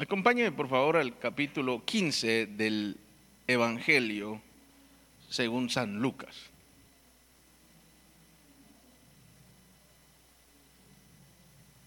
Acompáñeme 0.00 0.50
por 0.50 0.66
favor 0.66 0.96
al 0.96 1.18
capítulo 1.18 1.84
15 1.84 2.46
del 2.46 2.96
Evangelio 3.46 4.40
según 5.28 5.68
San 5.68 6.00
Lucas. 6.00 6.34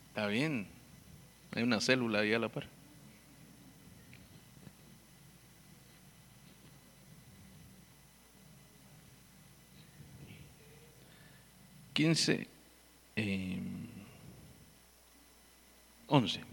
Está 0.10 0.28
bien, 0.28 0.68
hay 1.56 1.64
una 1.64 1.82
célula 1.82 2.20
ahí 2.20 2.34
a 2.34 2.38
la 2.38 2.50
par. 2.50 2.68
Quince, 11.94 12.48
eh, 13.16 13.60
once. 16.06 16.53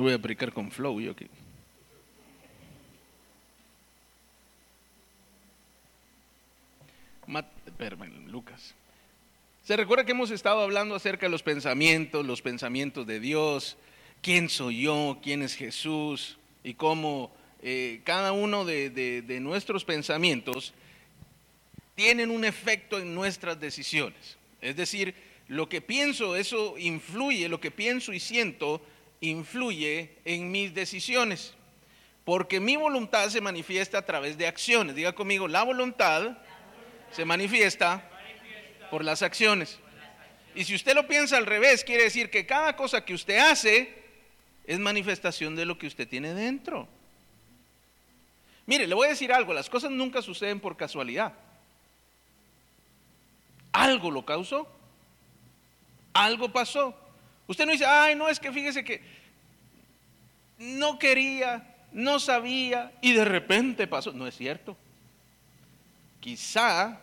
Voy 0.00 0.12
a 0.12 0.16
aplicar 0.16 0.50
con 0.50 0.70
flow 0.70 0.98
yo 0.98 1.10
aquí. 1.10 1.26
Lucas. 8.26 8.74
Se 9.62 9.76
recuerda 9.76 10.04
que 10.04 10.12
hemos 10.12 10.30
estado 10.30 10.62
hablando 10.62 10.94
acerca 10.94 11.26
de 11.26 11.30
los 11.30 11.42
pensamientos, 11.42 12.24
los 12.24 12.40
pensamientos 12.40 13.06
de 13.06 13.20
Dios, 13.20 13.76
quién 14.22 14.48
soy 14.48 14.82
yo, 14.82 15.18
quién 15.22 15.42
es 15.42 15.54
Jesús 15.54 16.38
y 16.64 16.74
cómo 16.74 17.30
eh, 17.60 18.00
cada 18.04 18.32
uno 18.32 18.64
de, 18.64 18.88
de 18.90 19.40
nuestros 19.40 19.84
pensamientos 19.84 20.72
tienen 21.94 22.30
un 22.30 22.46
efecto 22.46 22.98
en 22.98 23.14
nuestras 23.14 23.60
decisiones. 23.60 24.38
Es 24.62 24.76
decir, 24.76 25.14
lo 25.48 25.68
que 25.68 25.82
pienso, 25.82 26.36
eso 26.36 26.78
influye, 26.78 27.50
lo 27.50 27.60
que 27.60 27.70
pienso 27.70 28.14
y 28.14 28.20
siento 28.20 28.80
influye 29.20 30.16
en 30.24 30.50
mis 30.50 30.74
decisiones. 30.74 31.54
Porque 32.24 32.60
mi 32.60 32.76
voluntad 32.76 33.28
se 33.28 33.40
manifiesta 33.40 33.98
a 33.98 34.06
través 34.06 34.38
de 34.38 34.46
acciones. 34.46 34.94
Diga 34.94 35.12
conmigo, 35.12 35.48
la 35.48 35.62
voluntad 35.62 36.38
se 37.10 37.24
manifiesta 37.24 38.08
por 38.90 39.04
las 39.04 39.22
acciones. 39.22 39.78
Y 40.54 40.64
si 40.64 40.74
usted 40.74 40.94
lo 40.94 41.06
piensa 41.06 41.36
al 41.36 41.46
revés, 41.46 41.84
quiere 41.84 42.04
decir 42.04 42.30
que 42.30 42.46
cada 42.46 42.76
cosa 42.76 43.04
que 43.04 43.14
usted 43.14 43.38
hace 43.38 43.94
es 44.64 44.78
manifestación 44.78 45.56
de 45.56 45.64
lo 45.64 45.78
que 45.78 45.86
usted 45.86 46.08
tiene 46.08 46.34
dentro. 46.34 46.88
Mire, 48.66 48.86
le 48.86 48.94
voy 48.94 49.06
a 49.06 49.10
decir 49.10 49.32
algo, 49.32 49.52
las 49.52 49.68
cosas 49.68 49.90
nunca 49.90 50.22
suceden 50.22 50.60
por 50.60 50.76
casualidad. 50.76 51.32
Algo 53.72 54.10
lo 54.10 54.24
causó. 54.24 54.68
Algo 56.12 56.52
pasó. 56.52 56.96
Usted 57.50 57.66
no 57.66 57.72
dice, 57.72 57.84
ay, 57.84 58.14
no, 58.14 58.28
es 58.28 58.38
que 58.38 58.52
fíjese 58.52 58.84
que 58.84 59.02
no 60.56 61.00
quería, 61.00 61.74
no 61.90 62.20
sabía 62.20 62.92
y 63.00 63.12
de 63.12 63.24
repente 63.24 63.88
pasó. 63.88 64.12
No 64.12 64.28
es 64.28 64.36
cierto. 64.36 64.76
Quizá 66.20 67.00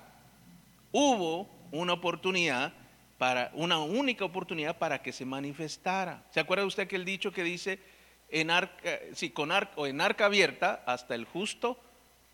hubo 0.94 1.50
una 1.70 1.92
oportunidad 1.92 2.72
para, 3.18 3.52
una 3.56 3.80
única 3.80 4.23
oportunidad 4.23 4.78
para 4.78 5.02
que 5.02 5.12
se 5.12 5.25
manifestara. 5.25 6.23
¿Se 6.31 6.40
acuerda 6.40 6.64
usted 6.64 6.88
que 6.88 6.95
el 6.95 7.03
dicho 7.03 7.34
que 7.34 7.44
dice, 7.44 7.81
en 8.30 8.50
arca, 8.50 9.00
sí, 9.16 9.31
con 9.31 9.52
arca, 9.52 9.73
o 9.75 9.86
en 9.86 10.00
arca 10.00 10.28
abierta 10.28 10.81
hasta 10.86 11.14
el 11.14 11.25
justo 11.25 11.78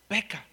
peca? 0.07 0.45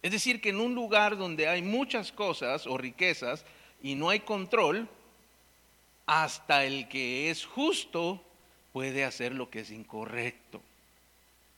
Es 0.00 0.10
decir, 0.10 0.40
que 0.40 0.48
en 0.48 0.60
un 0.60 0.74
lugar 0.74 1.18
donde 1.18 1.48
hay 1.48 1.60
muchas 1.60 2.12
cosas 2.12 2.66
o 2.66 2.78
riquezas 2.78 3.44
y 3.82 3.94
no 3.94 4.08
hay 4.08 4.20
control, 4.20 4.88
hasta 6.06 6.64
el 6.64 6.88
que 6.88 7.30
es 7.30 7.44
justo 7.44 8.22
puede 8.72 9.04
hacer 9.04 9.34
lo 9.34 9.50
que 9.50 9.60
es 9.60 9.70
incorrecto. 9.70 10.62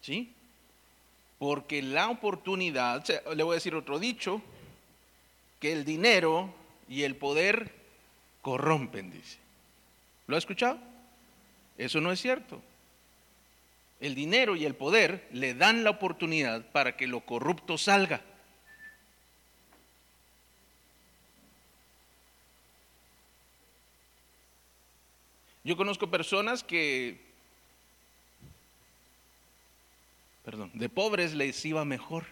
¿Sí? 0.01 0.33
Porque 1.39 1.83
la 1.83 2.09
oportunidad, 2.09 3.05
le 3.35 3.43
voy 3.43 3.53
a 3.53 3.55
decir 3.57 3.75
otro 3.75 3.99
dicho, 3.99 4.43
que 5.61 5.73
el 5.73 5.85
dinero 5.85 6.53
y 6.89 7.03
el 7.03 7.17
poder 7.17 7.73
corrompen, 8.43 9.11
dice. 9.11 9.39
¿Lo 10.27 10.37
ha 10.37 10.39
escuchado? 10.39 10.79
Eso 11.77 12.01
no 12.01 12.13
es 12.13 12.21
cierto. 12.21 12.61
El 14.01 14.15
dinero 14.15 14.57
y 14.57 14.65
el 14.65 14.75
poder 14.75 15.29
le 15.33 15.55
dan 15.55 15.85
la 15.85 15.91
oportunidad 15.91 16.65
para 16.71 16.97
que 16.97 17.07
lo 17.07 17.21
corrupto 17.21 17.79
salga. 17.79 18.23
Yo 25.69 25.77
conozco 25.77 26.09
personas 26.09 26.65
que, 26.65 27.21
perdón, 30.43 30.71
de 30.73 30.89
pobres 30.89 31.35
les 31.35 31.63
iba 31.67 31.85
mejor. 31.85 32.25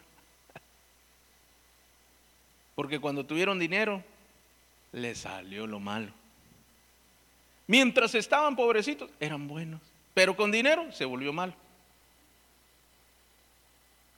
Porque 2.74 2.98
cuando 2.98 3.26
tuvieron 3.26 3.58
dinero, 3.58 4.02
les 4.90 5.18
salió 5.18 5.66
lo 5.66 5.80
malo. 5.80 6.12
Mientras 7.66 8.14
estaban 8.14 8.56
pobrecitos, 8.56 9.10
eran 9.20 9.46
buenos. 9.46 9.82
Pero 10.14 10.34
con 10.34 10.50
dinero 10.50 10.90
se 10.90 11.04
volvió 11.04 11.30
malo. 11.30 11.52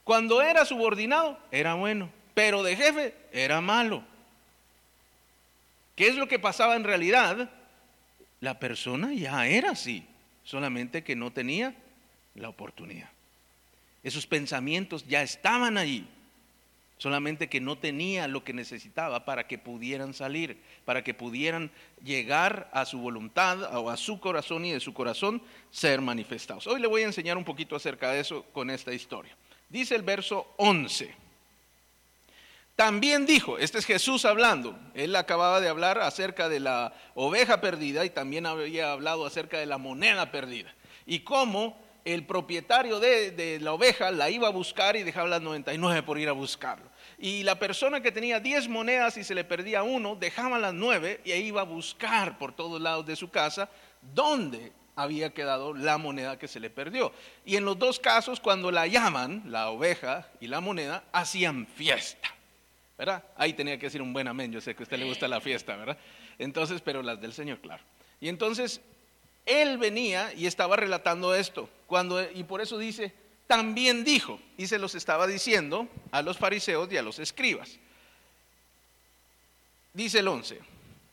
Cuando 0.05 0.41
era 0.43 0.65
subordinado, 0.65 1.37
era 1.51 1.75
bueno. 1.75 2.09
Pero 2.35 2.63
de 2.63 2.77
jefe, 2.77 3.17
era 3.33 3.61
malo. 3.61 4.05
¿Qué 5.97 6.07
es 6.07 6.15
lo 6.15 6.29
que 6.29 6.39
pasaba 6.39 6.77
en 6.77 6.85
realidad? 6.85 7.51
La 8.41 8.59
persona 8.59 9.13
ya 9.13 9.47
era 9.47 9.71
así, 9.71 10.05
solamente 10.45 11.03
que 11.03 11.17
no 11.17 11.33
tenía 11.33 11.75
la 12.35 12.49
oportunidad. 12.49 13.11
Esos 14.03 14.27
pensamientos 14.27 15.07
ya 15.07 15.23
estaban 15.23 15.77
allí, 15.77 16.07
solamente 16.99 17.49
que 17.49 17.61
no 17.61 17.77
tenía 17.79 18.29
lo 18.29 18.45
que 18.45 18.53
necesitaba 18.53 19.25
para 19.25 19.47
que 19.47 19.59
pudieran 19.59 20.15
salir, 20.15 20.61
para 20.85 21.03
que 21.03 21.15
pudieran 21.15 21.71
llegar 22.03 22.71
a 22.73 22.85
su 22.85 22.99
voluntad 22.99 23.77
o 23.77 23.91
a 23.91 23.97
su 23.97 24.21
corazón 24.21 24.65
y 24.65 24.73
de 24.73 24.81
su 24.81 24.95
corazón 24.95 25.43
ser 25.71 26.01
manifestados. 26.01 26.67
Hoy 26.67 26.81
le 26.81 26.87
voy 26.87 27.03
a 27.03 27.07
enseñar 27.07 27.37
un 27.37 27.45
poquito 27.45 27.75
acerca 27.75 28.13
de 28.13 28.21
eso 28.21 28.45
con 28.53 28.71
esta 28.71 28.93
historia. 28.93 29.37
Dice 29.69 29.95
el 29.97 30.03
verso 30.03 30.55
11. 30.59 31.28
También 32.79 33.27
dijo, 33.27 33.59
este 33.59 33.79
es 33.79 33.87
Jesús 33.87 34.25
hablando, 34.25 34.79
él 34.95 35.17
acababa 35.17 35.61
de 35.61 35.69
hablar 35.69 35.99
acerca 35.99 36.49
de 36.49 36.61
la 36.61 36.93
oveja 37.17 37.61
perdida 37.61 38.05
y 38.05 38.11
también 38.11 38.47
había 38.47 38.93
hablado 38.93 39.27
acerca 39.27 39.59
de 39.59 39.67
la 39.67 39.79
moneda 39.79 40.31
perdida. 40.31 40.73
Y 41.05 41.25
cómo 41.25 41.77
el 42.05 42.25
propietario 42.25 43.01
de, 43.01 43.59
la 43.61 43.73
oveja 43.73 44.13
la 44.13 44.31
iba 44.31 44.47
a 44.47 44.53
buscar 44.53 44.95
y 44.95 45.03
dejaba 45.03 45.27
las 45.27 45.43
99 45.43 46.05
por 46.05 46.21
ir 46.21 46.29
a 46.29 46.33
buscarlo. 46.33 46.89
Y 47.19 47.43
la 47.43 47.59
persona 47.59 48.01
que 48.01 48.13
tenía 48.13 48.39
10 48.39 48.69
monedas 48.69 49.17
y 49.17 49.25
se 49.25 49.35
le 49.35 49.43
perdía 49.43 49.83
uno, 49.83 50.15
dejaba 50.15 50.61
las 50.61 50.73
9 50.73 51.23
y 51.25 51.33
iba 51.33 51.63
a 51.63 51.65
buscar 51.65 52.39
por 52.39 52.53
todos 52.53 52.81
lados 52.81 53.05
de 53.07 53.17
su 53.17 53.29
casa 53.29 53.69
dónde 54.15 54.73
había 54.95 55.35
quedado 55.35 55.75
la 55.75 55.99
moneda 55.99 56.39
que 56.39 56.47
se 56.47 56.61
le 56.61 56.71
perdió. 56.71 57.13
Y 57.45 57.57
en 57.57 57.65
los 57.65 57.77
dos 57.77 57.99
casos, 57.99 58.39
cuando 58.39 58.71
la 58.71 58.87
llaman, 58.87 59.43
la 59.47 59.71
oveja 59.71 60.29
y 60.41 60.47
la 60.47 60.61
moneda, 60.61 61.03
hacían 61.11 61.67
fiesta. 61.67 62.38
¿Verdad? 62.99 63.25
Ahí 63.37 63.53
tenía 63.53 63.79
que 63.79 63.87
decir 63.87 64.03
un 64.03 64.13
buen 64.13 64.27
amén, 64.27 64.51
yo 64.51 64.61
sé 64.61 64.75
que 64.75 64.83
a 64.83 64.85
usted 64.85 64.99
le 64.99 65.05
gusta 65.05 65.29
la 65.29 65.41
fiesta, 65.41 65.77
¿verdad? 65.77 65.97
Entonces, 66.39 66.81
pero 66.83 67.01
las 67.03 67.21
del 67.21 67.33
Señor, 67.33 67.61
claro. 67.61 67.83
Y 68.21 68.29
entonces, 68.29 68.81
él 69.47 69.79
venía 69.79 70.35
y 70.35 70.47
estaba 70.47 70.77
relatando 70.77 71.35
esto, 71.35 71.71
cuando, 71.87 72.21
y 72.31 72.43
por 72.43 72.61
eso 72.61 72.77
dice, 72.77 73.15
también 73.47 74.05
dijo, 74.05 74.41
y 74.57 74.67
se 74.67 74.81
los 74.81 74.97
estaba 74.97 75.29
diciendo 75.29 75.89
a 76.11 76.21
los 76.23 76.37
fariseos 76.37 76.93
y 76.93 76.97
a 76.97 77.03
los 77.03 77.21
escribas. 77.21 77.79
Dice 79.95 80.19
el 80.19 80.29
11, 80.29 80.59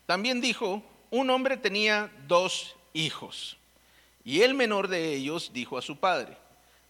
también 0.06 0.40
dijo, 0.40 0.82
un 1.10 1.30
hombre 1.30 1.56
tenía 1.56 2.10
dos 2.26 2.74
hijos, 2.92 3.56
y 4.24 4.42
el 4.42 4.54
menor 4.54 4.88
de 4.88 5.14
ellos 5.14 5.52
dijo 5.54 5.78
a 5.78 5.82
su 5.82 5.98
padre, 5.98 6.36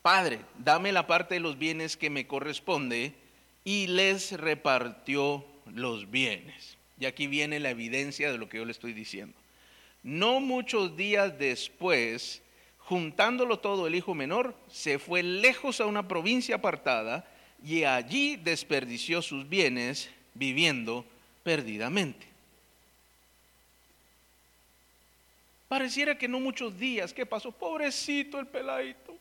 Padre, 0.00 0.38
dame 0.58 0.92
la 0.92 1.08
parte 1.08 1.34
de 1.34 1.40
los 1.40 1.58
bienes 1.58 1.96
que 1.96 2.10
me 2.10 2.28
corresponde, 2.28 3.12
y 3.66 3.88
les 3.88 4.30
repartió 4.30 5.44
los 5.74 6.08
bienes. 6.08 6.78
Y 7.00 7.04
aquí 7.04 7.26
viene 7.26 7.58
la 7.58 7.70
evidencia 7.70 8.30
de 8.30 8.38
lo 8.38 8.48
que 8.48 8.58
yo 8.58 8.64
le 8.64 8.70
estoy 8.70 8.92
diciendo. 8.92 9.36
No 10.04 10.38
muchos 10.38 10.96
días 10.96 11.36
después, 11.36 12.42
juntándolo 12.78 13.58
todo 13.58 13.88
el 13.88 13.96
hijo 13.96 14.14
menor, 14.14 14.56
se 14.70 15.00
fue 15.00 15.24
lejos 15.24 15.80
a 15.80 15.86
una 15.86 16.06
provincia 16.06 16.54
apartada 16.54 17.28
y 17.60 17.82
allí 17.82 18.36
desperdició 18.36 19.20
sus 19.20 19.48
bienes 19.48 20.10
viviendo 20.34 21.04
perdidamente. 21.42 22.24
Pareciera 25.66 26.16
que 26.16 26.28
no 26.28 26.38
muchos 26.38 26.78
días. 26.78 27.12
¿Qué 27.12 27.26
pasó? 27.26 27.50
Pobrecito 27.50 28.38
el 28.38 28.46
peladito. 28.46 29.16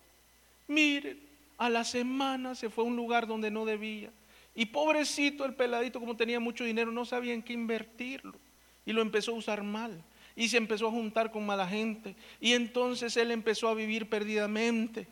Miren, 0.67 1.19
a 1.57 1.67
la 1.67 1.83
semana 1.83 2.53
se 2.53 2.69
fue 2.69 2.83
a 2.83 2.87
un 2.87 2.95
lugar 2.95 3.25
donde 3.25 3.49
no 3.49 3.65
debía 3.65 4.11
y 4.55 4.65
pobrecito 4.67 5.45
el 5.45 5.53
peladito, 5.53 5.99
como 5.99 6.15
tenía 6.15 6.39
mucho 6.39 6.63
dinero, 6.63 6.91
no 6.91 7.05
sabía 7.05 7.33
en 7.33 7.43
qué 7.43 7.53
invertirlo. 7.53 8.39
y 8.87 8.93
lo 8.93 9.01
empezó 9.01 9.31
a 9.31 9.35
usar 9.35 9.63
mal 9.63 10.03
y 10.35 10.47
se 10.47 10.57
empezó 10.57 10.87
a 10.87 10.91
juntar 10.91 11.31
con 11.31 11.45
mala 11.45 11.67
gente 11.67 12.15
y 12.39 12.53
entonces 12.53 13.17
él 13.17 13.31
empezó 13.31 13.67
a 13.67 13.73
vivir 13.73 14.07
perdidamente. 14.07 15.07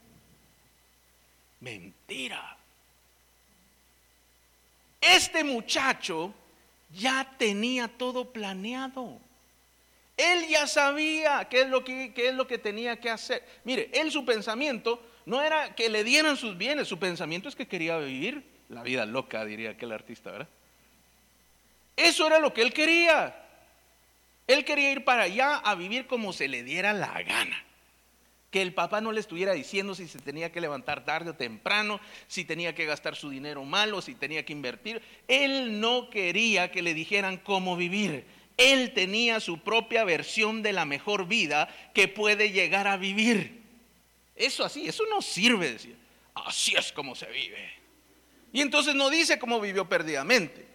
Mentira. 1.60 2.58
Este 5.02 5.44
muchacho 5.44 6.34
ya 6.94 7.36
tenía 7.38 7.88
todo 7.88 8.32
planeado. 8.32 9.18
Él 10.16 10.48
ya 10.48 10.68
sabía 10.68 11.48
qué 11.50 11.62
es 11.62 11.70
lo 11.70 11.84
que, 11.84 12.14
qué 12.14 12.30
es 12.30 12.36
lo 12.36 12.46
que 12.46 12.58
tenía 12.58 13.00
que 13.00 13.10
hacer. 13.10 13.44
Mire, 13.64 13.90
él 13.94 14.12
su 14.12 14.24
pensamiento 14.24 15.02
no 15.26 15.42
era 15.42 15.74
que 15.74 15.90
le 15.90 16.04
dieran 16.04 16.38
sus 16.38 16.58
bienes, 16.58 16.88
su 16.88 17.00
pensamiento 17.00 17.50
es 17.50 17.56
que 17.56 17.68
quería 17.68 17.98
vivir 17.98 18.53
la 18.74 18.84
vida 18.84 19.06
loca, 19.06 19.46
diría 19.46 19.72
aquel 19.72 19.92
artista, 19.92 20.32
¿verdad? 20.32 20.50
Eso 21.96 22.26
era 22.28 22.40
lo 22.40 22.54
que 22.54 22.62
él 22.62 22.74
quería. 22.74 23.40
Él 24.48 24.66
quería 24.66 24.92
ir 24.92 25.04
para 25.04 25.24
allá 25.24 25.58
a 25.58 25.76
vivir 25.76 26.08
como 26.08 26.34
se 26.34 26.48
le 26.48 26.64
diera 26.64 26.94
la 26.94 27.22
gana. 27.24 27.64
Que 28.52 28.62
el 28.62 28.74
papá 28.74 29.02
no 29.02 29.12
le 29.12 29.20
estuviera 29.20 29.54
diciendo 29.54 29.96
si 29.96 30.08
se 30.08 30.20
tenía 30.20 30.52
que 30.52 30.62
levantar 30.62 31.06
tarde 31.06 31.32
o 31.32 31.36
temprano, 31.36 32.00
si 32.28 32.46
tenía 32.46 32.76
que 32.76 32.86
gastar 32.86 33.16
su 33.16 33.30
dinero 33.30 33.64
mal 33.64 33.94
o 33.94 34.02
si 34.02 34.16
tenía 34.16 34.46
que 34.46 34.54
invertir. 34.54 35.02
Él 35.28 35.80
no 35.80 36.10
quería 36.10 36.72
que 36.72 36.82
le 36.82 36.94
dijeran 36.94 37.38
cómo 37.38 37.76
vivir. 37.76 38.26
Él 38.58 38.94
tenía 38.94 39.40
su 39.40 39.60
propia 39.60 40.04
versión 40.04 40.62
de 40.62 40.74
la 40.74 40.86
mejor 40.86 41.28
vida 41.28 41.68
que 41.94 42.08
puede 42.08 42.52
llegar 42.52 42.88
a 42.88 42.98
vivir. 42.98 43.64
Eso 44.36 44.64
así, 44.64 44.88
eso 44.88 45.04
no 45.10 45.22
sirve 45.22 45.72
decir. 45.72 45.98
Así 46.36 46.76
es 46.76 46.92
como 46.92 47.16
se 47.16 47.28
vive. 47.28 47.83
Y 48.54 48.62
entonces 48.62 48.94
no 48.96 49.10
dice 49.10 49.40
cómo 49.40 49.60
vivió 49.60 49.90
perdidamente. 49.90 50.66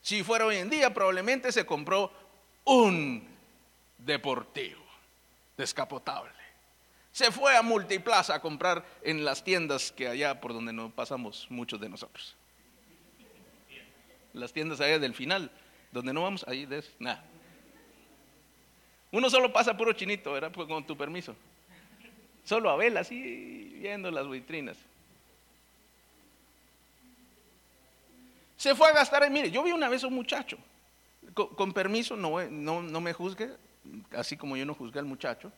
Si 0.00 0.22
fuera 0.22 0.46
hoy 0.46 0.56
en 0.56 0.70
día, 0.70 0.94
probablemente 0.94 1.52
se 1.52 1.66
compró 1.66 2.10
un 2.64 3.26
deportivo 3.98 4.80
descapotable. 5.56 6.32
Se 7.12 7.32
fue 7.32 7.56
a 7.56 7.62
Multiplaza 7.62 8.36
a 8.36 8.40
comprar 8.40 8.86
en 9.02 9.24
las 9.24 9.42
tiendas 9.42 9.90
que 9.90 10.06
allá 10.06 10.40
por 10.40 10.54
donde 10.54 10.72
no 10.72 10.90
pasamos 10.90 11.48
muchos 11.50 11.80
de 11.80 11.88
nosotros. 11.88 12.36
Las 14.32 14.52
tiendas 14.52 14.80
allá 14.80 15.00
del 15.00 15.12
final, 15.12 15.50
donde 15.90 16.12
no 16.12 16.22
vamos, 16.22 16.46
ahí 16.46 16.64
de 16.64 16.84
nada. 17.00 17.24
Uno 19.10 19.28
solo 19.28 19.52
pasa 19.52 19.76
puro 19.76 19.92
chinito, 19.92 20.32
¿verdad? 20.32 20.52
Pues 20.52 20.68
con 20.68 20.86
tu 20.86 20.96
permiso. 20.96 21.34
Solo 22.44 22.70
a 22.70 22.76
ver 22.76 22.96
así 22.96 23.74
viendo 23.80 24.12
las 24.12 24.30
vitrinas. 24.30 24.78
Se 28.60 28.74
fue 28.74 28.90
a 28.90 28.92
gastar, 28.92 29.30
mire, 29.30 29.50
yo 29.50 29.62
vi 29.62 29.72
una 29.72 29.88
vez 29.88 30.04
a 30.04 30.08
un 30.08 30.12
muchacho, 30.12 30.58
con, 31.32 31.72
permiso, 31.72 32.14
no, 32.14 32.46
no, 32.50 32.82
no 32.82 33.00
me 33.00 33.14
juzgue, 33.14 33.56
así 34.14 34.36
como 34.36 34.54
yo 34.54 34.66
no 34.66 34.74
juzgué 34.74 34.98
al 34.98 35.06
muchacho, 35.06 35.50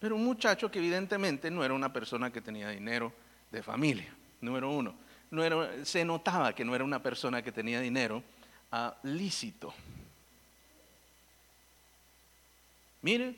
pero 0.00 0.16
un 0.16 0.24
muchacho 0.24 0.68
que 0.68 0.80
evidentemente 0.80 1.48
no 1.48 1.64
era 1.64 1.74
una 1.74 1.92
persona 1.92 2.32
que 2.32 2.40
tenía 2.40 2.70
dinero 2.70 3.12
de 3.52 3.62
familia, 3.62 4.12
número 4.40 4.68
uno. 4.68 4.96
No 5.30 5.44
era, 5.44 5.84
se 5.84 6.04
notaba 6.04 6.52
que 6.56 6.64
no 6.64 6.74
era 6.74 6.82
una 6.82 7.00
persona 7.00 7.40
que 7.40 7.52
tenía 7.52 7.78
dinero 7.78 8.20
uh, 8.72 9.06
lícito. 9.06 9.72
Mire, 13.00 13.36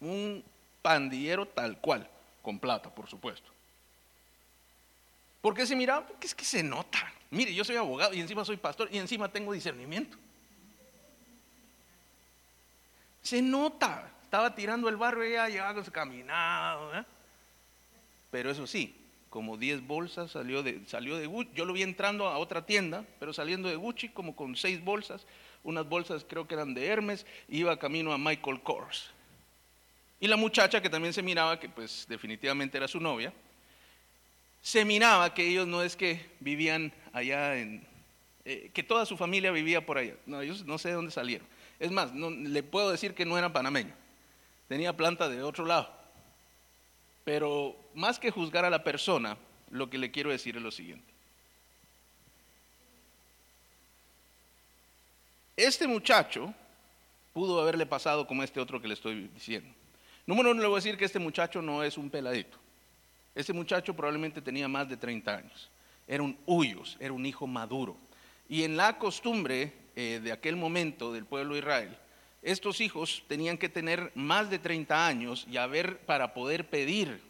un 0.00 0.42
pandillero 0.80 1.44
tal 1.44 1.78
cual, 1.78 2.08
con 2.40 2.58
plata, 2.58 2.88
por 2.88 3.06
supuesto. 3.06 3.50
Porque 5.46 5.64
se 5.64 5.76
miraba, 5.76 6.04
porque 6.04 6.26
es 6.26 6.34
que 6.34 6.44
se 6.44 6.60
nota. 6.60 6.98
Mire, 7.30 7.54
yo 7.54 7.62
soy 7.62 7.76
abogado 7.76 8.12
y 8.12 8.18
encima 8.18 8.44
soy 8.44 8.56
pastor 8.56 8.88
y 8.90 8.98
encima 8.98 9.28
tengo 9.28 9.52
discernimiento. 9.52 10.18
Se 13.22 13.40
nota. 13.40 14.10
Estaba 14.24 14.56
tirando 14.56 14.88
el 14.88 14.96
barro 14.96 15.24
y 15.24 15.34
ya 15.34 15.48
llegaba 15.48 15.84
caminado. 15.84 16.92
¿eh? 16.98 17.04
Pero 18.28 18.50
eso 18.50 18.66
sí, 18.66 18.96
como 19.30 19.56
10 19.56 19.86
bolsas 19.86 20.32
salió 20.32 20.64
de, 20.64 20.84
salió 20.88 21.16
de 21.16 21.28
Gucci. 21.28 21.52
Yo 21.54 21.64
lo 21.64 21.74
vi 21.74 21.84
entrando 21.84 22.26
a 22.26 22.38
otra 22.38 22.66
tienda, 22.66 23.04
pero 23.20 23.32
saliendo 23.32 23.68
de 23.68 23.76
Gucci 23.76 24.08
como 24.08 24.34
con 24.34 24.56
6 24.56 24.82
bolsas. 24.82 25.28
Unas 25.62 25.88
bolsas 25.88 26.26
creo 26.28 26.48
que 26.48 26.54
eran 26.54 26.74
de 26.74 26.88
Hermes. 26.88 27.24
Iba 27.48 27.78
camino 27.78 28.12
a 28.12 28.18
Michael 28.18 28.62
Kors. 28.62 29.12
Y 30.18 30.26
la 30.26 30.36
muchacha 30.36 30.82
que 30.82 30.90
también 30.90 31.14
se 31.14 31.22
miraba, 31.22 31.60
que 31.60 31.68
pues 31.68 32.04
definitivamente 32.08 32.76
era 32.76 32.88
su 32.88 32.98
novia, 32.98 33.32
se 34.66 34.84
miraba 34.84 35.32
que 35.32 35.46
ellos 35.46 35.64
no 35.68 35.80
es 35.80 35.94
que 35.94 36.26
vivían 36.40 36.92
allá 37.12 37.56
en, 37.56 37.86
eh, 38.44 38.68
que 38.74 38.82
toda 38.82 39.06
su 39.06 39.16
familia 39.16 39.52
vivía 39.52 39.86
por 39.86 39.96
allá. 39.96 40.16
No, 40.26 40.40
ellos 40.40 40.64
no 40.64 40.76
sé 40.76 40.88
de 40.88 40.96
dónde 40.96 41.12
salieron. 41.12 41.46
Es 41.78 41.92
más, 41.92 42.12
no, 42.12 42.30
le 42.30 42.64
puedo 42.64 42.90
decir 42.90 43.14
que 43.14 43.24
no 43.24 43.38
eran 43.38 43.52
panameños. 43.52 43.96
Tenía 44.66 44.96
planta 44.96 45.28
de 45.28 45.40
otro 45.40 45.64
lado. 45.64 45.88
Pero 47.22 47.76
más 47.94 48.18
que 48.18 48.32
juzgar 48.32 48.64
a 48.64 48.70
la 48.70 48.82
persona, 48.82 49.36
lo 49.70 49.88
que 49.88 49.98
le 49.98 50.10
quiero 50.10 50.30
decir 50.30 50.56
es 50.56 50.62
lo 50.64 50.72
siguiente. 50.72 51.14
Este 55.56 55.86
muchacho 55.86 56.52
pudo 57.32 57.62
haberle 57.62 57.86
pasado 57.86 58.26
como 58.26 58.42
este 58.42 58.58
otro 58.58 58.82
que 58.82 58.88
le 58.88 58.94
estoy 58.94 59.28
diciendo. 59.32 59.72
Número 60.26 60.50
uno, 60.50 60.60
le 60.60 60.66
voy 60.66 60.74
a 60.74 60.82
decir 60.82 60.98
que 60.98 61.04
este 61.04 61.20
muchacho 61.20 61.62
no 61.62 61.84
es 61.84 61.96
un 61.96 62.10
peladito. 62.10 62.65
Este 63.36 63.52
muchacho 63.52 63.94
probablemente 63.94 64.40
tenía 64.40 64.66
más 64.66 64.88
de 64.88 64.96
30 64.96 65.36
años. 65.36 65.70
Era 66.08 66.22
un 66.22 66.38
huyos, 66.46 66.96
era 66.98 67.12
un 67.12 67.26
hijo 67.26 67.46
maduro. 67.46 67.94
Y 68.48 68.62
en 68.62 68.78
la 68.78 68.96
costumbre 68.98 69.74
eh, 69.94 70.20
de 70.24 70.32
aquel 70.32 70.56
momento 70.56 71.12
del 71.12 71.26
pueblo 71.26 71.52
de 71.52 71.60
Israel, 71.60 71.98
estos 72.40 72.80
hijos 72.80 73.24
tenían 73.28 73.58
que 73.58 73.68
tener 73.68 74.10
más 74.14 74.48
de 74.48 74.58
30 74.58 75.06
años 75.06 75.46
y 75.50 75.58
haber 75.58 75.98
para 75.98 76.32
poder 76.32 76.70
pedir 76.70 77.20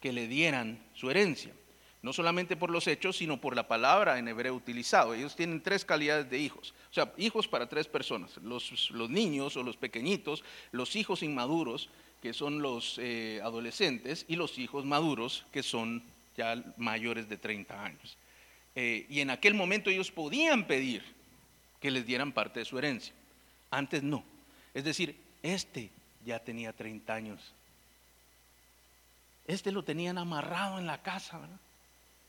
que 0.00 0.10
le 0.10 0.26
dieran 0.26 0.82
su 0.94 1.10
herencia. 1.10 1.52
No 2.00 2.14
solamente 2.14 2.56
por 2.56 2.70
los 2.70 2.86
hechos, 2.86 3.18
sino 3.18 3.38
por 3.38 3.54
la 3.54 3.68
palabra 3.68 4.18
en 4.18 4.28
hebreo 4.28 4.54
utilizado. 4.54 5.12
Ellos 5.12 5.36
tienen 5.36 5.60
tres 5.60 5.84
calidades 5.84 6.30
de 6.30 6.38
hijos. 6.38 6.72
O 6.90 6.94
sea, 6.94 7.12
hijos 7.18 7.46
para 7.46 7.68
tres 7.68 7.88
personas. 7.88 8.38
Los, 8.38 8.90
los 8.90 9.10
niños 9.10 9.54
o 9.56 9.62
los 9.62 9.76
pequeñitos, 9.76 10.44
los 10.72 10.96
hijos 10.96 11.22
inmaduros 11.22 11.90
que 12.26 12.34
son 12.34 12.60
los 12.60 12.98
eh, 12.98 13.40
adolescentes, 13.44 14.24
y 14.26 14.34
los 14.34 14.58
hijos 14.58 14.84
maduros, 14.84 15.46
que 15.52 15.62
son 15.62 16.02
ya 16.36 16.60
mayores 16.76 17.28
de 17.28 17.36
30 17.36 17.84
años. 17.84 18.18
Eh, 18.74 19.06
y 19.08 19.20
en 19.20 19.30
aquel 19.30 19.54
momento 19.54 19.90
ellos 19.90 20.10
podían 20.10 20.66
pedir 20.66 21.04
que 21.80 21.88
les 21.88 22.04
dieran 22.04 22.32
parte 22.32 22.58
de 22.58 22.64
su 22.64 22.78
herencia. 22.78 23.14
Antes 23.70 24.02
no. 24.02 24.24
Es 24.74 24.82
decir, 24.82 25.14
este 25.40 25.88
ya 26.24 26.40
tenía 26.40 26.72
30 26.72 27.14
años. 27.14 27.54
Este 29.46 29.70
lo 29.70 29.84
tenían 29.84 30.18
amarrado 30.18 30.80
en 30.80 30.86
la 30.88 31.00
casa, 31.02 31.38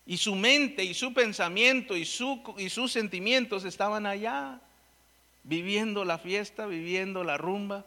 Y 0.05 0.17
su 0.17 0.35
mente 0.35 0.83
y 0.83 0.93
su 0.93 1.11
pensamiento 1.11 1.97
y, 1.97 2.05
su, 2.05 2.43
y 2.59 2.69
sus 2.69 2.91
sentimientos 2.91 3.65
estaban 3.65 4.05
allá, 4.05 4.61
viviendo 5.43 6.05
la 6.05 6.19
fiesta, 6.19 6.67
viviendo 6.67 7.23
la 7.23 7.37
rumba 7.37 7.83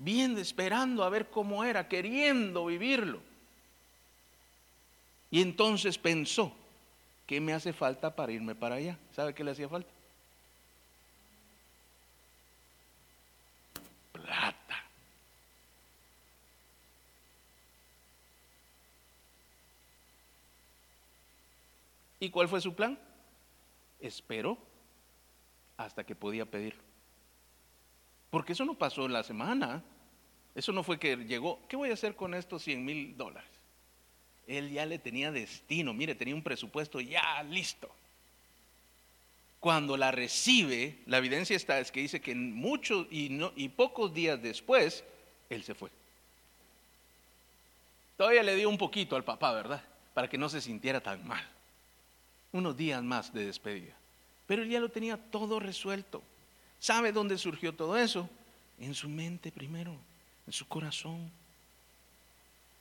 viendo, 0.00 0.40
esperando 0.40 1.04
a 1.04 1.10
ver 1.10 1.28
cómo 1.28 1.62
era, 1.62 1.86
queriendo 1.86 2.66
vivirlo. 2.66 3.20
Y 5.30 5.42
entonces 5.42 5.96
pensó, 5.98 6.52
¿qué 7.26 7.40
me 7.40 7.52
hace 7.52 7.72
falta 7.72 8.16
para 8.16 8.32
irme 8.32 8.54
para 8.54 8.76
allá? 8.76 8.98
¿Sabe 9.14 9.34
qué 9.34 9.44
le 9.44 9.52
hacía 9.52 9.68
falta? 9.68 9.90
Plata. 14.12 14.84
¿Y 22.18 22.30
cuál 22.30 22.48
fue 22.48 22.60
su 22.60 22.74
plan? 22.74 22.98
Esperó 24.00 24.58
hasta 25.76 26.04
que 26.04 26.14
podía 26.14 26.46
pedirlo. 26.46 26.82
Porque 28.30 28.52
eso 28.52 28.64
no 28.64 28.74
pasó 28.74 29.08
la 29.08 29.22
semana. 29.22 29.82
Eso 30.54 30.72
no 30.72 30.82
fue 30.82 30.98
que 30.98 31.16
llegó, 31.16 31.60
¿qué 31.68 31.76
voy 31.76 31.90
a 31.90 31.94
hacer 31.94 32.16
con 32.16 32.34
estos 32.34 32.62
100 32.62 32.84
mil 32.84 33.16
dólares? 33.16 33.48
Él 34.46 34.70
ya 34.70 34.84
le 34.84 34.98
tenía 34.98 35.30
destino, 35.30 35.94
mire, 35.94 36.14
tenía 36.14 36.34
un 36.34 36.42
presupuesto 36.42 37.00
ya 37.00 37.42
listo. 37.44 37.88
Cuando 39.60 39.96
la 39.96 40.10
recibe, 40.10 40.98
la 41.06 41.18
evidencia 41.18 41.54
está, 41.54 41.78
es 41.78 41.92
que 41.92 42.00
dice 42.00 42.20
que 42.20 42.34
muchos 42.34 43.06
y, 43.10 43.28
no, 43.28 43.52
y 43.54 43.68
pocos 43.68 44.12
días 44.12 44.42
después, 44.42 45.04
él 45.50 45.62
se 45.62 45.74
fue. 45.74 45.90
Todavía 48.16 48.42
le 48.42 48.56
dio 48.56 48.68
un 48.68 48.78
poquito 48.78 49.16
al 49.16 49.24
papá, 49.24 49.52
¿verdad? 49.52 49.82
Para 50.14 50.28
que 50.28 50.36
no 50.36 50.48
se 50.48 50.60
sintiera 50.60 51.00
tan 51.00 51.26
mal. 51.26 51.46
Unos 52.52 52.76
días 52.76 53.02
más 53.02 53.32
de 53.32 53.46
despedida. 53.46 53.94
Pero 54.46 54.62
él 54.62 54.68
ya 54.68 54.80
lo 54.80 54.88
tenía 54.88 55.16
todo 55.16 55.60
resuelto. 55.60 56.22
¿Sabe 56.80 57.12
dónde 57.12 57.36
surgió 57.36 57.74
todo 57.74 57.96
eso? 57.98 58.28
En 58.78 58.94
su 58.94 59.08
mente 59.08 59.52
primero, 59.52 59.94
en 60.46 60.52
su 60.52 60.66
corazón. 60.66 61.30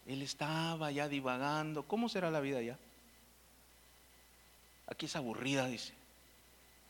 Él 0.07 0.21
estaba 0.21 0.89
ya 0.89 1.09
divagando. 1.09 1.83
¿Cómo 1.83 2.07
será 2.07 2.31
la 2.31 2.39
vida 2.39 2.59
allá? 2.59 2.79
Aquí 4.87 5.05
es 5.05 5.15
aburrida, 5.15 5.67
dice. 5.67 5.93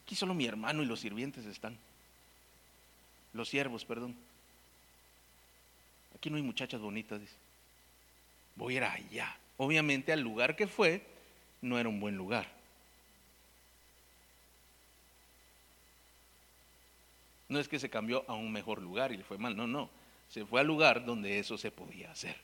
Aquí 0.06 0.16
solo 0.16 0.34
mi 0.34 0.46
hermano 0.46 0.84
y 0.84 0.86
los 0.86 1.00
sirvientes 1.02 1.46
están. 1.46 1.78
los 3.34 3.50
siervos, 3.50 3.86
perdón. 3.86 4.16
Aquí 6.16 6.30
no 6.30 6.38
hay 6.38 6.44
muchachas 6.44 6.80
bonitas, 6.80 7.20
dice. 7.20 7.36
Voy 8.56 8.76
a 8.76 8.78
ir 8.78 8.84
allá. 8.84 9.38
Obviamente 9.58 10.14
al 10.14 10.22
lugar 10.22 10.56
que 10.56 10.68
fue 10.68 11.06
no 11.62 11.80
era 11.80 11.90
un 11.90 12.00
buen 12.00 12.16
lugar. 12.16 12.59
No 17.50 17.60
es 17.60 17.68
que 17.68 17.80
se 17.80 17.90
cambió 17.90 18.24
a 18.28 18.36
un 18.36 18.52
mejor 18.52 18.82
lugar 18.82 19.12
y 19.12 19.18
le 19.18 19.24
fue 19.24 19.38
mal, 19.38 19.58
no, 19.58 19.68
no. 19.68 19.90
Se 20.30 20.46
fue 20.46 20.62
al 20.62 20.68
lugar 20.68 21.04
donde 21.04 21.40
eso 21.40 21.58
se 21.58 21.72
podía 21.72 22.12
hacer. 22.12 22.36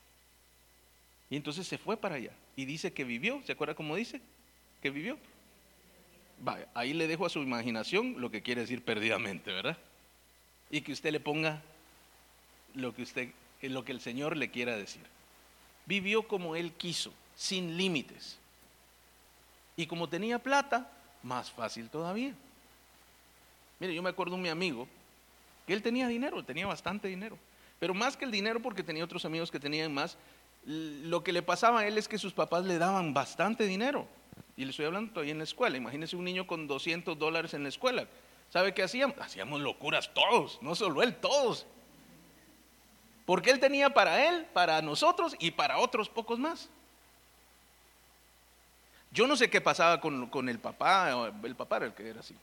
Y 1.30 1.36
entonces 1.36 1.66
se 1.66 1.78
fue 1.78 1.96
para 1.96 2.16
allá. 2.16 2.32
Y 2.56 2.64
dice 2.64 2.92
que 2.92 3.04
vivió, 3.04 3.40
¿se 3.44 3.52
acuerda 3.52 3.74
cómo 3.74 3.94
dice? 3.94 4.20
Que 4.82 4.90
vivió. 4.90 5.16
Vaya, 6.40 6.68
ahí 6.74 6.92
le 6.92 7.06
dejo 7.06 7.24
a 7.24 7.30
su 7.30 7.40
imaginación 7.40 8.20
lo 8.20 8.30
que 8.30 8.42
quiere 8.42 8.62
decir 8.62 8.82
perdidamente, 8.82 9.52
¿verdad? 9.52 9.78
Y 10.70 10.80
que 10.80 10.92
usted 10.92 11.12
le 11.12 11.20
ponga 11.20 11.62
lo 12.74 12.94
que 12.94 13.02
usted, 13.02 13.30
lo 13.62 13.84
que 13.84 13.92
el 13.92 14.00
Señor 14.00 14.36
le 14.36 14.50
quiera 14.50 14.76
decir. 14.76 15.02
Vivió 15.86 16.26
como 16.26 16.56
él 16.56 16.72
quiso, 16.72 17.12
sin 17.36 17.76
límites. 17.76 18.38
Y 19.76 19.86
como 19.86 20.08
tenía 20.08 20.40
plata, 20.40 20.90
más 21.22 21.50
fácil 21.50 21.88
todavía. 21.88 22.34
Mire, 23.78 23.94
yo 23.94 24.02
me 24.02 24.10
acuerdo 24.10 24.36
de 24.36 24.42
mi 24.42 24.48
amigo 24.48 24.88
que 25.66 25.72
él 25.72 25.82
tenía 25.82 26.08
dinero, 26.08 26.44
tenía 26.44 26.66
bastante 26.66 27.08
dinero. 27.08 27.38
Pero 27.78 27.92
más 27.92 28.16
que 28.16 28.24
el 28.24 28.30
dinero, 28.30 28.60
porque 28.60 28.82
tenía 28.82 29.04
otros 29.04 29.24
amigos 29.24 29.50
que 29.50 29.60
tenían 29.60 29.92
más, 29.92 30.16
lo 30.64 31.22
que 31.22 31.32
le 31.32 31.42
pasaba 31.42 31.80
a 31.80 31.86
él 31.86 31.98
es 31.98 32.08
que 32.08 32.18
sus 32.18 32.32
papás 32.32 32.64
le 32.64 32.78
daban 32.78 33.12
bastante 33.12 33.64
dinero. 33.64 34.06
Y 34.56 34.64
le 34.64 34.70
estoy 34.70 34.86
hablando 34.86 35.12
todavía 35.12 35.32
en 35.32 35.38
la 35.38 35.44
escuela. 35.44 35.76
Imagínese 35.76 36.16
un 36.16 36.24
niño 36.24 36.46
con 36.46 36.66
200 36.66 37.18
dólares 37.18 37.52
en 37.54 37.62
la 37.62 37.68
escuela. 37.68 38.06
¿Sabe 38.50 38.72
qué 38.72 38.82
hacíamos? 38.82 39.16
Hacíamos 39.18 39.60
locuras 39.60 40.12
todos, 40.14 40.58
no 40.62 40.74
solo 40.74 41.02
él, 41.02 41.14
todos. 41.16 41.66
Porque 43.26 43.50
él 43.50 43.58
tenía 43.58 43.90
para 43.90 44.28
él, 44.28 44.46
para 44.52 44.80
nosotros 44.82 45.34
y 45.38 45.50
para 45.50 45.78
otros 45.78 46.08
pocos 46.08 46.38
más. 46.38 46.70
Yo 49.10 49.26
no 49.26 49.36
sé 49.36 49.50
qué 49.50 49.60
pasaba 49.60 50.00
con, 50.00 50.48
el 50.48 50.58
papá, 50.58 51.30
el 51.42 51.56
papá 51.56 51.78
era 51.78 51.86
el 51.86 51.94
que 51.94 52.08
era 52.08 52.20
así. 52.20 52.36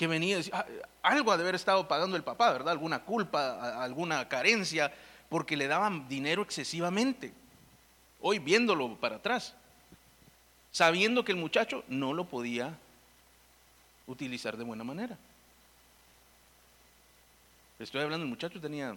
Que 0.00 0.06
venía 0.06 0.38
decía, 0.38 0.54
ah, 0.56 0.66
algo 1.02 1.30
ha 1.30 1.36
de 1.36 1.42
haber 1.42 1.54
estado 1.54 1.86
pagando 1.86 2.16
el 2.16 2.24
papá, 2.24 2.50
¿verdad? 2.50 2.72
Alguna 2.72 3.00
culpa, 3.00 3.82
alguna 3.84 4.26
carencia, 4.30 4.90
porque 5.28 5.58
le 5.58 5.66
daban 5.66 6.08
dinero 6.08 6.40
excesivamente. 6.40 7.34
Hoy 8.22 8.38
viéndolo 8.38 8.96
para 8.96 9.16
atrás, 9.16 9.54
sabiendo 10.72 11.22
que 11.22 11.32
el 11.32 11.36
muchacho 11.36 11.84
no 11.86 12.14
lo 12.14 12.24
podía 12.24 12.78
utilizar 14.06 14.56
de 14.56 14.64
buena 14.64 14.84
manera. 14.84 15.18
Estoy 17.78 18.00
hablando, 18.00 18.24
el 18.24 18.30
muchacho 18.30 18.58
tenía 18.58 18.96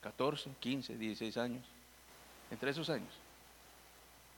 14, 0.00 0.52
15, 0.58 0.96
16 0.96 1.36
años, 1.36 1.66
entre 2.50 2.70
esos 2.70 2.88
años. 2.88 3.12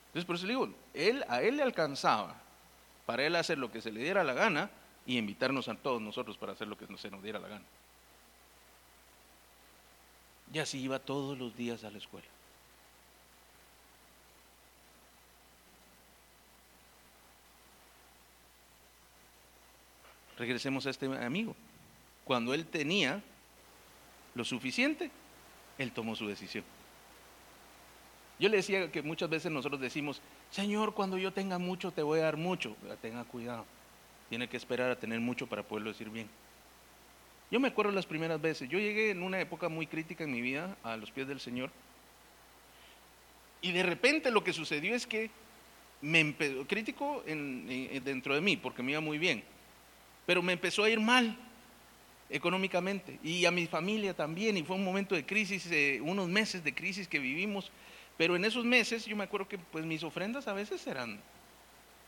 Entonces, 0.09 0.27
por 0.27 0.35
eso 0.35 0.47
le 0.47 0.55
digo, 0.55 0.69
él, 0.95 1.25
a 1.29 1.43
él 1.43 1.59
le 1.59 1.63
alcanzaba 1.63 2.35
para 3.07 3.25
él 3.25 3.37
hacer 3.37 3.57
lo 3.57 3.71
que 3.71 3.81
se 3.81 3.93
le 3.93 4.01
diera 4.01 4.25
la 4.25 4.33
gana 4.33 4.69
y 5.09 5.17
invitarnos 5.17 5.69
a 5.69 5.75
todos 5.75 6.03
nosotros 6.03 6.37
para 6.37 6.53
hacer 6.53 6.69
lo 6.69 6.77
que 6.77 6.87
se 6.99 7.11
nos 7.11 7.23
diera 7.23 7.39
la 7.39 7.49
gana. 7.49 7.65
Y 10.53 10.59
así 10.59 10.79
iba 10.79 10.99
todos 10.99 11.39
los 11.39 11.57
días 11.57 11.83
a 11.83 11.91
la 11.91 11.97
escuela. 11.97 12.27
Regresemos 20.37 20.87
a 20.87 20.91
este 20.91 21.07
amigo. 21.07 21.57
Cuando 22.27 22.53
él 22.53 22.67
tenía 22.67 23.23
lo 24.35 24.45
suficiente, 24.45 25.11
él 25.79 25.91
tomó 25.91 26.17
su 26.17 26.29
decisión. 26.29 26.65
Yo 28.39 28.51
le 28.51 28.59
decía 28.59 28.93
que 28.93 29.01
muchas 29.01 29.31
veces 29.31 29.51
nosotros 29.51 29.81
decimos, 29.81 30.21
Señor, 30.51 30.93
cuando 30.93 31.17
yo 31.17 31.33
tenga 31.33 31.59
mucho 31.59 31.93
te 31.93 32.03
voy 32.03 32.21
a 32.21 32.25
dar 32.25 32.37
mucho. 32.37 32.77
Tenga 33.01 33.25
cuidado. 33.25 33.65
Tiene 34.29 34.49
que 34.49 34.57
esperar 34.57 34.91
a 34.91 34.99
tener 34.99 35.21
mucho 35.21 35.47
para 35.47 35.63
poderlo 35.63 35.91
decir 35.91 36.11
bien. 36.11 36.29
Yo 37.51 37.61
me 37.61 37.69
acuerdo 37.69 37.93
las 37.93 38.07
primeras 38.07 38.41
veces, 38.41 38.69
yo 38.69 38.79
llegué 38.79 39.11
en 39.11 39.23
una 39.23 39.41
época 39.41 39.69
muy 39.69 39.87
crítica 39.87 40.25
en 40.25 40.33
mi 40.33 40.43
vida 40.43 40.77
a 40.83 40.97
los 40.97 41.11
pies 41.11 41.27
del 41.27 41.41
Señor. 41.41 41.71
Y 43.63 43.73
de 43.73 43.83
repente 43.83 44.31
lo 44.31 44.45
que 44.45 44.53
sucedió 44.53 44.95
es 44.95 45.07
que 45.07 45.31
me 46.01 46.21
empezó, 46.21 46.67
crítico 46.67 47.23
dentro 47.25 48.35
de 48.35 48.41
mí, 48.41 48.57
porque 48.57 48.83
me 48.83 48.93
iba 48.93 49.01
muy 49.01 49.19
bien, 49.19 49.43
pero 50.27 50.43
me 50.43 50.53
empezó 50.53 50.85
a 50.85 50.91
ir 50.91 51.01
mal 51.01 51.37
económicamente 52.31 53.19
y 53.23 53.47
a 53.47 53.51
mi 53.51 53.67
familia 53.67 54.15
también, 54.15 54.57
y 54.57 54.63
fue 54.63 54.77
un 54.77 54.85
momento 54.85 55.15
de 55.15 55.25
crisis, 55.25 55.67
eh, 55.71 56.01
unos 56.03 56.29
meses 56.29 56.63
de 56.63 56.75
crisis 56.75 57.09
que 57.09 57.19
vivimos, 57.19 57.73
pero 58.17 58.37
en 58.37 58.45
esos 58.45 58.65
meses 58.65 59.07
yo 59.07 59.17
me 59.17 59.25
acuerdo 59.25 59.49
que 59.49 59.59
pues 59.59 59.85
mis 59.85 60.03
ofrendas 60.05 60.47
a 60.47 60.53
veces 60.53 60.87
eran 60.87 61.19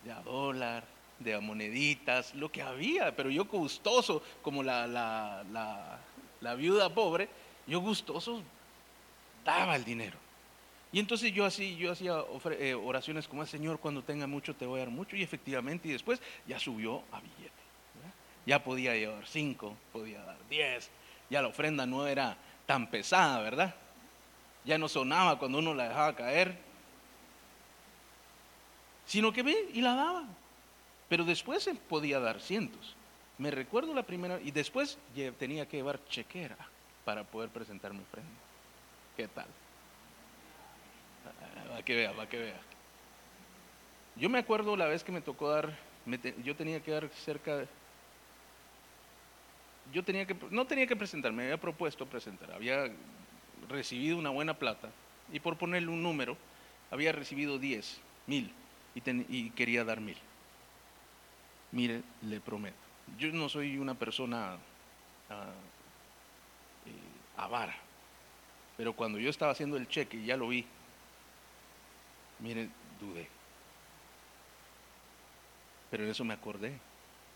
de 0.04 0.14
dólar, 0.24 0.84
de 1.20 1.38
moneditas, 1.38 2.34
lo 2.34 2.50
que 2.50 2.62
había, 2.62 3.14
pero 3.14 3.30
yo 3.30 3.44
gustoso, 3.44 4.22
como 4.42 4.62
la, 4.62 4.86
la, 4.86 6.54
viuda 6.54 6.92
pobre, 6.92 7.28
yo 7.66 7.80
gustoso 7.80 8.42
daba 9.44 9.76
el 9.76 9.84
dinero. 9.84 10.18
Y 10.92 10.98
entonces 10.98 11.32
yo 11.32 11.44
así, 11.44 11.76
yo 11.76 11.92
hacía 11.92 12.16
eh, 12.58 12.74
oraciones 12.74 13.28
como, 13.28 13.46
Señor, 13.46 13.78
cuando 13.78 14.02
tenga 14.02 14.26
mucho 14.26 14.56
te 14.56 14.66
voy 14.66 14.80
a 14.80 14.84
dar 14.84 14.92
mucho, 14.92 15.14
y 15.14 15.22
efectivamente, 15.22 15.88
y 15.88 15.92
después 15.92 16.20
ya 16.48 16.58
subió 16.58 17.02
a 17.12 17.20
billete. 17.20 17.60
Ya 18.46 18.64
podía 18.64 18.94
llevar 18.94 19.26
cinco, 19.26 19.76
podía 19.92 20.22
dar 20.22 20.38
diez, 20.48 20.90
ya 21.28 21.42
la 21.42 21.48
ofrenda 21.48 21.86
no 21.86 22.06
era 22.06 22.36
tan 22.66 22.90
pesada, 22.90 23.40
¿verdad? 23.40 23.74
Ya 24.64 24.78
no 24.78 24.88
sonaba 24.88 25.38
cuando 25.38 25.58
uno 25.58 25.74
la 25.74 25.88
dejaba 25.88 26.16
caer, 26.16 26.56
sino 29.04 29.32
que 29.32 29.42
ve 29.42 29.68
y 29.74 29.82
la 29.82 29.94
daba. 29.94 30.24
Pero 31.10 31.24
después 31.24 31.66
él 31.66 31.76
podía 31.76 32.20
dar 32.20 32.40
cientos. 32.40 32.94
Me 33.36 33.50
recuerdo 33.50 33.92
la 33.92 34.04
primera, 34.04 34.40
y 34.40 34.52
después 34.52 34.96
tenía 35.38 35.66
que 35.66 35.78
llevar 35.78 35.98
chequera 36.08 36.56
para 37.04 37.24
poder 37.24 37.50
presentar 37.50 37.92
mi 37.92 38.00
ofrenda. 38.00 38.30
¿Qué 39.16 39.26
tal? 39.26 39.48
Va 41.68 41.78
ah, 41.78 41.82
que 41.82 41.96
vea, 41.96 42.12
va 42.12 42.28
que 42.28 42.38
vea. 42.38 42.60
Yo 44.14 44.28
me 44.28 44.38
acuerdo 44.38 44.76
la 44.76 44.86
vez 44.86 45.02
que 45.02 45.10
me 45.10 45.20
tocó 45.20 45.50
dar, 45.50 45.76
yo 46.44 46.54
tenía 46.54 46.80
que 46.80 46.92
dar 46.92 47.08
cerca, 47.08 47.66
yo 49.92 50.04
tenía 50.04 50.26
que, 50.26 50.36
no 50.50 50.64
tenía 50.66 50.86
que 50.86 50.94
presentar, 50.94 51.32
me 51.32 51.42
había 51.42 51.60
propuesto 51.60 52.06
presentar, 52.06 52.52
había 52.52 52.88
recibido 53.68 54.16
una 54.16 54.30
buena 54.30 54.54
plata 54.54 54.90
y 55.32 55.40
por 55.40 55.56
ponerle 55.56 55.88
un 55.88 56.02
número, 56.02 56.36
había 56.90 57.10
recibido 57.12 57.58
10, 57.58 58.00
mil 58.26 58.52
y 58.94 59.50
quería 59.50 59.84
dar 59.84 60.00
mil 60.00 60.16
mire, 61.72 62.02
le 62.22 62.40
prometo, 62.40 62.76
yo 63.18 63.32
no 63.32 63.48
soy 63.48 63.78
una 63.78 63.94
persona 63.94 64.56
ah, 65.30 65.52
eh, 66.86 67.36
avara, 67.36 67.76
pero 68.76 68.92
cuando 68.94 69.18
yo 69.18 69.30
estaba 69.30 69.52
haciendo 69.52 69.76
el 69.76 69.88
cheque 69.88 70.16
y 70.16 70.26
ya 70.26 70.36
lo 70.36 70.48
vi, 70.48 70.64
mire, 72.38 72.68
dudé. 73.00 73.28
Pero 75.90 76.04
en 76.04 76.10
eso 76.10 76.24
me 76.24 76.34
acordé, 76.34 76.78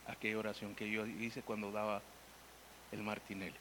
aquella 0.06 0.38
oración 0.38 0.74
que 0.74 0.90
yo 0.90 1.06
hice 1.06 1.42
cuando 1.42 1.72
daba 1.72 2.02
el 2.92 3.02
martinelli. 3.02 3.56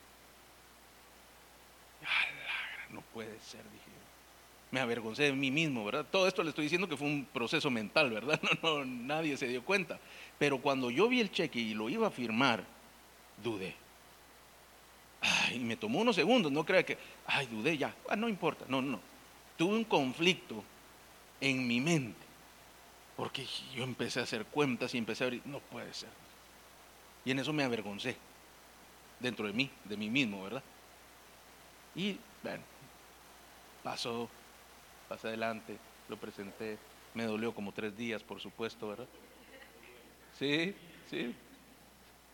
No 2.92 3.02
puede 3.02 3.40
ser, 3.40 3.64
dije 3.72 4.03
me 4.74 4.80
avergoncé 4.80 5.24
de 5.24 5.34
mí 5.34 5.52
mismo, 5.52 5.86
¿verdad? 5.86 6.04
Todo 6.10 6.28
esto 6.28 6.42
le 6.42 6.50
estoy 6.50 6.64
diciendo 6.64 6.90
que 6.90 6.98
fue 6.98 7.06
un 7.06 7.26
proceso 7.32 7.70
mental, 7.70 8.10
¿verdad? 8.10 8.42
No, 8.64 8.80
no, 8.80 8.86
nadie 8.86 9.38
se 9.38 9.48
dio 9.48 9.64
cuenta. 9.64 10.00
Pero 10.40 10.58
cuando 10.58 10.90
yo 10.90 11.08
vi 11.08 11.20
el 11.20 11.32
cheque 11.32 11.60
y 11.60 11.76
lo 11.76 11.90
iba 11.90 12.08
a 12.08 12.10
firmar, 12.10 12.64
dudé. 13.44 13.76
Ay, 15.22 15.60
me 15.60 15.78
tomó 15.78 16.00
unos 16.00 16.16
segundos, 16.16 16.52
no 16.52 16.66
crea 16.66 16.84
que, 16.84 16.98
ay, 17.28 17.46
dudé 17.46 17.78
ya, 17.78 17.94
ah, 18.10 18.16
no 18.16 18.28
importa, 18.28 18.66
no, 18.68 18.82
no. 18.82 19.00
Tuve 19.58 19.76
un 19.76 19.84
conflicto 19.84 20.64
en 21.40 21.68
mi 21.68 21.80
mente, 21.80 22.26
porque 23.16 23.46
yo 23.76 23.84
empecé 23.84 24.22
a 24.22 24.24
hacer 24.24 24.44
cuentas 24.46 24.96
y 24.96 24.98
empecé 24.98 25.24
a 25.24 25.30
ver, 25.30 25.42
no 25.46 25.60
puede 25.60 25.94
ser. 25.94 26.10
Y 27.24 27.30
en 27.30 27.38
eso 27.38 27.54
me 27.54 27.64
avergoncé, 27.64 28.18
dentro 29.20 29.46
de 29.46 29.54
mí, 29.54 29.70
de 29.86 29.98
mí 29.98 30.10
mismo, 30.10 30.44
¿verdad? 30.44 30.64
Y 31.96 32.18
bueno, 32.42 32.64
pasó 33.84 34.28
pasé 35.14 35.28
adelante, 35.28 35.78
lo 36.10 36.18
presenté, 36.18 36.80
me 37.14 37.26
dolió 37.26 37.54
como 37.54 37.72
tres 37.72 37.96
días, 37.96 38.24
por 38.24 38.42
supuesto, 38.42 38.88
¿verdad? 38.88 39.06
Sí, 40.40 40.74
sí. 41.08 41.36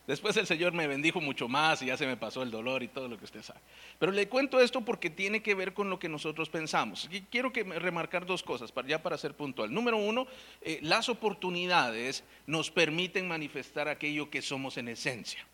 Después 0.08 0.38
el 0.38 0.48
Señor 0.48 0.72
me 0.72 0.88
bendijo 0.88 1.20
mucho 1.20 1.50
más 1.50 1.82
y 1.82 1.88
ya 1.88 1.98
se 1.98 2.08
me 2.08 2.16
pasó 2.16 2.42
el 2.42 2.52
dolor 2.52 2.82
y 2.82 2.88
todo 2.88 3.10
lo 3.10 3.18
que 3.18 3.26
usted 3.26 3.44
sabe. 3.44 3.60
Pero 4.00 4.14
le 4.14 4.30
cuento 4.30 4.62
esto 4.62 4.80
porque 4.80 5.10
tiene 5.10 5.44
que 5.44 5.56
ver 5.56 5.74
con 5.74 5.90
lo 5.90 6.00
que 6.00 6.08
nosotros 6.08 6.48
pensamos. 6.50 7.10
Y 7.12 7.24
quiero 7.24 7.52
que 7.52 7.66
remarcar 7.66 8.26
dos 8.26 8.44
cosas, 8.44 8.72
ya 8.88 9.04
para 9.04 9.18
ser 9.18 9.34
puntual. 9.34 9.74
Número 9.74 9.98
uno, 9.98 10.26
eh, 10.62 10.80
las 10.82 11.10
oportunidades 11.10 12.24
nos 12.48 12.72
permiten 12.72 13.28
manifestar 13.28 13.90
aquello 13.90 14.30
que 14.30 14.42
somos 14.42 14.78
en 14.78 14.88
esencia. 14.88 15.46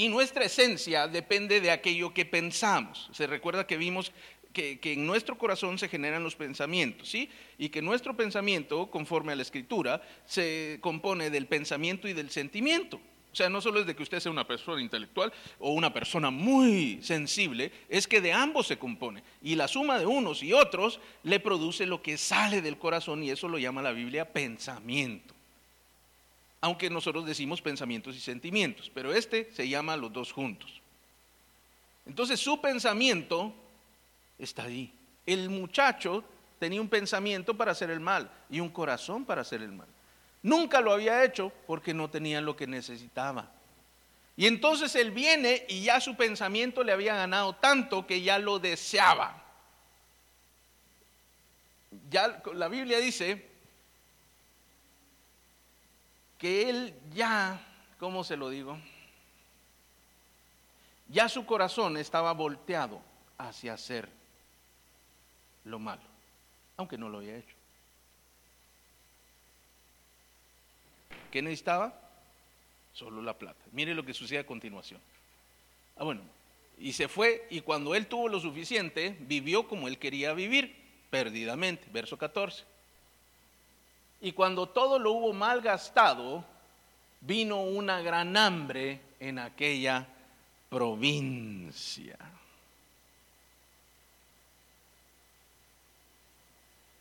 Y 0.00 0.08
nuestra 0.08 0.46
esencia 0.46 1.06
depende 1.08 1.60
de 1.60 1.70
aquello 1.70 2.14
que 2.14 2.24
pensamos. 2.24 3.10
Se 3.12 3.26
recuerda 3.26 3.66
que 3.66 3.76
vimos 3.76 4.12
que, 4.50 4.80
en 4.82 5.06
nuestro 5.06 5.36
corazón 5.36 5.78
se 5.78 5.90
generan 5.90 6.24
los 6.24 6.36
pensamientos, 6.36 7.10
¿sí? 7.10 7.28
Y 7.58 7.68
que 7.68 7.82
nuestro 7.82 8.16
pensamiento, 8.16 8.90
conforme 8.90 9.32
a 9.32 9.36
la 9.36 9.42
escritura, 9.42 10.00
se 10.24 10.78
compone 10.80 11.28
del 11.28 11.46
pensamiento 11.46 12.08
y 12.08 12.14
del 12.14 12.30
sentimiento. 12.30 12.96
O 12.96 13.36
sea, 13.36 13.50
no 13.50 13.60
solo 13.60 13.78
es 13.78 13.86
de 13.86 13.94
que 13.94 14.02
usted 14.02 14.20
sea 14.20 14.32
una 14.32 14.46
persona 14.46 14.80
intelectual 14.80 15.34
o 15.58 15.72
una 15.72 15.92
persona 15.92 16.30
muy 16.30 17.00
sensible, 17.02 17.70
es 17.90 18.08
que 18.08 18.22
de 18.22 18.32
ambos 18.32 18.68
se 18.68 18.78
compone. 18.78 19.22
Y 19.42 19.54
la 19.54 19.68
suma 19.68 19.98
de 19.98 20.06
unos 20.06 20.42
y 20.42 20.54
otros 20.54 20.98
le 21.24 21.40
produce 21.40 21.84
lo 21.84 22.00
que 22.00 22.16
sale 22.16 22.62
del 22.62 22.78
corazón 22.78 23.22
y 23.22 23.28
eso 23.28 23.48
lo 23.48 23.58
llama 23.58 23.82
la 23.82 23.92
Biblia 23.92 24.32
pensamiento. 24.32 25.34
Aunque 26.60 26.90
nosotros 26.90 27.24
decimos 27.24 27.62
pensamientos 27.62 28.16
y 28.16 28.20
sentimientos, 28.20 28.90
pero 28.92 29.14
este 29.14 29.50
se 29.52 29.68
llama 29.68 29.96
los 29.96 30.12
dos 30.12 30.32
juntos. 30.32 30.80
Entonces 32.06 32.40
su 32.40 32.60
pensamiento 32.60 33.54
está 34.38 34.64
ahí. 34.64 34.92
El 35.24 35.48
muchacho 35.48 36.24
tenía 36.58 36.80
un 36.80 36.88
pensamiento 36.88 37.56
para 37.56 37.72
hacer 37.72 37.90
el 37.90 38.00
mal 38.00 38.30
y 38.50 38.60
un 38.60 38.68
corazón 38.68 39.24
para 39.24 39.42
hacer 39.42 39.62
el 39.62 39.72
mal. 39.72 39.88
Nunca 40.42 40.80
lo 40.80 40.92
había 40.92 41.24
hecho 41.24 41.52
porque 41.66 41.94
no 41.94 42.10
tenía 42.10 42.40
lo 42.40 42.56
que 42.56 42.66
necesitaba. 42.66 43.50
Y 44.36 44.46
entonces 44.46 44.94
él 44.96 45.10
viene 45.10 45.66
y 45.68 45.82
ya 45.82 46.00
su 46.00 46.16
pensamiento 46.16 46.82
le 46.82 46.92
había 46.92 47.14
ganado 47.14 47.54
tanto 47.56 48.06
que 48.06 48.22
ya 48.22 48.38
lo 48.38 48.58
deseaba. 48.58 49.44
Ya 52.08 52.42
la 52.54 52.68
Biblia 52.68 52.98
dice 53.00 53.49
que 56.40 56.70
él 56.70 56.94
ya, 57.12 57.60
¿cómo 57.98 58.24
se 58.24 58.36
lo 58.36 58.48
digo? 58.48 58.78
Ya 61.08 61.28
su 61.28 61.44
corazón 61.44 61.98
estaba 61.98 62.32
volteado 62.32 63.02
hacia 63.36 63.74
hacer 63.74 64.08
lo 65.64 65.78
malo, 65.78 66.02
aunque 66.78 66.96
no 66.96 67.08
lo 67.08 67.18
había 67.18 67.36
hecho. 67.36 67.54
¿Qué 71.30 71.42
necesitaba? 71.42 71.94
Solo 72.94 73.22
la 73.22 73.38
plata. 73.38 73.62
Mire 73.72 73.94
lo 73.94 74.04
que 74.04 74.14
sucede 74.14 74.38
a 74.38 74.46
continuación. 74.46 75.00
Ah, 75.96 76.04
bueno, 76.04 76.22
y 76.78 76.94
se 76.94 77.08
fue 77.08 77.46
y 77.50 77.60
cuando 77.60 77.94
él 77.94 78.06
tuvo 78.06 78.28
lo 78.28 78.40
suficiente, 78.40 79.14
vivió 79.20 79.68
como 79.68 79.88
él 79.88 79.98
quería 79.98 80.32
vivir, 80.32 80.74
perdidamente, 81.10 81.86
verso 81.92 82.16
14. 82.16 82.64
Y 84.20 84.32
cuando 84.32 84.68
todo 84.68 84.98
lo 84.98 85.12
hubo 85.12 85.32
mal 85.32 85.60
gastado, 85.60 86.44
vino 87.20 87.62
una 87.62 88.00
gran 88.02 88.36
hambre 88.36 89.00
en 89.18 89.38
aquella 89.38 90.06
provincia. 90.68 92.18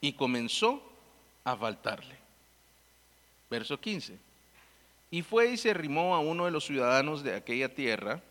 y 0.02 0.14
comenzó 0.14 0.82
a 1.44 1.56
faltarle. 1.56 2.16
Verso 3.50 3.80
15. 3.80 4.18
Y 5.12 5.22
fue 5.22 5.52
y 5.52 5.58
se 5.58 5.72
arrimó 5.72 6.16
a 6.16 6.20
uno 6.20 6.46
de 6.46 6.52
los 6.52 6.66
ciudadanos 6.66 7.24
de 7.24 7.36
aquella 7.36 7.74
tierra, 7.74 8.22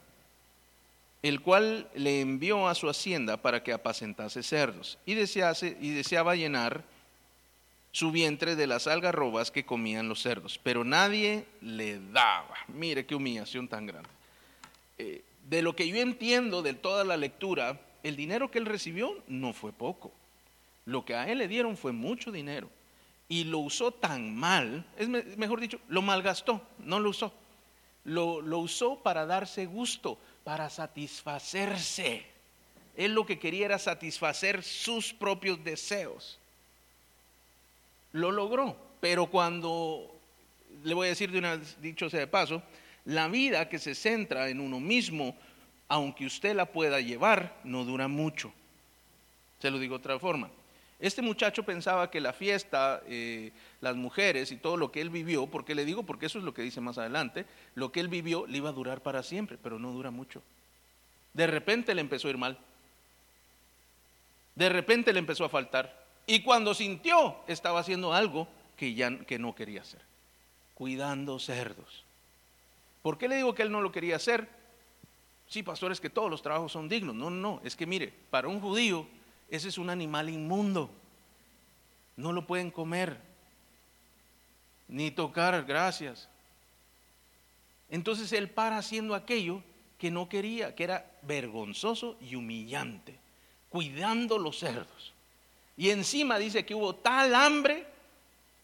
el 1.23 1.41
cual 1.41 1.89
le 1.95 2.21
envió 2.21 2.69
a 2.69 2.75
su 2.75 2.89
hacienda 2.89 3.37
para 3.37 3.63
que 3.63 3.73
apacentase 3.73 4.43
cerdos, 4.43 4.99
y, 5.05 5.15
desease, 5.15 5.77
y 5.81 5.91
deseaba 5.91 6.37
llenar 6.37 6.85
su 7.93 8.11
vientre 8.11 8.57
de 8.57 8.67
las 8.67 8.87
algarrobas 8.87 9.51
que 9.51 9.65
comían 9.65 10.09
los 10.09 10.23
cerdos, 10.23 10.59
pero 10.63 10.85
nadie 10.85 11.47
le 11.61 11.99
daba. 12.13 12.55
Mire 12.69 13.07
qué 13.07 13.15
humillación 13.15 13.69
tan 13.69 13.87
grande. 13.87 14.09
Eh, 14.99 15.23
de 15.49 15.63
lo 15.63 15.75
que 15.75 15.89
yo 15.89 15.97
entiendo 15.97 16.63
de 16.63 16.75
toda 16.75 17.05
la 17.05 17.17
lectura, 17.17 17.81
el 18.03 18.17
dinero 18.17 18.51
que 18.51 18.59
él 18.59 18.67
recibió 18.67 19.23
no 19.27 19.53
fue 19.53 19.73
poco. 19.73 20.13
Lo 20.85 21.05
que 21.05 21.15
a 21.15 21.29
él 21.29 21.39
le 21.39 21.49
dieron 21.49 21.77
fue 21.77 21.93
mucho 21.93 22.31
dinero 22.31 22.69
y 23.29 23.45
lo 23.45 23.59
usó 23.59 23.93
tan 23.93 24.35
mal, 24.35 24.87
es 24.97 25.09
mejor 25.09 25.61
dicho, 25.61 25.79
lo 25.89 26.03
malgastó, 26.03 26.63
no 26.79 26.99
lo 26.99 27.11
usó. 27.11 27.33
Lo, 28.05 28.41
lo 28.41 28.59
usó 28.59 29.03
para 29.03 29.27
darse 29.27 29.67
gusto, 29.67 30.19
para 30.45 30.71
satisfacerse. 30.71 32.25
Él 32.97 33.13
lo 33.13 33.27
que 33.27 33.39
quería 33.39 33.67
era 33.67 33.79
satisfacer 33.79 34.63
sus 34.63 35.13
propios 35.13 35.63
deseos. 35.63 36.39
Lo 38.19 38.33
logró, 38.33 38.77
pero 39.01 39.27
cuando, 39.27 40.13
le 40.83 40.93
voy 40.93 41.07
a 41.07 41.11
decir 41.11 41.31
de 41.31 41.39
una 41.39 41.57
dicho 41.57 42.11
sea 42.11 42.19
de 42.19 42.27
paso, 42.27 42.63
la 43.05 43.29
vida 43.29 43.69
que 43.69 43.79
se 43.79 43.95
centra 43.95 44.49
en 44.49 44.61
uno 44.61 44.81
mismo, 44.81 45.37
aunque 45.87 46.27
usted 46.27 46.57
la 46.57 46.67
pueda 46.67 47.01
llevar, 47.01 47.61
no 47.63 47.85
dura 47.85 48.09
mucho. 48.09 48.53
Se 49.61 49.71
lo 49.71 49.79
digo 49.79 49.95
de 49.95 50.01
otra 50.01 50.19
forma. 50.19 50.51
Este 50.99 51.23
muchacho 51.23 51.63
pensaba 51.63 52.11
que 52.11 52.21
la 52.21 52.33
fiesta, 52.33 53.03
eh, 53.07 53.53
las 53.81 53.95
mujeres 53.95 54.51
y 54.51 54.57
todo 54.57 54.77
lo 54.77 54.91
que 54.91 55.01
él 55.01 55.11
vivió, 55.11 55.47
porque 55.47 55.77
le 55.77 55.85
digo, 55.85 56.03
porque 56.03 56.27
eso 56.27 56.39
es 56.39 56.45
lo 56.45 56.53
que 56.53 56.63
dice 56.63 56.81
más 56.81 56.99
adelante, 56.99 57.47
lo 57.77 57.93
que 57.93 58.01
él 58.01 58.09
vivió 58.09 58.49
le 58.49 58.59
iba 58.59 58.71
a 58.71 58.73
durar 58.73 59.01
para 59.01 59.23
siempre, 59.23 59.59
pero 59.63 59.79
no 59.79 59.93
dura 59.93 60.11
mucho. 60.11 60.43
De 61.35 61.47
repente 61.47 61.95
le 61.95 62.01
empezó 62.01 62.27
a 62.27 62.33
ir 62.33 62.39
mal. 62.39 62.59
De 64.57 64.69
repente 64.69 65.13
le 65.13 65.21
empezó 65.21 65.45
a 65.45 65.49
faltar. 65.49 66.08
Y 66.29 66.43
cuando 66.43 66.75
sintió, 66.75 67.37
estaba 67.47 67.81
haciendo 67.81 68.13
algo 68.13 68.47
que 68.77 68.93
ya 68.95 69.19
que 69.25 69.39
no 69.39 69.55
quería 69.55 69.81
hacer. 69.81 70.03
Cuidando 70.75 71.39
cerdos. 71.39 72.05
¿Por 73.03 73.17
qué 73.17 73.29
le 73.29 73.37
digo 73.37 73.55
que 73.55 73.63
él 73.63 73.73
no 73.73 73.81
lo 73.81 73.91
quería 73.91 74.17
hacer? 74.17 74.47
Sí, 75.49 75.63
pastores, 75.63 76.03
que 76.03 76.11
todos 76.11 76.31
los 76.31 76.43
trabajos 76.43 76.71
son 76.71 76.87
dignos. 76.87 77.15
No, 77.15 77.31
no, 77.31 77.55
no. 77.55 77.61
Es 77.65 77.75
que 77.75 77.87
mire, 77.87 78.13
para 78.31 78.47
un 78.47 78.61
judío 78.61 79.07
ese 79.49 79.69
es 79.69 79.79
un 79.79 79.89
animal 79.89 80.29
inmundo. 80.29 80.91
No 82.17 82.33
lo 82.33 82.47
pueden 82.47 82.71
comer, 82.71 83.19
ni 84.87 85.11
tocar, 85.11 85.65
gracias. 85.65 86.29
Entonces 87.89 88.33
él 88.33 88.51
para 88.51 88.77
haciendo 88.77 89.15
aquello 89.15 89.63
que 89.97 90.11
no 90.11 90.29
quería, 90.29 90.75
que 90.75 90.85
era 90.85 91.11
vergonzoso 91.23 92.19
y 92.21 92.35
humillante, 92.35 93.19
cuidando 93.71 94.37
los 94.37 94.59
cerdos. 94.59 95.15
Y 95.79 95.91
encima 95.91 96.41
dice 96.41 96.67
que 96.67 96.75
hubo 96.75 96.97
tal 96.97 97.37
hambre 97.37 97.87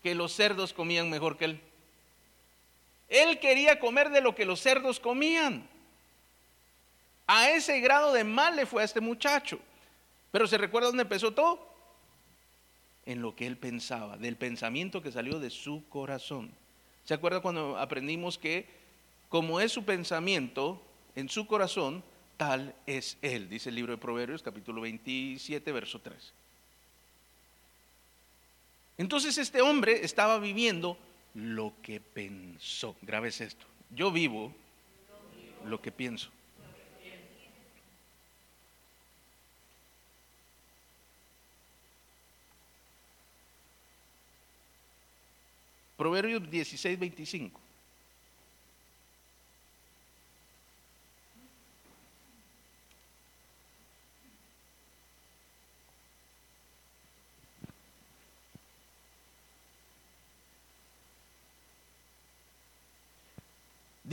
que 0.02 0.16
los 0.16 0.32
cerdos 0.32 0.72
comían 0.72 1.08
mejor 1.08 1.38
que 1.38 1.44
él. 1.44 1.60
Él 3.08 3.38
quería 3.38 3.78
comer 3.78 4.10
de 4.10 4.20
lo 4.20 4.34
que 4.34 4.44
los 4.44 4.60
cerdos 4.60 4.98
comían. 4.98 5.64
A 7.28 7.50
ese 7.50 7.78
grado 7.78 8.12
de 8.12 8.24
mal 8.24 8.56
le 8.56 8.66
fue 8.66 8.82
a 8.82 8.84
este 8.84 9.00
muchacho. 9.00 9.60
Pero 10.32 10.48
¿se 10.48 10.58
recuerda 10.58 10.88
dónde 10.88 11.04
empezó 11.04 11.30
todo? 11.30 11.64
En 13.06 13.22
lo 13.22 13.36
que 13.36 13.46
él 13.46 13.56
pensaba, 13.56 14.16
del 14.16 14.36
pensamiento 14.36 15.00
que 15.00 15.12
salió 15.12 15.38
de 15.38 15.50
su 15.50 15.88
corazón. 15.88 16.50
¿Se 17.04 17.14
acuerda 17.14 17.40
cuando 17.40 17.78
aprendimos 17.78 18.38
que 18.38 18.66
como 19.28 19.60
es 19.60 19.70
su 19.70 19.84
pensamiento 19.84 20.82
en 21.14 21.28
su 21.28 21.46
corazón, 21.46 22.02
tal 22.36 22.74
es 22.86 23.18
él? 23.22 23.48
Dice 23.48 23.68
el 23.68 23.76
libro 23.76 23.92
de 23.92 23.98
Proverbios 23.98 24.42
capítulo 24.42 24.80
27, 24.80 25.70
verso 25.70 26.00
3. 26.00 26.34
Entonces 28.96 29.38
este 29.38 29.60
hombre 29.60 30.04
estaba 30.04 30.38
viviendo 30.38 30.96
lo 31.34 31.74
que 31.82 32.00
pensó. 32.00 32.96
Grabes 33.02 33.40
esto. 33.40 33.66
Yo 33.90 34.12
vivo 34.12 34.52
lo 35.64 35.80
que 35.80 35.90
pienso. 35.90 36.30
Proverbios 45.96 46.50
16, 46.50 46.98
25. 46.98 47.63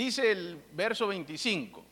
Dice 0.01 0.31
el 0.31 0.59
verso 0.71 1.05
25, 1.05 1.85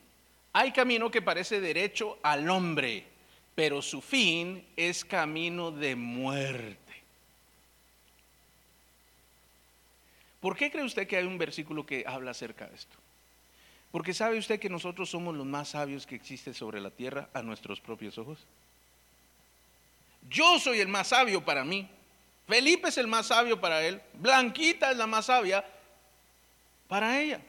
hay 0.54 0.72
camino 0.72 1.12
que 1.12 1.22
parece 1.22 1.62
derecho 1.62 2.17
al 2.24 2.50
hombre, 2.50 3.06
pero 3.54 3.84
su 3.84 4.02
fin 4.02 4.65
es 4.76 5.06
camino 5.06 5.69
de 5.69 5.95
muerte. 5.95 7.04
¿Por 10.41 10.58
qué 10.58 10.72
cree 10.72 10.84
usted 10.84 11.08
que 11.08 11.17
hay 11.17 11.26
un 11.26 11.38
versículo 11.38 11.86
que 11.86 12.04
habla 12.08 12.32
acerca 12.32 12.65
de 12.65 12.78
esto? 12.78 12.98
Porque 13.91 14.15
sabe 14.15 14.39
usted 14.39 14.60
que 14.60 14.72
nosotros 14.72 15.08
somos 15.08 15.36
los 15.36 15.45
más 15.45 15.69
sabios 15.69 16.08
que 16.08 16.15
existe 16.15 16.52
sobre 16.56 16.82
la 16.82 16.89
tierra 16.89 17.30
a 17.32 17.43
nuestros 17.43 17.80
propios 17.80 18.17
ojos. 18.17 18.39
Yo 20.28 20.58
soy 20.58 20.80
el 20.80 20.88
más 20.88 21.10
sabio 21.10 21.45
para 21.45 21.63
mí. 21.63 21.88
Felipe 22.48 22.88
es 22.88 22.98
el 22.98 23.06
más 23.06 23.28
sabio 23.28 23.62
para 23.62 23.84
él. 23.84 24.02
Blanquita 24.15 24.89
es 24.89 24.98
la 24.98 25.06
más 25.06 25.28
sabia 25.28 25.63
para 26.88 27.22
ella. 27.22 27.39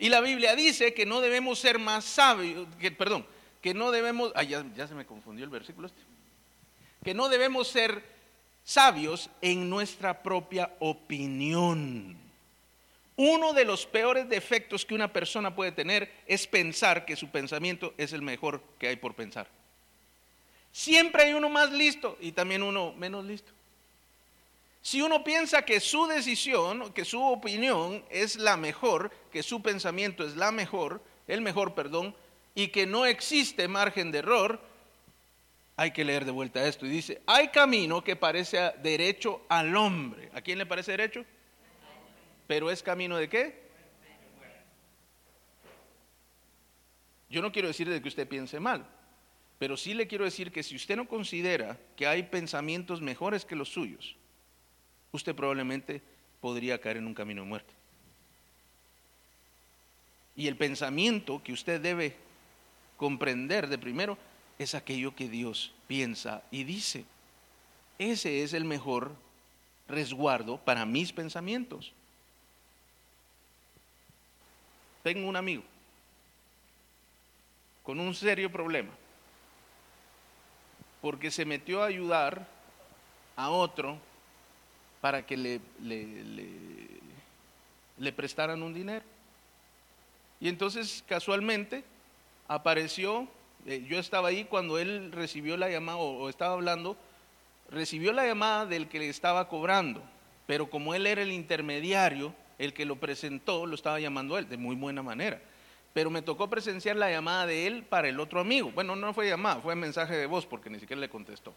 Y 0.00 0.08
la 0.08 0.22
Biblia 0.22 0.56
dice 0.56 0.94
que 0.94 1.04
no 1.04 1.20
debemos 1.20 1.58
ser 1.58 1.78
más 1.78 2.06
sabios, 2.06 2.66
que, 2.80 2.90
perdón, 2.90 3.26
que 3.60 3.74
no 3.74 3.90
debemos, 3.90 4.32
ya, 4.48 4.64
ya 4.74 4.88
se 4.88 4.94
me 4.94 5.04
confundió 5.04 5.44
el 5.44 5.50
versículo 5.50 5.88
este, 5.88 6.00
que 7.04 7.12
no 7.12 7.28
debemos 7.28 7.68
ser 7.68 8.02
sabios 8.64 9.28
en 9.42 9.68
nuestra 9.68 10.22
propia 10.22 10.74
opinión. 10.78 12.16
Uno 13.16 13.52
de 13.52 13.66
los 13.66 13.84
peores 13.84 14.26
defectos 14.26 14.86
que 14.86 14.94
una 14.94 15.12
persona 15.12 15.54
puede 15.54 15.72
tener 15.72 16.10
es 16.26 16.46
pensar 16.46 17.04
que 17.04 17.14
su 17.14 17.28
pensamiento 17.28 17.92
es 17.98 18.14
el 18.14 18.22
mejor 18.22 18.62
que 18.78 18.88
hay 18.88 18.96
por 18.96 19.14
pensar. 19.14 19.48
Siempre 20.72 21.24
hay 21.24 21.34
uno 21.34 21.50
más 21.50 21.70
listo 21.72 22.16
y 22.22 22.32
también 22.32 22.62
uno 22.62 22.94
menos 22.94 23.26
listo. 23.26 23.52
Si 24.82 25.02
uno 25.02 25.22
piensa 25.22 25.62
que 25.62 25.78
su 25.78 26.06
decisión, 26.06 26.92
que 26.92 27.04
su 27.04 27.22
opinión 27.22 28.02
es 28.08 28.36
la 28.36 28.56
mejor, 28.56 29.10
que 29.30 29.42
su 29.42 29.60
pensamiento 29.60 30.24
es 30.24 30.36
la 30.36 30.52
mejor, 30.52 31.02
el 31.26 31.42
mejor, 31.42 31.74
perdón, 31.74 32.14
y 32.54 32.68
que 32.68 32.86
no 32.86 33.04
existe 33.04 33.68
margen 33.68 34.10
de 34.10 34.18
error, 34.18 34.60
hay 35.76 35.92
que 35.92 36.04
leer 36.04 36.24
de 36.24 36.30
vuelta 36.30 36.66
esto. 36.66 36.86
Y 36.86 36.90
dice, 36.90 37.22
hay 37.26 37.48
camino 37.48 38.02
que 38.02 38.16
parece 38.16 38.72
derecho 38.82 39.42
al 39.48 39.74
hombre. 39.76 40.30
¿A 40.34 40.40
quién 40.40 40.58
le 40.58 40.66
parece 40.66 40.92
derecho? 40.92 41.24
Pero 42.46 42.70
es 42.70 42.82
camino 42.82 43.16
de 43.16 43.28
qué? 43.28 43.70
Yo 47.28 47.40
no 47.42 47.52
quiero 47.52 47.68
decir 47.68 47.88
de 47.88 48.02
que 48.02 48.08
usted 48.08 48.26
piense 48.26 48.58
mal, 48.58 48.84
pero 49.58 49.76
sí 49.76 49.94
le 49.94 50.08
quiero 50.08 50.24
decir 50.24 50.50
que 50.50 50.64
si 50.64 50.74
usted 50.74 50.96
no 50.96 51.06
considera 51.06 51.78
que 51.94 52.06
hay 52.06 52.24
pensamientos 52.24 53.00
mejores 53.00 53.44
que 53.44 53.54
los 53.54 53.68
suyos, 53.68 54.16
usted 55.12 55.34
probablemente 55.34 56.02
podría 56.40 56.80
caer 56.80 56.98
en 56.98 57.06
un 57.06 57.14
camino 57.14 57.42
de 57.42 57.48
muerte. 57.48 57.72
Y 60.36 60.46
el 60.46 60.56
pensamiento 60.56 61.42
que 61.42 61.52
usted 61.52 61.80
debe 61.80 62.16
comprender 62.96 63.68
de 63.68 63.78
primero 63.78 64.16
es 64.58 64.74
aquello 64.74 65.14
que 65.14 65.28
Dios 65.28 65.72
piensa 65.86 66.42
y 66.50 66.64
dice. 66.64 67.04
Ese 67.98 68.42
es 68.42 68.54
el 68.54 68.64
mejor 68.64 69.12
resguardo 69.88 70.58
para 70.58 70.86
mis 70.86 71.12
pensamientos. 71.12 71.92
Tengo 75.02 75.28
un 75.28 75.36
amigo 75.36 75.62
con 77.82 77.98
un 77.98 78.14
serio 78.14 78.52
problema 78.52 78.90
porque 81.00 81.30
se 81.30 81.44
metió 81.44 81.82
a 81.82 81.86
ayudar 81.86 82.46
a 83.36 83.50
otro 83.50 83.98
para 85.00 85.24
que 85.24 85.36
le, 85.36 85.60
le, 87.98 88.12
prestaran 88.12 88.62
un 88.62 88.74
dinero. 88.74 89.04
Y 90.40 90.48
entonces 90.48 91.04
casualmente 91.06 91.84
apareció, 92.48 93.28
eh, 93.66 93.84
yo 93.88 93.98
estaba 93.98 94.28
ahí 94.28 94.44
cuando 94.44 94.78
él 94.78 95.12
recibió 95.12 95.56
la 95.56 95.70
llamada 95.70 95.98
o, 95.98 96.28
estaba 96.28 96.54
hablando, 96.54 96.96
recibió 97.70 98.12
la 98.12 98.26
llamada 98.26 98.66
del 98.66 98.88
que 98.88 98.98
le 98.98 99.08
estaba 99.08 99.48
cobrando, 99.48 100.02
pero 100.46 100.68
como 100.68 100.94
él 100.94 101.06
era 101.06 101.22
el 101.22 101.32
intermediario, 101.32 102.34
el 102.58 102.74
que 102.74 102.84
lo 102.84 102.96
presentó, 102.96 103.64
lo 103.66 103.74
estaba 103.74 104.00
llamando 104.00 104.36
él, 104.36 104.48
de 104.48 104.56
muy 104.56 104.76
buena 104.76 105.02
manera. 105.02 105.40
Pero 105.94 106.10
me 106.10 106.22
tocó 106.22 106.48
presenciar 106.48 106.96
la 106.96 107.10
llamada 107.10 107.46
de 107.46 107.66
él 107.66 107.82
para 107.82 108.08
el 108.08 108.20
otro 108.20 108.38
amigo. 108.40 108.70
Bueno, 108.70 108.94
no 108.96 109.12
fue 109.12 109.28
llamada, 109.28 109.60
fue 109.60 109.74
mensaje 109.74 110.14
de 110.14 110.26
voz 110.26 110.46
porque 110.46 110.70
ni 110.70 110.78
siquiera 110.78 111.00
le 111.00 111.08
contestó. 111.08 111.52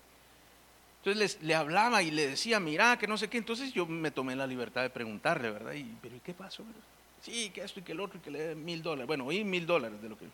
Entonces 1.05 1.37
le 1.41 1.53
hablaba 1.53 2.01
y 2.01 2.11
le 2.11 2.29
decía, 2.29 2.61
mira, 2.61 2.97
que 2.97 3.07
no 3.07 3.17
sé 3.17 3.27
qué. 3.27 3.37
Entonces 3.37 3.73
yo 3.73 3.85
me 3.85 4.09
tomé 4.09 4.37
la 4.37 4.47
libertad 4.47 4.83
de 4.83 4.89
preguntarle, 4.89 5.51
¿verdad? 5.51 5.73
Y, 5.73 5.83
pero 6.01 6.15
¿y 6.15 6.19
qué 6.21 6.33
pasó? 6.33 6.63
Sí, 7.21 7.49
que 7.49 7.61
esto 7.61 7.81
y 7.81 7.83
que 7.83 7.91
el 7.91 7.99
otro 7.99 8.19
y 8.19 8.21
que 8.21 8.31
le 8.31 8.39
dé 8.39 8.55
mil 8.55 8.81
dólares. 8.81 9.07
Bueno, 9.07 9.25
oí 9.25 9.43
mil 9.43 9.65
dólares 9.65 10.01
de 10.01 10.07
lo 10.07 10.17
que... 10.17 10.27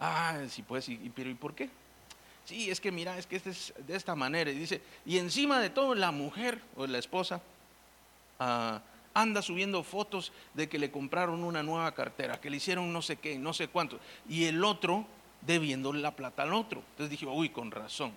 Ah, 0.00 0.38
sí, 0.48 0.62
pues, 0.62 0.88
y, 0.88 0.96
pero 1.14 1.28
¿y 1.28 1.34
por 1.34 1.54
qué? 1.54 1.68
Sí, 2.46 2.70
es 2.70 2.80
que 2.80 2.90
mira, 2.90 3.18
es 3.18 3.26
que 3.26 3.36
este 3.36 3.50
es 3.50 3.74
de 3.86 3.94
esta 3.94 4.14
manera. 4.14 4.50
Y 4.50 4.54
dice, 4.54 4.80
y 5.04 5.18
encima 5.18 5.60
de 5.60 5.68
todo 5.68 5.94
la 5.94 6.12
mujer 6.12 6.62
o 6.74 6.86
la 6.86 6.96
esposa 6.96 7.42
ah, 8.38 8.80
anda 9.12 9.42
subiendo 9.42 9.82
fotos 9.82 10.32
de 10.54 10.70
que 10.70 10.78
le 10.78 10.90
compraron 10.90 11.44
una 11.44 11.62
nueva 11.62 11.92
cartera, 11.92 12.40
que 12.40 12.48
le 12.48 12.56
hicieron 12.56 12.90
no 12.90 13.02
sé 13.02 13.16
qué, 13.16 13.38
no 13.38 13.52
sé 13.52 13.68
cuánto. 13.68 14.00
Y 14.30 14.44
el 14.44 14.64
otro 14.64 15.06
debiéndole 15.42 16.00
la 16.00 16.16
plata 16.16 16.44
al 16.44 16.54
otro. 16.54 16.82
Entonces 16.92 17.10
dije, 17.10 17.26
uy, 17.26 17.50
con 17.50 17.70
razón 17.70 18.14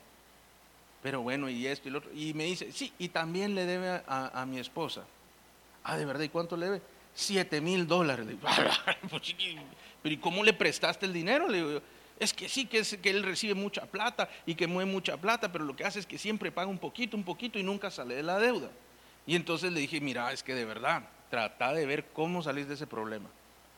pero 1.02 1.22
bueno, 1.22 1.50
y 1.50 1.66
esto 1.66 1.88
y 1.88 1.92
lo 1.92 2.00
otro. 2.00 2.12
Y 2.14 2.34
me 2.34 2.46
dice, 2.46 2.72
sí, 2.72 2.94
y 3.00 3.10
también 3.10 3.56
le 3.56 3.66
debe 3.66 4.02
a, 4.08 4.46
mi 4.48 4.60
esposa. 4.60 5.04
Ah, 5.84 5.98
¿de 5.98 6.06
verdad? 6.06 6.24
¿Y 6.24 6.30
cuánto 6.30 6.56
le 6.56 6.68
debe? 6.68 6.82
Siete 7.14 7.60
mil 7.60 7.88
dólares. 7.88 8.26
Pues 9.10 9.36
pero 10.02 10.14
¿y 10.14 10.18
cómo 10.18 10.44
le 10.44 10.54
prestaste 10.54 11.06
el 11.06 11.14
dinero? 11.14 11.48
Le 11.48 11.58
digo, 11.58 11.82
es 12.20 12.34
que 12.34 12.50
sí, 12.50 12.66
que, 12.66 12.80
es, 12.80 12.98
que 12.98 13.10
él 13.10 13.24
recibe 13.24 13.54
mucha 13.54 13.86
plata 13.86 14.30
y 14.46 14.56
que 14.56 14.68
mueve 14.68 14.92
mucha 14.92 15.18
plata, 15.18 15.52
pero 15.52 15.64
lo 15.64 15.76
que 15.76 15.84
hace 15.84 16.00
es 16.00 16.06
que 16.06 16.18
siempre 16.18 16.52
paga 16.52 16.70
un 16.70 16.78
poquito, 16.78 17.18
un 17.18 17.24
poquito 17.24 17.60
y 17.60 17.64
nunca 17.64 17.92
sale 17.92 18.16
de 18.16 18.24
la 18.24 18.40
deuda. 18.40 18.70
Y 19.26 19.36
entonces 19.36 19.72
le 19.72 19.80
dije, 19.80 20.02
mira, 20.02 20.32
es 20.32 20.44
que 20.44 20.56
de 20.56 20.66
verdad, 20.66 21.04
trata 21.30 21.74
de 21.74 21.86
ver 21.86 22.06
cómo 22.14 22.42
salís 22.42 22.68
de 22.68 22.76
ese 22.76 22.88
problema. 22.88 23.30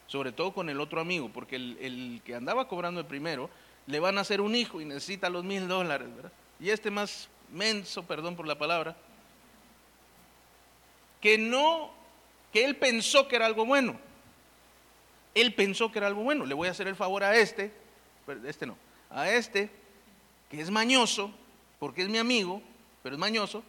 Sobre 0.08 0.32
todo 0.32 0.54
con 0.54 0.70
el 0.70 0.80
otro 0.80 1.02
amigo, 1.02 1.30
porque 1.34 1.56
el, 1.56 1.78
el 1.80 2.22
que 2.26 2.36
andaba 2.36 2.68
cobrando 2.68 3.00
el 3.00 3.06
primero, 3.06 3.50
le 3.88 4.00
van 4.00 4.18
a 4.18 4.22
hacer 4.22 4.42
un 4.42 4.56
hijo 4.56 4.80
y 4.80 4.86
necesita 4.86 5.30
los 5.30 5.44
mil 5.44 5.68
dólares, 5.68 6.08
¿verdad? 6.16 6.32
Y 6.60 6.70
este 6.70 6.92
más 6.92 7.28
menso, 7.52 8.04
perdón 8.04 8.36
por 8.36 8.48
la 8.48 8.58
palabra, 8.58 8.96
que 11.22 11.38
no, 11.38 11.92
que 12.52 12.66
él 12.66 12.76
pensó 12.76 13.28
que 13.28 13.36
era 13.36 13.46
algo 13.46 13.66
bueno. 13.66 13.98
Él 15.34 15.54
pensó 15.54 15.92
que 15.92 16.00
era 16.00 16.08
algo 16.08 16.24
bueno. 16.24 16.46
Le 16.46 16.54
voy 16.54 16.68
a 16.68 16.72
hacer 16.72 16.88
el 16.88 16.96
favor 16.96 17.24
a 17.24 17.36
este, 17.38 17.72
este 18.46 18.66
no, 18.66 18.78
a 19.10 19.30
este, 19.30 19.70
que 20.50 20.62
es 20.62 20.70
mañoso, 20.70 21.32
porque 21.80 22.04
es 22.04 22.10
mi 22.10 22.18
amigo, 22.18 22.62
pero 23.02 23.16
es 23.16 23.20
mañoso, 23.20 23.64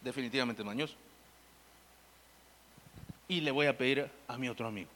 definitivamente 0.00 0.62
es 0.62 0.66
mañoso. 0.66 0.94
Y 3.28 3.40
le 3.40 3.50
voy 3.50 3.66
a 3.66 3.76
pedir 3.76 4.10
a 4.28 4.36
mi 4.38 4.48
otro 4.48 4.66
amigo. 4.66 4.90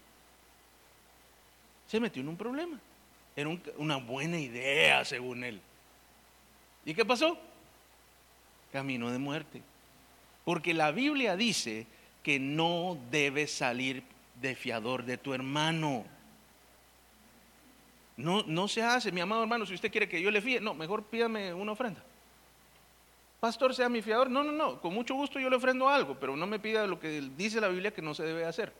Se 1.88 2.00
metió 2.00 2.22
en 2.22 2.28
un 2.28 2.36
problema. 2.36 2.78
Era 3.36 3.50
una 3.76 3.96
buena 3.96 4.38
idea, 4.38 5.04
según 5.04 5.44
él. 5.44 5.60
¿Y 6.84 6.94
qué 6.94 7.04
pasó? 7.04 7.38
Camino 8.72 9.10
de 9.10 9.18
muerte. 9.18 9.62
Porque 10.44 10.74
la 10.74 10.90
Biblia 10.90 11.36
dice 11.36 11.86
que 12.22 12.38
no 12.38 12.98
debes 13.10 13.52
salir 13.52 14.02
de 14.40 14.54
fiador 14.54 15.04
de 15.04 15.16
tu 15.16 15.32
hermano. 15.32 16.04
No, 18.16 18.42
no 18.46 18.68
se 18.68 18.82
hace, 18.82 19.10
mi 19.10 19.20
amado 19.20 19.42
hermano, 19.42 19.66
si 19.66 19.74
usted 19.74 19.90
quiere 19.90 20.08
que 20.08 20.20
yo 20.20 20.30
le 20.30 20.40
fíe, 20.40 20.60
no, 20.60 20.74
mejor 20.74 21.02
pídame 21.04 21.52
una 21.52 21.72
ofrenda. 21.72 22.02
Pastor, 23.40 23.74
sea 23.74 23.88
mi 23.88 24.00
fiador. 24.00 24.30
No, 24.30 24.42
no, 24.42 24.52
no, 24.52 24.80
con 24.80 24.94
mucho 24.94 25.14
gusto 25.14 25.38
yo 25.38 25.50
le 25.50 25.56
ofrendo 25.56 25.88
algo, 25.88 26.16
pero 26.18 26.36
no 26.36 26.46
me 26.46 26.58
pida 26.58 26.86
lo 26.86 26.98
que 26.98 27.20
dice 27.36 27.60
la 27.60 27.68
Biblia 27.68 27.92
que 27.92 28.00
no 28.00 28.14
se 28.14 28.22
debe 28.22 28.44
hacer. 28.44 28.72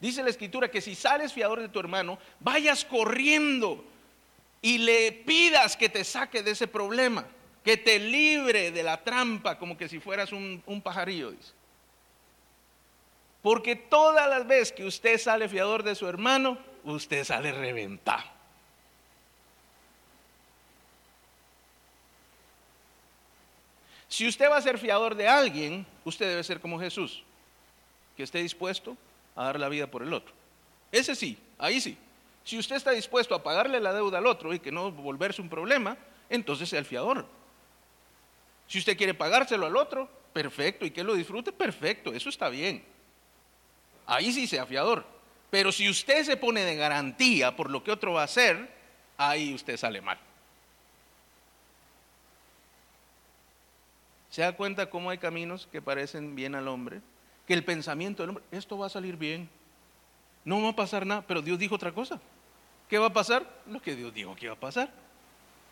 Dice 0.00 0.22
la 0.22 0.30
escritura 0.30 0.70
que 0.70 0.80
si 0.80 0.94
sales 0.94 1.32
fiador 1.32 1.60
de 1.60 1.68
tu 1.68 1.80
hermano, 1.80 2.18
vayas 2.38 2.84
corriendo 2.84 3.84
y 4.62 4.78
le 4.78 5.12
pidas 5.12 5.76
que 5.76 5.88
te 5.88 6.04
saque 6.04 6.42
de 6.42 6.50
ese 6.50 6.66
problema, 6.66 7.26
que 7.64 7.76
te 7.76 7.98
libre 7.98 8.70
de 8.70 8.82
la 8.82 9.02
trampa 9.02 9.58
como 9.58 9.76
que 9.76 9.88
si 9.88 10.00
fueras 10.00 10.32
un, 10.32 10.80
pajarillo, 10.82 11.30
dice. 11.30 11.52
Porque 13.42 13.74
todas 13.74 14.28
las 14.28 14.46
veces 14.46 14.72
que 14.72 14.84
usted 14.84 15.18
sale 15.18 15.48
fiador 15.48 15.82
de 15.82 15.94
su 15.94 16.06
hermano, 16.06 16.58
usted 16.84 17.24
sale 17.24 17.52
reventado. 17.52 18.24
Si 24.08 24.26
usted 24.26 24.50
va 24.50 24.56
a 24.56 24.62
ser 24.62 24.76
fiador 24.76 25.14
de 25.14 25.28
alguien, 25.28 25.86
usted 26.04 26.28
debe 26.28 26.44
ser 26.44 26.60
como 26.60 26.78
Jesús, 26.80 27.22
que 28.16 28.24
esté 28.24 28.42
dispuesto 28.42 28.96
a 29.36 29.44
dar 29.44 29.60
la 29.60 29.68
vida 29.68 29.86
por 29.86 30.02
el 30.02 30.12
otro. 30.12 30.34
Ese 30.92 31.14
sí, 31.14 31.38
ahí 31.56 31.80
sí. 31.80 31.96
Si 32.50 32.58
usted 32.58 32.74
está 32.74 32.90
dispuesto 32.90 33.32
a 33.36 33.44
pagarle 33.44 33.78
la 33.78 33.92
deuda 33.92 34.18
al 34.18 34.26
otro 34.26 34.52
y 34.52 34.58
que 34.58 34.72
no 34.72 34.90
volverse 34.90 35.40
un 35.40 35.48
problema, 35.48 35.96
entonces 36.28 36.68
sea 36.68 36.80
el 36.80 36.84
fiador. 36.84 37.24
Si 38.66 38.80
usted 38.80 38.96
quiere 38.96 39.14
pagárselo 39.14 39.66
al 39.66 39.76
otro, 39.76 40.10
perfecto, 40.32 40.84
y 40.84 40.90
que 40.90 41.04
lo 41.04 41.14
disfrute, 41.14 41.52
perfecto, 41.52 42.12
eso 42.12 42.28
está 42.28 42.48
bien. 42.48 42.84
Ahí 44.04 44.32
sí 44.32 44.48
sea 44.48 44.66
fiador. 44.66 45.04
Pero 45.48 45.70
si 45.70 45.88
usted 45.88 46.24
se 46.24 46.36
pone 46.36 46.64
de 46.64 46.74
garantía 46.74 47.54
por 47.54 47.70
lo 47.70 47.84
que 47.84 47.92
otro 47.92 48.14
va 48.14 48.22
a 48.22 48.24
hacer, 48.24 48.68
ahí 49.16 49.54
usted 49.54 49.76
sale 49.76 50.00
mal. 50.00 50.18
¿Se 54.28 54.42
da 54.42 54.56
cuenta 54.56 54.90
cómo 54.90 55.10
hay 55.10 55.18
caminos 55.18 55.68
que 55.70 55.80
parecen 55.80 56.34
bien 56.34 56.56
al 56.56 56.66
hombre? 56.66 57.00
Que 57.46 57.54
el 57.54 57.62
pensamiento 57.62 58.24
del 58.24 58.30
hombre, 58.30 58.44
esto 58.50 58.76
va 58.76 58.86
a 58.86 58.90
salir 58.90 59.16
bien, 59.16 59.48
no 60.44 60.60
va 60.60 60.70
a 60.70 60.74
pasar 60.74 61.06
nada, 61.06 61.22
pero 61.24 61.42
Dios 61.42 61.56
dijo 61.56 61.76
otra 61.76 61.92
cosa. 61.92 62.20
¿Qué 62.90 62.98
va 62.98 63.06
a 63.06 63.12
pasar? 63.12 63.46
Lo 63.70 63.80
que 63.80 63.94
Dios 63.94 64.12
dijo 64.12 64.34
que 64.34 64.46
iba 64.46 64.54
a 64.54 64.58
pasar. 64.58 64.92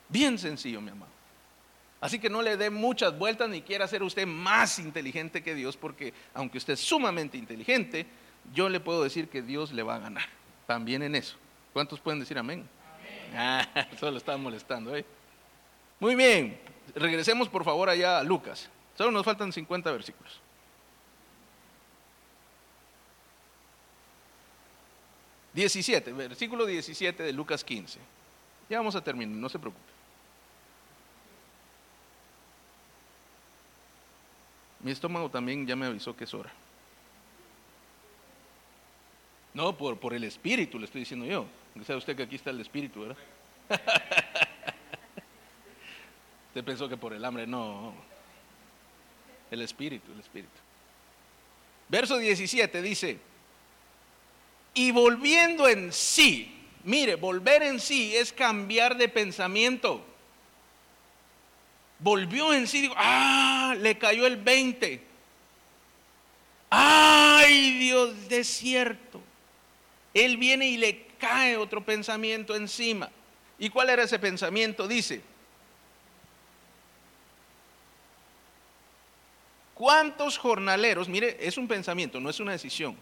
Bien 0.08 0.38
sencillo, 0.38 0.80
mi 0.80 0.90
amado. 0.90 1.10
Así 2.00 2.20
que 2.20 2.30
no 2.30 2.42
le 2.42 2.56
dé 2.56 2.70
muchas 2.70 3.18
vueltas 3.18 3.48
ni 3.48 3.60
quiera 3.60 3.88
ser 3.88 4.04
usted 4.04 4.24
más 4.24 4.78
inteligente 4.78 5.42
que 5.42 5.56
Dios, 5.56 5.76
porque 5.76 6.14
aunque 6.32 6.58
usted 6.58 6.74
es 6.74 6.80
sumamente 6.80 7.36
inteligente, 7.36 8.06
yo 8.54 8.68
le 8.68 8.78
puedo 8.78 9.02
decir 9.02 9.28
que 9.28 9.42
Dios 9.42 9.72
le 9.72 9.82
va 9.82 9.96
a 9.96 9.98
ganar. 9.98 10.28
también 10.66 11.02
en 11.02 11.16
eso. 11.16 11.36
¿Cuántos 11.72 11.98
pueden 11.98 12.20
decir 12.20 12.38
amén? 12.38 12.68
Ah, 13.34 13.66
solo 13.98 14.18
estaba 14.18 14.38
molestando. 14.38 14.94
¿eh? 14.94 15.04
Muy 15.98 16.14
bien, 16.14 16.60
regresemos 16.94 17.48
por 17.48 17.64
favor 17.64 17.88
allá 17.88 18.20
a 18.20 18.22
Lucas. 18.22 18.70
Solo 18.96 19.10
nos 19.10 19.24
faltan 19.24 19.52
50 19.52 19.90
versículos. 19.90 20.40
Diecisiete, 25.58 26.12
versículo 26.12 26.64
17 26.66 27.20
de 27.20 27.32
Lucas 27.32 27.64
15. 27.64 27.98
Ya 28.70 28.78
vamos 28.78 28.94
a 28.94 29.02
terminar, 29.02 29.36
no 29.36 29.48
se 29.48 29.58
preocupe. 29.58 29.90
Mi 34.78 34.92
estómago 34.92 35.28
también 35.28 35.66
ya 35.66 35.74
me 35.74 35.86
avisó 35.86 36.14
que 36.14 36.22
es 36.22 36.32
hora. 36.32 36.52
No, 39.52 39.76
por, 39.76 39.98
por 39.98 40.14
el 40.14 40.22
espíritu 40.22 40.78
le 40.78 40.84
estoy 40.84 41.00
diciendo 41.00 41.26
yo. 41.26 41.46
Sabe 41.84 41.98
usted 41.98 42.14
que 42.14 42.22
aquí 42.22 42.36
está 42.36 42.50
el 42.50 42.60
espíritu, 42.60 43.00
¿verdad? 43.00 43.16
usted 46.50 46.62
pensó 46.62 46.88
que 46.88 46.96
por 46.96 47.12
el 47.14 47.24
hambre, 47.24 47.48
no. 47.48 47.94
El 49.50 49.62
espíritu, 49.62 50.12
el 50.12 50.20
espíritu. 50.20 50.54
Verso 51.88 52.16
17 52.16 52.80
dice, 52.80 53.18
y 54.78 54.92
volviendo 54.92 55.66
en 55.66 55.92
sí, 55.92 56.54
mire, 56.84 57.16
volver 57.16 57.64
en 57.64 57.80
sí 57.80 58.14
es 58.14 58.32
cambiar 58.32 58.96
de 58.96 59.08
pensamiento. 59.08 60.04
Volvió 61.98 62.54
en 62.54 62.68
sí, 62.68 62.82
digo, 62.82 62.94
ah, 62.96 63.74
le 63.76 63.98
cayó 63.98 64.24
el 64.24 64.36
20. 64.36 65.02
Ay, 66.70 67.72
Dios, 67.80 68.28
desierto. 68.28 69.20
Él 70.14 70.36
viene 70.36 70.68
y 70.68 70.76
le 70.76 71.08
cae 71.18 71.56
otro 71.56 71.84
pensamiento 71.84 72.54
encima. 72.54 73.10
¿Y 73.58 73.70
cuál 73.70 73.90
era 73.90 74.04
ese 74.04 74.20
pensamiento? 74.20 74.86
Dice, 74.86 75.22
¿cuántos 79.74 80.38
jornaleros, 80.38 81.08
mire, 81.08 81.36
es 81.40 81.58
un 81.58 81.66
pensamiento, 81.66 82.20
no 82.20 82.30
es 82.30 82.38
una 82.38 82.52
decisión, 82.52 82.96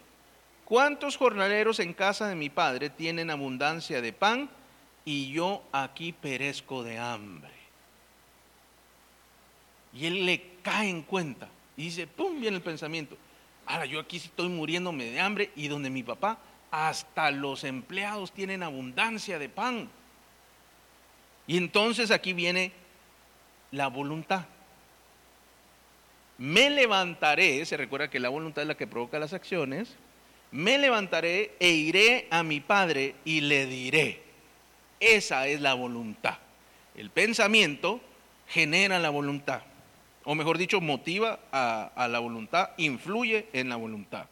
¿cuántos 0.67 1.15
jornaleros 1.15 1.79
en 1.79 1.93
casa 1.93 2.27
de 2.27 2.35
mi 2.35 2.49
padre 2.49 2.89
tienen 2.89 3.29
abundancia 3.29 4.01
de 4.01 4.11
pan 4.11 4.49
y 5.05 5.31
yo 5.31 5.63
aquí 5.71 6.11
perezco 6.11 6.83
de 6.83 6.97
hambre? 6.97 7.53
Y 9.93 10.07
él 10.07 10.25
le 10.25 10.57
cae 10.61 10.89
en 10.89 11.03
cuenta 11.03 11.47
y 11.77 11.83
dice, 11.83 12.05
¡pum! 12.05 12.41
viene 12.41 12.57
el 12.57 12.61
pensamiento. 12.61 13.15
Ahora 13.65 13.85
yo 13.85 14.01
aquí 14.01 14.17
estoy 14.17 14.49
muriéndome 14.49 15.05
de 15.05 15.21
hambre 15.21 15.51
y 15.55 15.69
donde 15.69 15.89
mi 15.89 16.03
papá 16.03 16.37
hasta 16.69 17.31
los 17.31 17.63
empleados 17.63 18.33
tienen 18.33 18.61
abundancia 18.61 19.39
de 19.39 19.47
pan. 19.47 19.89
Y 21.47 21.55
entonces 21.55 22.11
aquí 22.11 22.33
viene 22.33 22.73
la 23.71 23.87
voluntad. 23.87 24.45
Me 26.37 26.69
levantaré, 26.69 27.65
se 27.65 27.77
recuerda 27.77 28.09
que 28.09 28.19
la 28.19 28.27
voluntad 28.27 28.63
es 28.63 28.67
la 28.67 28.75
que 28.75 28.85
provoca 28.85 29.17
las 29.17 29.31
acciones, 29.31 29.95
me 30.51 30.77
levantaré 30.77 31.55
e 31.59 31.69
iré 31.69 32.27
a 32.29 32.43
mi 32.43 32.59
padre 32.59 33.15
y 33.25 33.41
le 33.41 33.65
diré. 33.65 34.23
Esa 34.99 35.47
es 35.47 35.61
la 35.61 35.73
voluntad. 35.73 36.37
El 36.95 37.09
pensamiento 37.11 38.01
genera 38.47 38.99
la 38.99 39.09
voluntad, 39.09 39.61
o 40.23 40.35
mejor 40.35 40.57
dicho, 40.57 40.81
motiva 40.81 41.39
a, 41.51 42.07
la 42.09 42.19
voluntad, 42.19 42.71
influye 42.77 43.47
en 43.53 43.69
la 43.69 43.75
voluntad. 43.75 44.25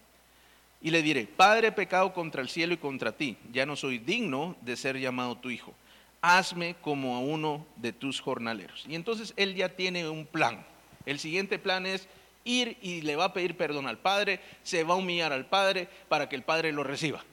Y 0.81 0.91
le 0.91 1.01
diré, 1.01 1.25
Padre, 1.25 1.71
pecado 1.71 2.13
contra 2.13 2.41
el 2.41 2.49
cielo 2.49 2.73
y 2.73 2.77
contra 2.77 3.11
ti, 3.11 3.37
ya 3.51 3.65
no 3.65 3.75
soy 3.75 3.97
digno 3.97 4.55
de 4.61 4.75
ser 4.75 4.99
llamado 4.99 5.37
tu 5.37 5.49
hijo. 5.49 5.73
Hazme 6.21 6.75
como 6.81 7.15
a 7.15 7.19
uno 7.19 7.65
de 7.77 7.93
tus 7.93 8.19
jornaleros. 8.19 8.85
Y 8.87 8.95
entonces 8.95 9.33
él 9.37 9.55
ya 9.55 9.69
tiene 9.69 10.09
un 10.09 10.25
plan. 10.25 10.65
El 11.05 11.19
siguiente 11.19 11.59
plan 11.59 11.85
es 11.85 12.07
ir 12.45 12.77
y 12.81 13.01
le 13.01 13.15
va 13.17 13.25
a 13.25 13.33
pedir 13.33 13.57
perdón 13.57 13.87
al 13.87 13.97
Padre, 13.97 14.39
se 14.63 14.83
va 14.83 14.93
a 14.93 14.97
humillar 14.97 15.33
al 15.33 15.45
Padre 15.45 15.89
para 16.07 16.29
que 16.29 16.35
el 16.35 16.43
Padre 16.43 16.71
lo 16.71 16.83
reciba. 16.83 17.23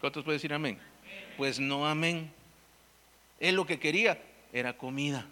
¿Cuántos 0.00 0.24
pueden 0.24 0.38
decir 0.38 0.52
amén? 0.52 0.78
Pues 1.36 1.60
no 1.60 1.86
amén. 1.86 2.32
Él 3.38 3.54
lo 3.54 3.66
que 3.66 3.78
quería 3.78 4.20
era 4.52 4.76
comida. 4.76 5.26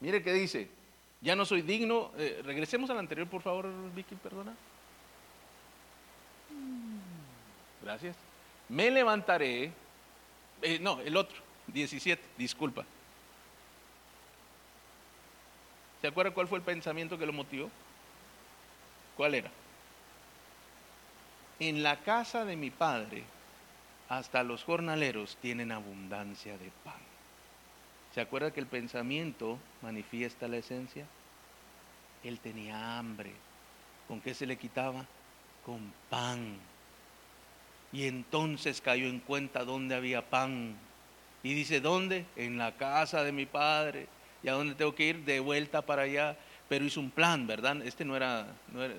Mire 0.00 0.22
qué 0.22 0.32
dice, 0.32 0.68
ya 1.20 1.36
no 1.36 1.44
soy 1.46 1.62
digno. 1.62 2.10
Eh, 2.18 2.42
regresemos 2.44 2.90
al 2.90 2.98
anterior, 2.98 3.26
por 3.26 3.42
favor, 3.42 3.70
Vicky, 3.94 4.14
perdona. 4.16 4.54
Gracias. 7.82 8.16
Me 8.68 8.90
levantaré. 8.90 9.72
Eh, 10.60 10.78
no, 10.80 11.00
el 11.00 11.16
otro, 11.16 11.36
17, 11.68 12.22
disculpa. 12.36 12.84
¿Se 16.04 16.08
acuerda 16.08 16.32
cuál 16.32 16.48
fue 16.48 16.58
el 16.58 16.64
pensamiento 16.64 17.16
que 17.16 17.24
lo 17.24 17.32
motivó? 17.32 17.70
¿Cuál 19.16 19.36
era? 19.36 19.50
En 21.58 21.82
la 21.82 22.00
casa 22.00 22.44
de 22.44 22.56
mi 22.56 22.68
padre, 22.68 23.24
hasta 24.10 24.42
los 24.42 24.64
jornaleros 24.64 25.38
tienen 25.40 25.72
abundancia 25.72 26.58
de 26.58 26.70
pan. 26.84 27.00
¿Se 28.14 28.20
acuerda 28.20 28.52
que 28.52 28.60
el 28.60 28.66
pensamiento 28.66 29.58
manifiesta 29.80 30.46
la 30.46 30.58
esencia? 30.58 31.06
Él 32.22 32.38
tenía 32.38 32.98
hambre. 32.98 33.32
¿Con 34.06 34.20
qué 34.20 34.34
se 34.34 34.44
le 34.44 34.58
quitaba? 34.58 35.06
Con 35.64 35.90
pan. 36.10 36.58
Y 37.94 38.08
entonces 38.08 38.82
cayó 38.82 39.06
en 39.06 39.20
cuenta 39.20 39.64
dónde 39.64 39.94
había 39.94 40.20
pan. 40.20 40.76
Y 41.42 41.54
dice, 41.54 41.80
¿dónde? 41.80 42.26
En 42.36 42.58
la 42.58 42.72
casa 42.72 43.24
de 43.24 43.32
mi 43.32 43.46
padre. 43.46 44.06
¿Y 44.44 44.48
a 44.48 44.52
dónde 44.52 44.74
tengo 44.74 44.94
que 44.94 45.06
ir? 45.06 45.24
De 45.24 45.40
vuelta 45.40 45.82
para 45.82 46.02
allá. 46.02 46.36
Pero 46.68 46.84
hizo 46.84 47.00
un 47.00 47.10
plan, 47.10 47.46
¿verdad? 47.46 47.82
Este 47.84 48.04
no 48.04 48.14
era, 48.14 48.46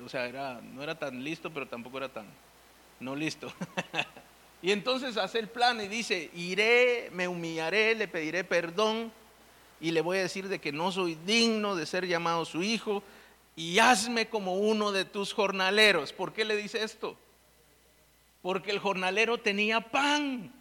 o 0.03 0.09
sea, 0.09 0.25
era, 0.25 0.59
no 0.61 0.83
era 0.83 0.95
tan 0.95 1.23
listo, 1.23 1.51
pero 1.51 1.67
tampoco 1.67 1.97
era 1.97 2.09
tan 2.09 2.25
no 2.99 3.15
listo. 3.15 3.53
Y 4.61 4.71
entonces 4.71 5.15
hace 5.17 5.37
el 5.37 5.47
plan 5.47 5.79
y 5.79 5.87
dice, 5.87 6.31
iré, 6.33 7.11
me 7.13 7.27
humillaré, 7.27 7.93
le 7.93 8.07
pediré 8.07 8.43
perdón 8.43 9.11
y 9.79 9.91
le 9.91 10.01
voy 10.01 10.17
a 10.17 10.21
decir 10.21 10.47
de 10.47 10.57
que 10.57 10.71
no 10.71 10.91
soy 10.91 11.13
digno 11.23 11.75
de 11.75 11.85
ser 11.85 12.07
llamado 12.07 12.45
su 12.45 12.63
hijo 12.63 13.03
y 13.55 13.77
hazme 13.77 14.27
como 14.27 14.55
uno 14.55 14.91
de 14.91 15.05
tus 15.05 15.33
jornaleros. 15.33 16.13
¿Por 16.13 16.33
qué 16.33 16.45
le 16.45 16.57
dice 16.57 16.83
esto? 16.83 17.15
Porque 18.41 18.71
el 18.71 18.79
jornalero 18.79 19.37
tenía 19.37 19.81
pan. 19.81 20.51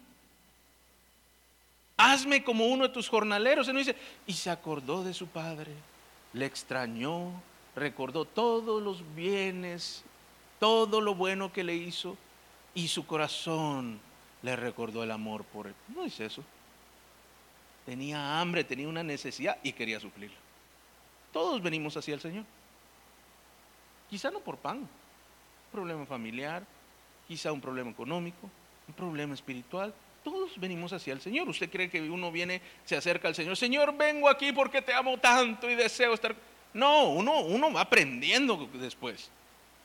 Hazme 1.97 2.43
como 2.43 2.67
uno 2.67 2.87
de 2.87 2.93
tus 2.93 3.07
jornaleros. 3.09 3.67
Y, 3.67 3.73
dice, 3.73 3.95
y 4.27 4.33
se 4.33 4.49
acordó 4.49 5.03
de 5.03 5.13
su 5.13 5.27
padre, 5.27 5.71
le 6.33 6.45
extrañó, 6.45 7.31
recordó 7.75 8.25
todos 8.25 8.81
los 8.81 9.03
bienes, 9.15 10.03
todo 10.59 11.01
lo 11.01 11.15
bueno 11.15 11.51
que 11.51 11.63
le 11.63 11.75
hizo 11.75 12.17
y 12.73 12.87
su 12.87 13.05
corazón 13.07 13.99
le 14.41 14.55
recordó 14.55 15.03
el 15.03 15.11
amor 15.11 15.43
por 15.45 15.67
él. 15.67 15.75
No 15.95 16.03
es 16.03 16.19
eso. 16.19 16.43
Tenía 17.85 18.39
hambre, 18.39 18.63
tenía 18.63 18.87
una 18.87 19.03
necesidad 19.03 19.57
y 19.63 19.71
quería 19.73 19.99
suplirla. 19.99 20.37
Todos 21.31 21.61
venimos 21.61 21.95
hacia 21.97 22.13
el 22.13 22.21
Señor. 22.21 22.45
Quizá 24.09 24.31
no 24.31 24.39
por 24.39 24.57
pan, 24.57 24.77
un 24.77 24.87
problema 25.71 26.05
familiar, 26.05 26.63
quizá 27.27 27.51
un 27.51 27.61
problema 27.61 27.89
económico, 27.89 28.49
un 28.87 28.93
problema 28.93 29.33
espiritual. 29.33 29.93
Todos 30.25 30.59
venimos 30.59 30.91
hacia 30.91 31.13
el 31.13 31.21
Señor. 31.21 31.47
¿Usted 31.47 31.69
cree 31.69 31.87
que 31.87 32.01
uno 32.01 32.31
viene, 32.31 32.59
se 32.83 32.97
acerca 32.97 33.27
al 33.27 33.35
Señor? 33.35 33.55
Señor, 33.55 33.95
vengo 33.95 34.27
aquí 34.27 34.51
porque 34.51 34.81
te 34.81 34.91
amo 34.91 35.19
tanto 35.19 35.69
y 35.69 35.75
deseo 35.75 36.15
estar... 36.15 36.35
No, 36.73 37.09
uno, 37.09 37.41
uno 37.41 37.71
va 37.71 37.81
aprendiendo 37.81 38.67
después. 38.73 39.29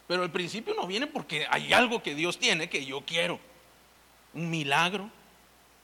Pero 0.09 0.23
al 0.23 0.31
principio 0.31 0.75
no 0.75 0.87
viene 0.87 1.07
porque 1.07 1.47
hay 1.51 1.75
algo 1.75 2.03
que 2.03 2.15
Dios 2.15 2.39
tiene 2.39 2.71
que 2.71 2.87
yo 2.87 3.03
quiero. 3.03 3.39
Un 4.33 4.49
milagro, 4.49 5.11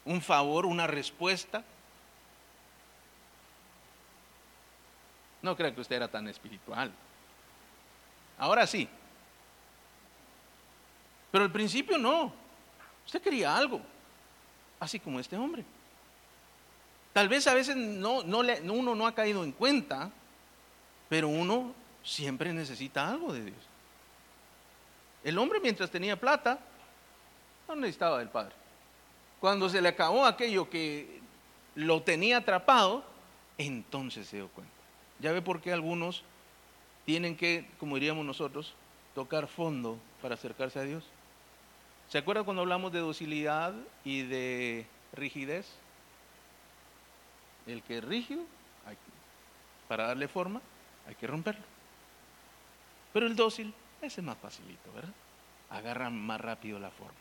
un 0.07 0.23
favor, 0.23 0.65
una 0.65 0.87
respuesta. 0.87 1.63
No 5.43 5.55
creo 5.55 5.75
que 5.75 5.83
usted 5.83 5.97
era 5.97 6.09
tan 6.09 6.29
espiritual. 6.29 6.91
Ahora 8.39 8.67
sí. 8.67 8.89
Pero 11.31 11.45
al 11.45 11.53
principio 11.53 11.99
no. 11.99 12.33
Usted 13.05 13.21
quería 13.21 13.55
algo. 13.55 13.83
Así 14.81 15.01
como 15.01 15.21
este 15.21 15.37
hombre. 15.37 15.65
Tal 17.13 17.29
vez 17.29 17.47
a 17.47 17.55
veces 17.55 17.77
no, 17.77 18.23
no 18.23 18.41
uno 18.73 18.95
no 18.95 19.07
ha 19.07 19.15
caído 19.15 19.43
en 19.43 19.53
cuenta, 19.53 20.11
pero 21.09 21.29
uno 21.29 21.73
siempre 22.05 22.53
necesita 22.53 23.09
algo 23.09 23.33
de 23.33 23.45
Dios. 23.45 23.59
El 25.25 25.39
hombre 25.39 25.61
mientras 25.61 25.91
tenía 25.91 26.21
plata, 26.21 26.61
no 27.69 27.77
necesitaba 27.77 28.19
del 28.19 28.29
Padre. 28.29 28.55
Cuando 29.41 29.69
se 29.69 29.81
le 29.81 29.89
acabó 29.89 30.25
aquello 30.25 30.71
que 30.71 31.21
lo 31.75 32.03
tenía 32.03 32.39
atrapado, 32.39 33.05
entonces 33.59 34.29
se 34.29 34.37
dio 34.37 34.49
cuenta. 34.49 34.73
Ya 35.19 35.33
ve 35.33 35.43
por 35.43 35.61
qué 35.61 35.73
algunos 35.73 36.23
tienen 37.05 37.37
que, 37.37 37.69
como 37.79 37.97
diríamos 37.97 38.25
nosotros, 38.25 38.75
tocar 39.15 39.47
fondo 39.47 39.99
para 40.21 40.35
acercarse 40.35 40.79
a 40.79 40.83
Dios. 40.83 41.05
¿Se 42.09 42.19
acuerda 42.19 42.45
cuando 42.45 42.63
hablamos 42.63 42.93
de 42.93 43.01
docilidad 43.01 43.75
y 44.05 44.23
de 44.23 44.87
rigidez? 45.13 45.67
El 47.67 47.83
que 47.83 47.99
es 47.99 48.05
rígido, 48.05 48.43
para 49.89 50.07
darle 50.07 50.29
forma, 50.29 50.61
hay 51.07 51.15
que 51.15 51.27
romperlo. 51.27 51.65
Pero 53.13 53.27
el 53.27 53.35
dócil, 53.35 53.73
ese 54.03 54.21
es 54.21 54.27
más 54.27 54.37
facilito, 54.39 54.93
¿verdad? 54.93 55.13
Agarra 55.71 56.11
más 56.11 56.41
rápido 56.41 56.79
la 56.79 56.91
forma. 56.91 57.15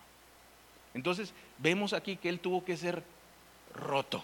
Entonces, 0.93 1.33
vemos 1.57 1.93
aquí 1.93 2.17
que 2.17 2.29
él 2.29 2.39
tuvo 2.39 2.63
que 2.63 2.77
ser 2.77 3.03
roto 3.73 4.23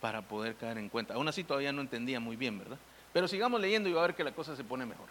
para 0.00 0.22
poder 0.22 0.56
caer 0.56 0.78
en 0.78 0.88
cuenta. 0.88 1.14
Aún 1.14 1.28
así 1.28 1.44
todavía 1.44 1.72
no 1.72 1.80
entendía 1.80 2.20
muy 2.20 2.36
bien, 2.36 2.58
¿verdad? 2.58 2.78
Pero 3.12 3.28
sigamos 3.28 3.60
leyendo 3.60 3.88
y 3.88 3.92
va 3.92 4.02
a 4.02 4.06
ver 4.08 4.16
que 4.16 4.24
la 4.24 4.32
cosa 4.32 4.56
se 4.56 4.64
pone 4.64 4.84
mejor. 4.84 5.08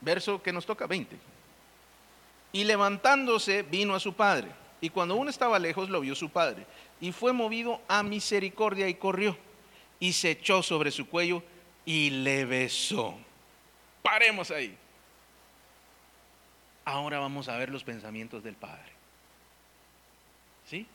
Verso 0.00 0.42
que 0.42 0.52
nos 0.52 0.66
toca 0.66 0.86
20. 0.86 1.16
Y 2.54 2.64
levantándose 2.64 3.62
vino 3.62 3.94
a 3.94 4.00
su 4.00 4.14
padre. 4.14 4.48
Y 4.80 4.88
cuando 4.88 5.16
uno 5.16 5.28
estaba 5.28 5.58
lejos 5.58 5.90
lo 5.90 6.00
vio 6.00 6.14
su 6.14 6.30
padre. 6.30 6.64
Y 7.00 7.10
fue 7.10 7.32
movido 7.32 7.82
a 7.88 8.02
misericordia 8.02 8.88
y 8.88 8.94
corrió. 8.94 9.36
Y 9.98 10.12
se 10.12 10.30
echó 10.30 10.62
sobre 10.62 10.90
su 10.90 11.08
cuello 11.08 11.42
y 11.84 12.10
le 12.10 12.44
besó. 12.44 13.18
Paremos 14.02 14.50
ahí. 14.52 14.78
Ahora 16.84 17.18
vamos 17.18 17.48
a 17.48 17.56
ver 17.56 17.70
los 17.70 17.82
pensamientos 17.82 18.44
del 18.44 18.54
padre. 18.54 18.92
¿Sí? 20.70 20.86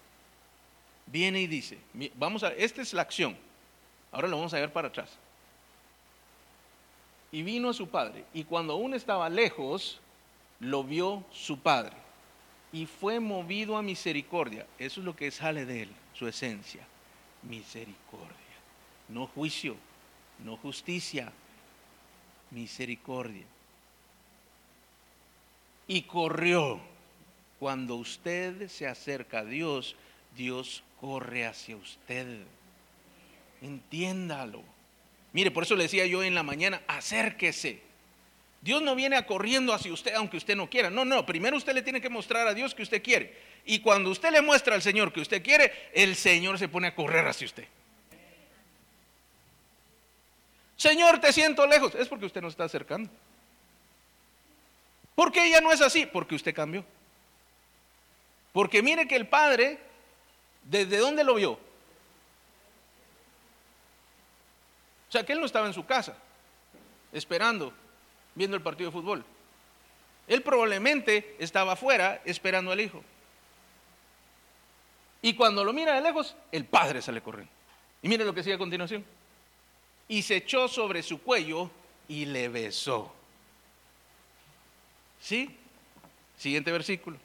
Viene 1.08 1.42
y 1.42 1.48
dice, 1.48 1.78
vamos 2.16 2.44
a, 2.44 2.54
esta 2.54 2.82
es 2.82 2.94
la 2.94 3.02
acción. 3.02 3.36
Ahora 4.12 4.28
lo 4.28 4.38
vamos 4.38 4.54
a 4.54 4.60
ver 4.60 4.72
para 4.72 4.88
atrás. 4.88 5.10
Y 7.32 7.42
vino 7.42 7.70
a 7.70 7.74
su 7.74 7.88
padre, 7.90 8.24
y 8.34 8.44
cuando 8.44 8.74
aún 8.74 8.94
estaba 8.94 9.30
lejos, 9.30 10.00
lo 10.60 10.84
vio 10.84 11.24
su 11.32 11.60
padre, 11.60 11.96
y 12.72 12.86
fue 12.86 13.20
movido 13.20 13.78
a 13.78 13.82
misericordia. 13.82 14.68
Eso 14.78 15.00
es 15.02 15.06
lo 15.06 15.16
que 15.16 15.32
sale 15.32 15.66
de 15.66 15.84
él, 15.84 15.90
su 16.14 16.28
esencia, 16.28 16.86
misericordia. 17.44 18.36
No 19.08 19.28
juicio, 19.28 19.76
no 20.44 20.58
justicia, 20.58 21.32
misericordia. 22.52 23.46
Y 25.88 26.04
corrió. 26.04 26.80
Cuando 27.60 27.96
usted 27.96 28.70
se 28.70 28.88
acerca 28.88 29.40
a 29.40 29.46
Dios, 29.46 29.98
Dios 30.38 30.84
corre 31.02 31.46
hacia 31.46 31.76
usted. 31.76 32.46
Entiéndalo. 33.62 34.64
Mire, 35.34 35.52
por 35.52 35.64
eso 35.64 35.76
le 35.76 35.84
decía 35.84 36.06
yo 36.06 36.24
en 36.24 36.36
la 36.36 36.44
mañana, 36.44 36.82
acérquese. 36.88 37.82
Dios 38.62 38.82
no 38.82 38.96
viene 38.96 39.26
corriendo 39.26 39.74
hacia 39.74 39.94
usted 39.94 40.14
aunque 40.16 40.38
usted 40.38 40.56
no 40.56 40.70
quiera. 40.70 40.90
No, 40.90 41.06
no, 41.06 41.26
primero 41.26 41.58
usted 41.58 41.74
le 41.74 41.82
tiene 41.82 42.02
que 42.02 42.10
mostrar 42.10 42.48
a 42.48 42.54
Dios 42.54 42.76
que 42.76 42.84
usted 42.84 43.02
quiere. 43.02 43.38
Y 43.66 43.80
cuando 43.80 44.10
usted 44.10 44.32
le 44.32 44.42
muestra 44.42 44.76
al 44.76 44.82
Señor 44.82 45.14
que 45.14 45.22
usted 45.22 45.44
quiere, 45.44 45.90
el 45.94 46.16
Señor 46.16 46.60
se 46.60 46.68
pone 46.68 46.88
a 46.88 46.96
correr 46.96 47.28
hacia 47.28 47.46
usted. 47.46 47.66
Señor, 50.76 51.20
te 51.20 51.34
siento 51.34 51.68
lejos. 51.68 51.94
Es 51.96 52.08
porque 52.08 52.26
usted 52.26 52.42
no 52.42 52.48
está 52.48 52.64
acercando. 52.64 53.10
¿Por 55.16 55.32
qué 55.32 55.46
ella 55.48 55.60
no 55.60 55.72
es 55.72 55.82
así? 55.82 56.06
Porque 56.06 56.36
usted 56.36 56.56
cambió. 56.56 56.86
Porque 58.54 58.82
mire 58.82 59.08
que 59.08 59.16
el 59.18 59.28
Padre, 59.28 59.78
¿desde 60.64 60.98
dónde 60.98 61.24
lo 61.24 61.36
vio? 61.36 61.52
O 65.10 65.12
sea, 65.12 65.26
que 65.26 65.34
él 65.34 65.40
no 65.40 65.46
estaba 65.46 65.68
en 65.68 65.74
su 65.74 65.86
casa, 65.86 66.16
esperando, 67.12 67.74
viendo 68.40 68.56
el 68.56 68.64
partido 68.64 68.90
de 68.90 68.94
fútbol. 68.94 69.26
Él 70.26 70.42
probablemente 70.42 71.36
estaba 71.40 71.74
afuera 71.74 72.22
esperando 72.24 72.72
al 72.72 72.80
hijo. 72.80 73.04
Y 75.22 75.34
cuando 75.34 75.66
lo 75.66 75.74
mira 75.74 75.94
de 75.96 76.02
lejos, 76.02 76.38
el 76.54 76.64
padre 76.64 77.02
sale 77.02 77.22
corriendo. 77.22 77.52
Y 78.02 78.08
mire 78.08 78.24
lo 78.24 78.34
que 78.34 78.42
sigue 78.42 78.56
a 78.56 78.58
continuación. 78.58 79.04
Y 80.08 80.22
se 80.22 80.38
echó 80.38 80.70
sobre 80.70 81.04
su 81.04 81.22
cuello 81.22 81.70
y 82.08 82.24
le 82.24 82.48
besó. 82.48 83.14
¿Sí? 85.20 85.54
Siguiente 86.38 86.72
versículo. 86.72 87.18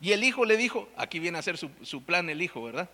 Y 0.00 0.12
el 0.12 0.22
hijo 0.22 0.44
le 0.44 0.56
dijo, 0.56 0.88
aquí 0.96 1.18
viene 1.18 1.38
a 1.38 1.40
hacer 1.40 1.58
su, 1.58 1.72
su 1.82 2.04
plan 2.04 2.30
el 2.30 2.40
hijo, 2.40 2.62
¿verdad? 2.62 2.88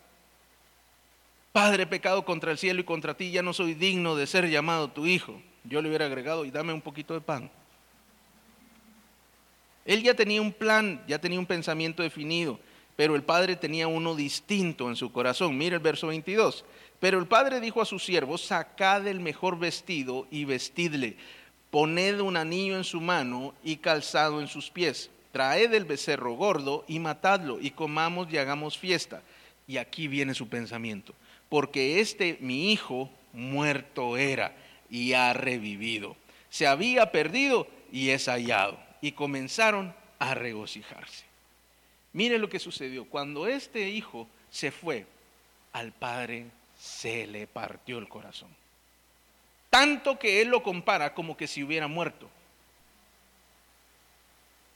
Padre, 1.53 1.87
pecado 1.87 2.25
contra 2.25 2.53
el 2.53 2.59
cielo 2.59 2.81
y 2.81 2.85
contra 2.85 3.17
ti, 3.17 3.33
ya 3.33 3.43
no 3.43 3.53
soy 3.53 3.75
digno 3.75 4.15
de 4.15 4.29
ser 4.29 4.49
llamado 4.49 4.89
tu 4.89 5.07
hijo. 5.07 5.43
Yo 5.65 5.83
le 5.83 5.89
hubiera 5.89 6.07
agregado, 6.07 6.45
y 6.45 6.51
dame 6.53 6.73
un 6.73 6.81
poquito 6.81 7.13
de 7.13 7.21
pan. 7.21 7.51
Él 9.85 10.03
ya 10.03 10.15
tenía 10.15 10.41
un 10.41 10.53
plan, 10.53 11.03
ya 11.09 11.19
tenía 11.19 11.41
un 11.41 11.47
pensamiento 11.47 12.05
definido, 12.05 12.61
pero 12.95 13.17
el 13.17 13.25
padre 13.25 13.57
tenía 13.57 13.89
uno 13.89 14.15
distinto 14.15 14.89
en 14.89 14.95
su 14.95 15.11
corazón. 15.11 15.59
Mira 15.59 15.75
el 15.75 15.83
verso 15.83 16.07
22. 16.07 16.65
Pero 17.01 17.19
el 17.19 17.27
padre 17.27 17.61
dijo 17.61 17.81
a 17.81 17.87
sus 17.87 18.05
siervos, 18.05 18.43
sacad 18.43 19.09
el 19.09 19.19
mejor 19.19 19.59
vestido 19.59 20.29
y 20.31 20.45
vestidle, 20.45 21.17
poned 21.71 22.21
un 22.21 22.37
anillo 22.37 22.77
en 22.77 22.85
su 22.85 23.01
mano 23.01 23.55
y 23.65 23.77
calzado 23.77 24.41
en 24.41 24.49
sus 24.49 24.71
pies, 24.71 25.11
traed 25.33 25.73
el 25.73 25.87
becerro 25.87 26.35
gordo 26.35 26.85
y 26.87 26.99
matadlo, 26.99 27.59
y 27.61 27.71
comamos 27.71 28.31
y 28.31 28.37
hagamos 28.37 28.79
fiesta. 28.79 29.23
Y 29.67 29.79
aquí 29.79 30.07
viene 30.07 30.35
su 30.35 30.49
pensamiento 30.49 31.15
porque 31.51 32.01
este 32.01 32.39
mi 32.41 32.73
hijo 32.73 33.11
muerto 33.35 34.17
era 34.17 34.57
y 34.89 35.13
ha 35.13 35.35
revivido. 35.35 36.17
Se 36.49 36.67
había 36.67 37.13
perdido 37.13 37.67
y 37.93 38.11
es 38.11 38.27
hallado. 38.27 38.79
Y 39.03 39.13
comenzaron 39.13 39.95
a 40.19 40.35
regocijarse. 40.35 41.25
Mire 42.13 42.39
lo 42.39 42.49
que 42.49 42.59
sucedió. 42.59 43.05
Cuando 43.05 43.47
este 43.47 43.89
hijo 43.89 44.29
se 44.51 44.71
fue, 44.71 45.07
al 45.73 45.93
padre 45.93 46.47
se 46.79 47.27
le 47.27 47.47
partió 47.47 47.99
el 47.99 48.09
corazón. 48.09 48.49
Tanto 49.71 50.19
que 50.19 50.43
él 50.43 50.49
lo 50.49 50.63
compara 50.63 51.15
como 51.15 51.37
que 51.37 51.47
si 51.47 51.63
hubiera 51.63 51.87
muerto. 51.87 52.29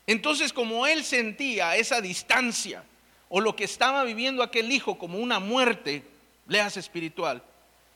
Entonces, 0.07 0.53
como 0.53 0.87
él 0.87 1.03
sentía 1.03 1.75
esa 1.75 1.99
distancia 2.01 2.83
o 3.29 3.41
lo 3.41 3.55
que 3.55 3.63
estaba 3.63 4.03
viviendo 4.03 4.43
aquel 4.43 4.71
hijo 4.71 4.97
como 4.97 5.17
una 5.17 5.39
muerte, 5.39 6.03
leas 6.47 6.77
espiritual, 6.77 7.43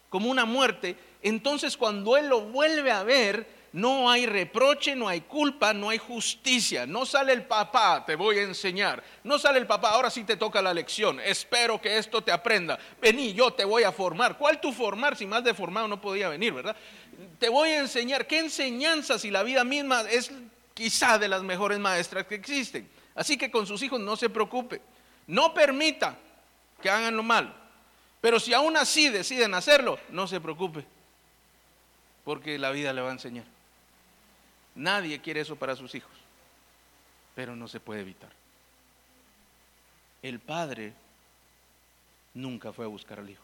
como 0.09 0.29
una 0.29 0.45
muerte, 0.45 0.95
entonces 1.21 1.77
cuando 1.77 2.17
Él 2.17 2.27
lo 2.27 2.41
vuelve 2.41 2.91
a 2.91 3.03
ver, 3.03 3.59
no 3.71 4.09
hay 4.09 4.25
reproche, 4.25 4.95
no 4.95 5.07
hay 5.07 5.21
culpa, 5.21 5.73
no 5.73 5.89
hay 5.89 5.97
justicia. 5.97 6.85
No 6.87 7.05
sale 7.05 7.33
el 7.33 7.43
papá, 7.43 8.03
te 8.05 8.15
voy 8.15 8.39
a 8.39 8.43
enseñar. 8.43 9.03
No 9.23 9.37
sale 9.37 9.59
el 9.59 9.67
papá, 9.67 9.91
ahora 9.91 10.09
sí 10.09 10.23
te 10.23 10.37
toca 10.37 10.61
la 10.61 10.73
lección. 10.73 11.19
Espero 11.19 11.79
que 11.79 11.97
esto 11.97 12.21
te 12.23 12.31
aprenda. 12.31 12.79
Vení, 13.01 13.33
yo 13.33 13.51
te 13.51 13.65
voy 13.65 13.83
a 13.83 13.91
formar. 13.91 14.37
¿Cuál 14.37 14.59
tu 14.59 14.71
formar 14.71 15.15
si 15.15 15.25
más 15.25 15.43
deformado 15.43 15.87
no 15.87 16.01
podía 16.01 16.29
venir, 16.29 16.53
verdad? 16.53 16.75
Te 17.37 17.49
voy 17.49 17.69
a 17.69 17.79
enseñar. 17.79 18.25
¿Qué 18.25 18.39
enseñanza 18.39 19.19
si 19.19 19.29
la 19.29 19.43
vida 19.43 19.63
misma 19.63 20.01
es 20.09 20.31
quizá 20.73 21.19
de 21.19 21.27
las 21.27 21.43
mejores 21.43 21.77
maestras 21.77 22.25
que 22.25 22.35
existen? 22.35 22.89
Así 23.13 23.37
que 23.37 23.51
con 23.51 23.67
sus 23.67 23.81
hijos 23.83 23.99
no 23.99 24.15
se 24.15 24.29
preocupe. 24.29 24.81
No 25.27 25.53
permita 25.53 26.17
que 26.81 26.89
hagan 26.89 27.15
lo 27.15 27.23
malo. 27.23 27.58
Pero 28.21 28.39
si 28.39 28.53
aún 28.53 28.75
así 28.75 29.09
deciden 29.09 29.53
hacerlo, 29.53 29.99
no 30.09 30.27
se 30.27 30.41
preocupe, 30.41 30.85
porque 32.25 32.59
la 32.59 32.71
vida 32.71 32.91
le 32.91 33.01
va 33.01 33.09
a 33.09 33.13
enseñar. 33.13 33.45
Nadie 34.75 35.19
quiere 35.21 35.41
eso 35.41 35.55
para 35.55 35.75
sus 35.75 35.95
hijos, 35.95 36.11
pero 37.35 37.55
no 37.55 37.67
se 37.67 37.79
puede 37.79 38.01
evitar. 38.01 38.31
El 40.21 40.39
padre 40.39 40.93
nunca 42.33 42.73
fue 42.73 42.85
a 42.85 42.89
buscar 42.89 43.19
al 43.19 43.29
hijo. 43.29 43.43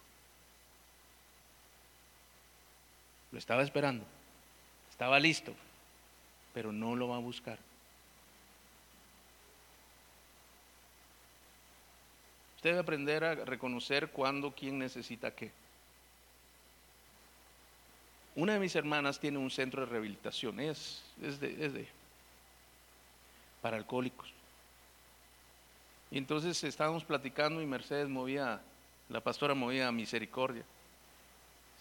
Lo 3.32 3.40
estaba 3.40 3.64
esperando, 3.64 4.06
estaba 4.90 5.20
listo, 5.20 5.54
pero 6.54 6.72
no 6.72 6.96
lo 6.96 7.10
va 7.10 7.16
a 7.16 7.20
buscar. 7.20 7.58
Debe 12.66 12.80
aprender 12.80 13.24
a 13.24 13.36
reconocer 13.36 14.10
cuándo, 14.10 14.52
quién 14.52 14.80
necesita 14.80 15.30
qué. 15.30 15.52
Una 18.36 18.54
de 18.54 18.60
mis 18.60 18.76
hermanas 18.76 19.20
tiene 19.20 19.38
un 19.38 19.52
centro 19.52 19.82
de 19.82 19.92
rehabilitación, 19.92 20.60
es, 20.60 21.04
es, 21.22 21.40
de, 21.40 21.88
para 23.62 23.78
alcohólicos. 23.78 24.28
Y 26.10 26.18
entonces 26.18 26.64
estábamos 26.64 27.04
platicando 27.06 27.62
y 27.62 27.68
Mercedes 27.68 28.10
movía, 28.10 28.62
la 29.10 29.22
pastora 29.22 29.54
movía 29.54 29.88
a 29.88 29.92
misericordia. 29.92 30.64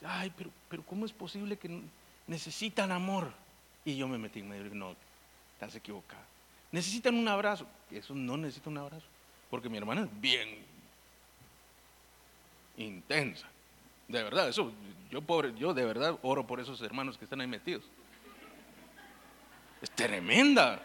Ay, 0.05 0.31
pero, 0.37 0.51
pero 0.69 0.83
¿cómo 0.83 1.07
es 1.07 1.13
posible 1.13 1.57
que 1.57 1.81
necesitan 2.27 2.93
amor? 2.93 3.33
Y 3.87 3.97
yo 3.97 4.07
me 4.07 4.19
metí 4.19 4.41
en 4.41 4.51
medio 4.51 4.75
no, 4.75 4.95
estás 5.55 5.75
equivocada. 5.77 6.25
Necesitan 6.73 7.15
un 7.15 7.27
abrazo. 7.27 7.67
Eso 7.91 8.15
no 8.15 8.37
necesita 8.37 8.69
un 8.69 8.79
abrazo. 8.79 9.07
Porque 9.51 9.69
mi 9.69 9.79
hermana 9.79 10.03
es 10.03 10.21
bien 10.21 10.74
intensa. 12.77 13.47
De 14.09 14.23
verdad, 14.23 14.49
eso, 14.49 14.73
yo 15.11 15.23
pobre, 15.23 15.53
yo 15.57 15.75
de 15.75 15.85
verdad 15.85 16.19
oro 16.23 16.47
por 16.47 16.61
esos 16.61 16.81
hermanos 16.83 17.17
que 17.17 17.25
están 17.25 17.41
ahí 17.41 17.47
metidos. 17.47 17.85
Es 19.81 19.91
tremenda. 19.91 20.81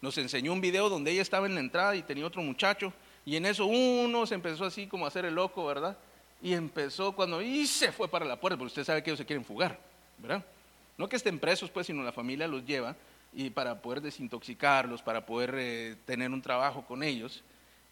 Nos 0.00 0.16
enseñó 0.18 0.52
un 0.52 0.60
video 0.60 0.88
donde 0.88 1.10
ella 1.10 1.22
estaba 1.22 1.46
en 1.46 1.54
la 1.54 1.60
entrada 1.60 1.96
y 1.96 2.02
tenía 2.02 2.26
otro 2.26 2.42
muchacho 2.42 2.92
y 3.28 3.36
en 3.36 3.44
eso 3.44 3.66
uno 3.66 4.24
se 4.26 4.34
empezó 4.34 4.64
así 4.64 4.86
como 4.86 5.04
a 5.04 5.08
hacer 5.08 5.26
el 5.26 5.34
loco, 5.34 5.66
¿verdad? 5.66 5.98
Y 6.40 6.54
empezó 6.54 7.12
cuando 7.12 7.42
y 7.42 7.66
se 7.66 7.92
fue 7.92 8.08
para 8.08 8.24
la 8.24 8.40
puerta, 8.40 8.56
porque 8.56 8.68
usted 8.68 8.84
sabe 8.84 9.02
que 9.02 9.10
ellos 9.10 9.18
se 9.18 9.26
quieren 9.26 9.44
fugar, 9.44 9.78
¿verdad? 10.16 10.42
No 10.96 11.08
que 11.08 11.16
estén 11.16 11.38
presos, 11.38 11.68
pues, 11.70 11.86
sino 11.86 12.02
la 12.02 12.12
familia 12.12 12.48
los 12.48 12.64
lleva 12.64 12.96
y 13.34 13.50
para 13.50 13.82
poder 13.82 14.00
desintoxicarlos, 14.00 15.02
para 15.02 15.26
poder 15.26 15.54
eh, 15.58 15.96
tener 16.06 16.30
un 16.30 16.40
trabajo 16.40 16.86
con 16.86 17.02
ellos. 17.02 17.42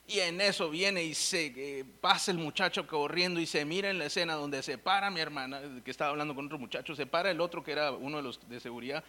Y 0.08 0.20
en 0.20 0.40
eso 0.40 0.70
viene 0.70 1.02
y 1.02 1.14
se 1.14 1.52
eh, 1.56 1.84
pasa 2.00 2.30
el 2.30 2.38
muchacho 2.38 2.86
corriendo 2.86 3.40
y 3.40 3.46
se 3.46 3.64
mira 3.64 3.90
en 3.90 3.98
la 3.98 4.06
escena 4.06 4.34
donde 4.34 4.62
se 4.62 4.78
para 4.78 5.10
mi 5.10 5.20
hermana, 5.20 5.60
que 5.84 5.90
estaba 5.90 6.10
hablando 6.10 6.34
con 6.34 6.46
otro 6.46 6.58
muchacho, 6.58 6.94
se 6.94 7.06
para 7.06 7.30
el 7.30 7.40
otro 7.40 7.64
que 7.64 7.72
era 7.72 7.90
uno 7.90 8.18
de 8.18 8.22
los 8.22 8.48
de 8.48 8.60
seguridad 8.60 9.02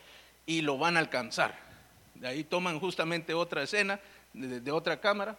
y 0.46 0.62
lo 0.62 0.78
van 0.78 0.98
a 0.98 1.00
alcanzar. 1.00 1.56
De 2.16 2.28
ahí 2.28 2.44
toman 2.44 2.80
justamente 2.80 3.36
otra 3.36 3.62
escena 3.62 4.00
de 4.34 4.72
otra 4.72 5.00
cámara 5.00 5.38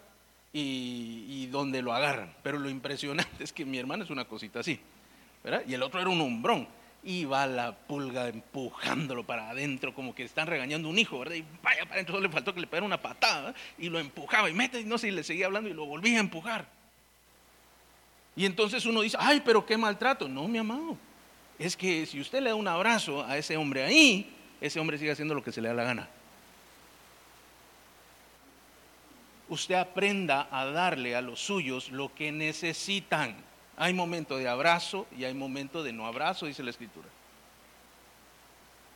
y, 0.53 1.47
donde 1.47 1.83
lo 1.83 1.93
agarran. 1.93 2.35
Pero 2.43 2.59
lo 2.59 2.71
impresionante 2.71 3.45
es 3.45 3.53
que 3.53 3.65
mi 3.65 3.79
hermano 3.79 4.05
es 4.05 4.11
una 4.11 4.25
cosita 4.27 4.61
así, 4.61 4.81
¿verdad? 5.43 5.63
Y 5.67 5.75
el 5.75 5.83
otro 5.83 6.01
era 6.01 6.09
un 6.09 6.21
hombrón. 6.21 6.69
Y 7.03 7.25
va 7.25 7.47
la 7.47 7.77
pulga 7.77 8.29
empujándolo 8.29 9.25
para 9.25 9.51
adentro, 9.51 9.95
como 9.95 10.15
que 10.15 10.25
están 10.25 10.47
regañando 10.47 10.89
un 10.89 10.99
hijo, 10.99 11.19
¿verdad? 11.19 11.37
Y 11.37 11.45
vaya 11.63 11.85
para 11.85 11.95
adentro, 11.95 12.17
solo 12.17 12.27
le 12.27 12.33
faltó 12.33 12.53
que 12.55 12.61
le 12.61 12.67
pegara 12.67 12.85
una 12.85 13.01
patada 13.01 13.55
y 13.79 13.89
lo 13.89 13.99
empujaba 13.99 14.51
y 14.51 14.55
mete, 14.55 14.81
y 14.81 14.85
no 14.85 14.99
sé, 14.99 15.09
y 15.09 15.13
le 15.13 15.23
seguía 15.23 15.47
hablando 15.47 15.71
y 15.71 15.75
lo 15.75 15.87
volvía 15.87 16.19
a 16.19 16.21
empujar. 16.21 16.67
Y 18.37 18.45
entonces 18.45 18.85
uno 18.87 19.01
dice, 19.01 19.17
ay, 19.21 19.43
pero 19.45 19.65
qué 19.65 19.77
maltrato. 19.77 20.29
No, 20.29 20.47
mi 20.49 20.59
amado, 20.59 20.97
es 21.59 21.77
que 21.77 22.07
si 22.07 22.21
usted 22.21 22.41
le 22.41 22.51
da 22.51 22.57
un 22.57 22.69
abrazo 22.69 23.25
a 23.25 23.39
ese 23.39 23.57
hombre 23.57 23.85
ahí, 23.85 24.35
ese 24.61 24.81
hombre 24.81 24.99
sigue 24.99 25.13
haciendo 25.13 25.35
lo 25.35 25.43
que 25.43 25.53
se 25.53 25.61
le 25.61 25.69
da 25.69 25.75
la 25.75 25.85
gana. 25.85 26.09
usted 29.49 29.77
aprenda 29.77 30.49
a 30.51 30.67
darle 30.67 31.17
a 31.17 31.23
los 31.23 31.41
suyos 31.41 31.91
lo 31.91 32.15
que 32.15 32.33
necesitan. 32.33 33.37
Hay 33.81 33.95
momento 33.95 34.37
de 34.37 34.49
abrazo 34.49 35.07
y 35.17 35.25
hay 35.25 35.35
momento 35.35 35.85
de 35.85 35.93
no 35.93 36.07
abrazo, 36.07 36.47
dice 36.47 36.65
la 36.65 36.71
escritura. 36.71 37.07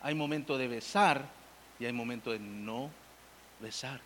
Hay 0.01 0.13
momento 0.13 0.57
de 0.57 0.67
besar 0.67 1.23
y 1.79 1.85
hay 1.85 1.93
momento 1.93 2.31
de 2.31 2.39
no 2.39 2.91
besar. 3.61 4.01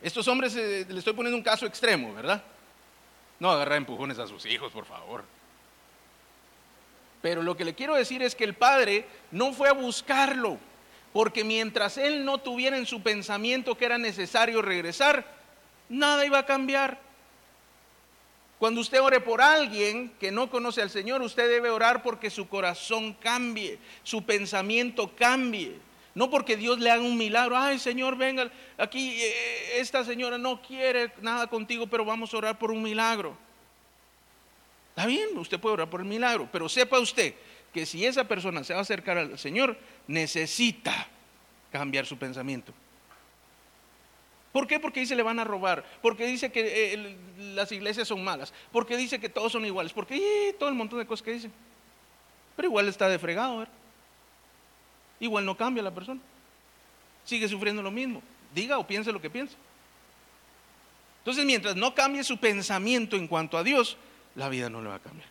Estos 0.00 0.28
hombres, 0.28 0.54
eh, 0.54 0.86
le 0.88 0.98
estoy 0.98 1.12
poniendo 1.12 1.36
un 1.36 1.42
caso 1.42 1.66
extremo, 1.66 2.14
¿verdad? 2.14 2.40
No 3.40 3.50
agarrar 3.50 3.78
empujones 3.78 4.18
a 4.20 4.28
sus 4.28 4.46
hijos, 4.46 4.70
por 4.70 4.84
favor. 4.84 5.24
Pero 7.20 7.42
lo 7.42 7.56
que 7.56 7.64
le 7.64 7.74
quiero 7.74 7.96
decir 7.96 8.22
es 8.22 8.36
que 8.36 8.44
el 8.44 8.54
padre 8.54 9.06
no 9.32 9.52
fue 9.52 9.68
a 9.68 9.72
buscarlo 9.72 10.58
porque 11.12 11.42
mientras 11.42 11.98
él 11.98 12.24
no 12.24 12.38
tuviera 12.38 12.76
en 12.76 12.86
su 12.86 13.02
pensamiento 13.02 13.76
que 13.76 13.86
era 13.86 13.98
necesario 13.98 14.62
regresar, 14.62 15.26
nada 15.88 16.24
iba 16.24 16.38
a 16.38 16.46
cambiar. 16.46 17.03
Cuando 18.58 18.80
usted 18.80 19.00
ore 19.00 19.20
por 19.20 19.42
alguien 19.42 20.12
que 20.20 20.30
no 20.30 20.48
conoce 20.48 20.80
al 20.80 20.90
Señor, 20.90 21.20
usted 21.22 21.48
debe 21.48 21.70
orar 21.70 22.02
porque 22.02 22.30
su 22.30 22.48
corazón 22.48 23.14
cambie, 23.14 23.78
su 24.02 24.24
pensamiento 24.24 25.14
cambie. 25.16 25.78
No 26.14 26.30
porque 26.30 26.56
Dios 26.56 26.78
le 26.78 26.90
haga 26.90 27.02
un 27.02 27.16
milagro. 27.16 27.56
Ay, 27.56 27.78
Señor, 27.78 28.16
venga, 28.16 28.50
aquí 28.78 29.20
eh, 29.20 29.80
esta 29.80 30.04
señora 30.04 30.38
no 30.38 30.62
quiere 30.62 31.12
nada 31.20 31.48
contigo, 31.48 31.88
pero 31.88 32.04
vamos 32.04 32.32
a 32.32 32.36
orar 32.36 32.58
por 32.58 32.70
un 32.70 32.82
milagro. 32.82 33.36
Está 34.90 35.06
bien, 35.06 35.36
usted 35.36 35.58
puede 35.58 35.74
orar 35.74 35.90
por 35.90 36.00
el 36.00 36.06
milagro, 36.06 36.48
pero 36.52 36.68
sepa 36.68 37.00
usted 37.00 37.34
que 37.72 37.84
si 37.84 38.06
esa 38.06 38.22
persona 38.28 38.62
se 38.62 38.72
va 38.72 38.78
a 38.78 38.82
acercar 38.82 39.18
al 39.18 39.36
Señor, 39.36 39.76
necesita 40.06 41.08
cambiar 41.72 42.06
su 42.06 42.16
pensamiento. 42.16 42.72
¿Por 44.54 44.68
qué? 44.68 44.78
Porque 44.78 45.00
dice 45.00 45.16
le 45.16 45.24
van 45.24 45.40
a 45.40 45.44
robar, 45.44 45.84
porque 46.00 46.26
dice 46.26 46.52
que 46.52 46.94
eh, 46.94 47.16
las 47.56 47.72
iglesias 47.72 48.06
son 48.06 48.22
malas, 48.22 48.54
porque 48.70 48.96
dice 48.96 49.18
que 49.18 49.28
todos 49.28 49.50
son 49.50 49.66
iguales, 49.66 49.92
porque 49.92 50.54
todo 50.60 50.68
el 50.68 50.76
montón 50.76 51.00
de 51.00 51.06
cosas 51.06 51.24
que 51.24 51.32
dice. 51.32 51.50
Pero 52.54 52.68
igual 52.68 52.86
está 52.86 53.08
de 53.08 53.18
fregado, 53.18 53.66
Igual 55.18 55.44
no 55.44 55.56
cambia 55.56 55.82
la 55.82 55.92
persona. 55.92 56.20
Sigue 57.24 57.48
sufriendo 57.48 57.82
lo 57.82 57.90
mismo. 57.90 58.22
Diga 58.54 58.78
o 58.78 58.86
piense 58.86 59.10
lo 59.10 59.20
que 59.20 59.28
piense. 59.28 59.56
Entonces, 61.18 61.44
mientras 61.44 61.74
no 61.74 61.92
cambie 61.92 62.22
su 62.22 62.38
pensamiento 62.38 63.16
en 63.16 63.26
cuanto 63.26 63.58
a 63.58 63.64
Dios, 63.64 63.96
la 64.36 64.48
vida 64.48 64.70
no 64.70 64.80
le 64.80 64.88
va 64.88 64.96
a 64.96 65.00
cambiar. 65.00 65.28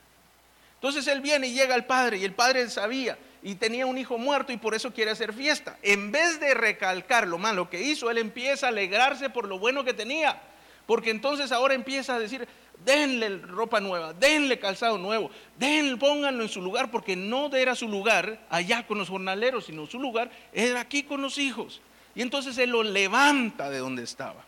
Entonces 0.76 1.07
él 1.07 1.21
viene 1.21 1.47
y 1.47 1.53
llega 1.53 1.76
al 1.76 1.86
padre 1.86 2.17
y 2.17 2.26
el 2.26 2.34
padre 2.34 2.69
sabía 2.69 3.17
y 3.43 3.55
tenía 3.55 3.85
un 3.85 3.97
hijo 3.97 4.17
muerto 4.17 4.53
y 4.53 4.57
por 4.57 4.73
eso 4.73 4.93
quiere 4.93 5.11
hacer 5.11 5.33
fiesta. 5.33 5.77
En 5.81 6.11
vez 6.11 6.39
de 6.39 6.53
recalcar 6.53 7.27
lo 7.27 7.37
malo 7.37 7.69
que 7.69 7.81
hizo, 7.81 8.09
él 8.09 8.17
empieza 8.17 8.67
a 8.67 8.69
alegrarse 8.69 9.29
por 9.29 9.49
lo 9.49 9.59
bueno 9.59 9.83
que 9.83 9.93
tenía. 9.93 10.41
Porque 10.87 11.11
entonces 11.11 11.51
ahora 11.51 11.73
empieza 11.73 12.15
a 12.15 12.19
decir, 12.19 12.47
denle 12.85 13.39
ropa 13.39 13.81
nueva, 13.81 14.13
denle 14.13 14.59
calzado 14.59 14.97
nuevo, 14.97 15.29
denle, 15.57 15.97
pónganlo 15.97 16.43
en 16.43 16.49
su 16.49 16.61
lugar, 16.61 16.89
porque 16.89 17.17
no 17.17 17.53
era 17.53 17.75
su 17.75 17.89
lugar 17.89 18.39
allá 18.49 18.87
con 18.87 18.97
los 18.97 19.09
jornaleros, 19.09 19.65
sino 19.65 19.85
su 19.87 19.99
lugar 19.99 20.31
era 20.53 20.79
aquí 20.79 21.03
con 21.03 21.21
los 21.21 21.37
hijos. 21.37 21.81
Y 22.15 22.21
entonces 22.21 22.57
él 22.57 22.69
lo 22.69 22.81
levanta 22.81 23.69
de 23.69 23.79
donde 23.79 24.03
estaba. 24.03 24.43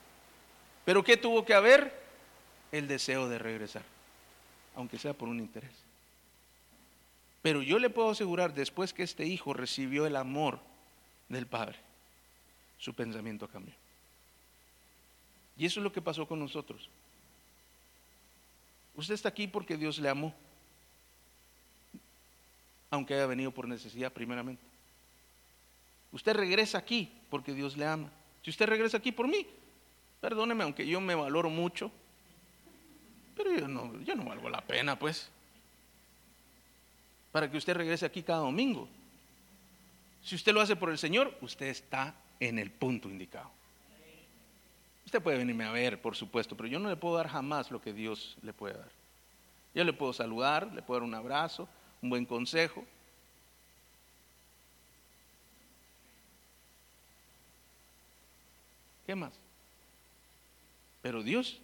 Pero 0.86 1.04
¿qué 1.04 1.18
tuvo 1.18 1.44
que 1.44 1.54
haber? 1.54 2.06
El 2.72 2.88
deseo 2.88 3.28
de 3.28 3.40
regresar, 3.40 3.84
aunque 4.76 5.00
sea 5.00 5.14
por 5.14 5.28
un 5.28 5.40
interés. 5.40 5.85
Pero 7.46 7.62
yo 7.62 7.78
le 7.78 7.92
puedo 7.92 8.10
asegurar, 8.10 8.56
después 8.56 8.92
que 8.92 9.04
este 9.04 9.24
hijo 9.24 9.54
recibió 9.54 10.08
el 10.08 10.16
amor 10.16 10.60
del 11.30 11.46
Padre, 11.46 11.78
su 12.80 12.96
pensamiento 12.96 13.48
cambió. 13.48 13.76
Y 15.56 15.68
eso 15.68 15.80
es 15.80 15.84
lo 15.84 15.92
que 15.92 16.02
pasó 16.02 16.28
con 16.28 16.40
nosotros. 16.40 16.90
Usted 18.96 19.14
está 19.14 19.30
aquí 19.30 19.46
porque 19.46 19.78
Dios 19.78 20.00
le 20.00 20.10
amó, 20.10 20.34
aunque 22.90 23.14
haya 23.14 23.28
venido 23.28 23.52
por 23.52 23.68
necesidad 23.68 24.12
primeramente. 24.12 24.64
Usted 26.14 26.34
regresa 26.34 26.80
aquí 26.80 27.12
porque 27.30 27.54
Dios 27.54 27.78
le 27.78 27.86
ama. 27.86 28.10
Si 28.42 28.50
usted 28.50 28.66
regresa 28.66 28.98
aquí 28.98 29.12
por 29.12 29.28
mí, 29.28 29.46
perdóneme, 30.20 30.64
aunque 30.64 30.88
yo 30.88 31.00
me 31.00 31.14
valoro 31.14 31.52
mucho, 31.52 31.92
pero 33.38 33.56
yo 33.56 33.68
no, 33.68 34.02
yo 34.02 34.16
no 34.16 34.26
valgo 34.26 34.50
la 34.50 34.62
pena, 34.62 34.98
pues 34.98 35.30
para 37.36 37.52
que 37.52 37.58
usted 37.58 37.74
regrese 37.74 38.06
aquí 38.06 38.24
cada 38.24 38.40
domingo. 38.40 38.88
Si 40.24 40.36
usted 40.36 40.54
lo 40.54 40.62
hace 40.62 40.78
por 40.78 40.90
el 40.90 40.98
Señor, 40.98 41.38
usted 41.42 41.66
está 41.66 42.16
en 42.40 42.58
el 42.58 42.72
punto 42.72 43.10
indicado. 43.10 43.52
Usted 45.06 45.22
puede 45.22 45.40
venirme 45.40 45.66
a 45.66 45.72
ver, 45.74 46.02
por 46.02 46.16
supuesto, 46.16 46.56
pero 46.56 46.70
yo 46.70 46.80
no 46.80 46.88
le 46.88 46.96
puedo 46.96 47.18
dar 47.18 47.28
jamás 47.28 47.72
lo 47.72 47.82
que 47.82 47.92
Dios 47.92 48.38
le 48.42 48.54
puede 48.54 48.76
dar. 48.76 48.90
Yo 49.74 49.84
le 49.84 49.92
puedo 49.92 50.14
saludar, 50.14 50.72
le 50.72 50.82
puedo 50.82 51.02
dar 51.02 51.10
un 51.10 51.14
abrazo, 51.14 51.68
un 52.02 52.10
buen 52.10 52.26
consejo. 52.26 52.86
¿Qué 59.06 59.14
más? 59.14 59.34
Pero 61.02 61.22
Dios 61.22 61.60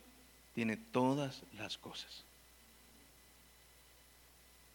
tiene 0.54 0.76
todas 0.76 1.44
las 1.54 1.78
cosas. 1.78 2.26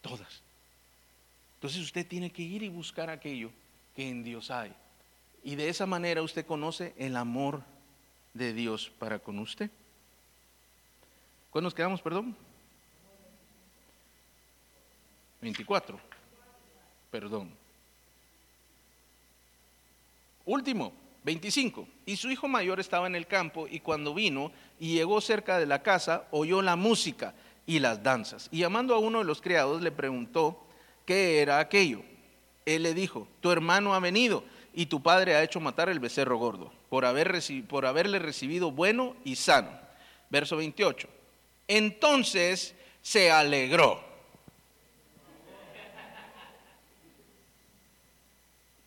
Todas. 0.01 0.46
Entonces 1.67 1.83
usted 1.83 2.07
tiene 2.07 2.31
que 2.31 2.43
ir 2.43 2.63
y 2.63 2.69
buscar 2.69 3.09
aquello 3.09 3.51
que 3.93 4.07
en 4.07 4.23
Dios 4.23 4.51
hay. 4.51 4.73
Y 5.43 5.55
de 5.55 5.67
esa 5.67 5.85
manera 5.85 6.21
usted 6.21 6.45
conoce 6.45 6.93
el 6.97 7.17
amor 7.17 7.61
de 8.33 8.53
Dios 8.53 8.89
para 8.97 9.19
con 9.19 9.37
usted. 9.39 9.69
¿Cuándo 11.49 11.65
nos 11.65 11.73
quedamos, 11.73 12.01
perdón? 12.01 12.33
24. 15.41 15.99
Perdón. 17.11 17.51
Último, 20.45 20.93
25. 21.25 21.85
Y 22.05 22.15
su 22.15 22.31
hijo 22.31 22.47
mayor 22.47 22.79
estaba 22.79 23.07
en 23.07 23.15
el 23.17 23.27
campo 23.27 23.67
y 23.67 23.81
cuando 23.81 24.13
vino 24.13 24.53
y 24.79 24.93
llegó 24.93 25.19
cerca 25.19 25.59
de 25.59 25.65
la 25.65 25.83
casa, 25.83 26.29
oyó 26.31 26.61
la 26.61 26.77
música 26.77 27.33
y 27.65 27.79
las 27.79 28.01
danzas. 28.01 28.47
Y 28.53 28.59
llamando 28.59 28.95
a 28.95 28.99
uno 28.99 29.17
de 29.17 29.25
los 29.25 29.41
criados 29.41 29.81
le 29.81 29.91
preguntó, 29.91 30.63
¿qué 31.07 31.39
era 31.39 31.59
aquello? 31.59 32.03
Él 32.65 32.83
le 32.83 32.93
dijo, 32.93 33.27
tu 33.39 33.49
hermano 33.49 33.95
ha 33.95 33.99
venido 33.99 34.43
y 34.73 34.85
tu 34.85 35.01
padre 35.01 35.33
ha 35.33 35.41
hecho 35.41 35.59
matar 35.59 35.89
el 35.89 35.99
becerro 35.99 36.37
gordo 36.37 36.71
por, 36.89 37.05
haber 37.05 37.41
por 37.67 37.87
haberle 37.87 38.19
recibido 38.19 38.69
bueno 38.69 39.15
y 39.23 39.37
sano. 39.37 39.71
Verso 40.29 40.57
28. 40.57 41.07
Entonces 41.67 42.75
se 43.01 43.31
alegró. 43.31 44.05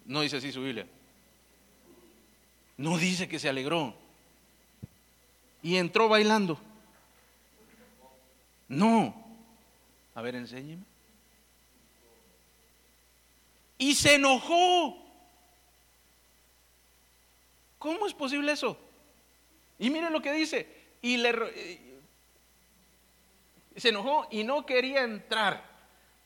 No 0.04 0.20
dice 0.20 0.36
así 0.36 0.52
su 0.52 0.62
Biblia. 0.62 0.86
No 2.76 2.98
dice 2.98 3.28
que 3.28 3.38
se 3.38 3.48
alegró. 3.48 3.94
Y 5.62 5.76
entró 5.76 6.08
bailando. 6.08 6.58
No, 8.68 9.14
A 10.14 10.22
ver, 10.22 10.34
enséñeme. 10.34 10.89
Y 13.80 13.94
se 13.94 14.16
enojó. 14.16 14.94
¿Cómo 17.78 18.06
es 18.06 18.12
posible 18.12 18.52
eso? 18.52 18.78
Y 19.78 19.88
mire 19.88 20.10
lo 20.10 20.20
que 20.20 20.32
dice. 20.32 20.68
Y 21.00 21.16
le 21.16 21.32
se 23.74 23.88
enojó 23.88 24.28
y 24.30 24.44
no 24.44 24.66
quería 24.66 25.02
entrar. 25.02 25.64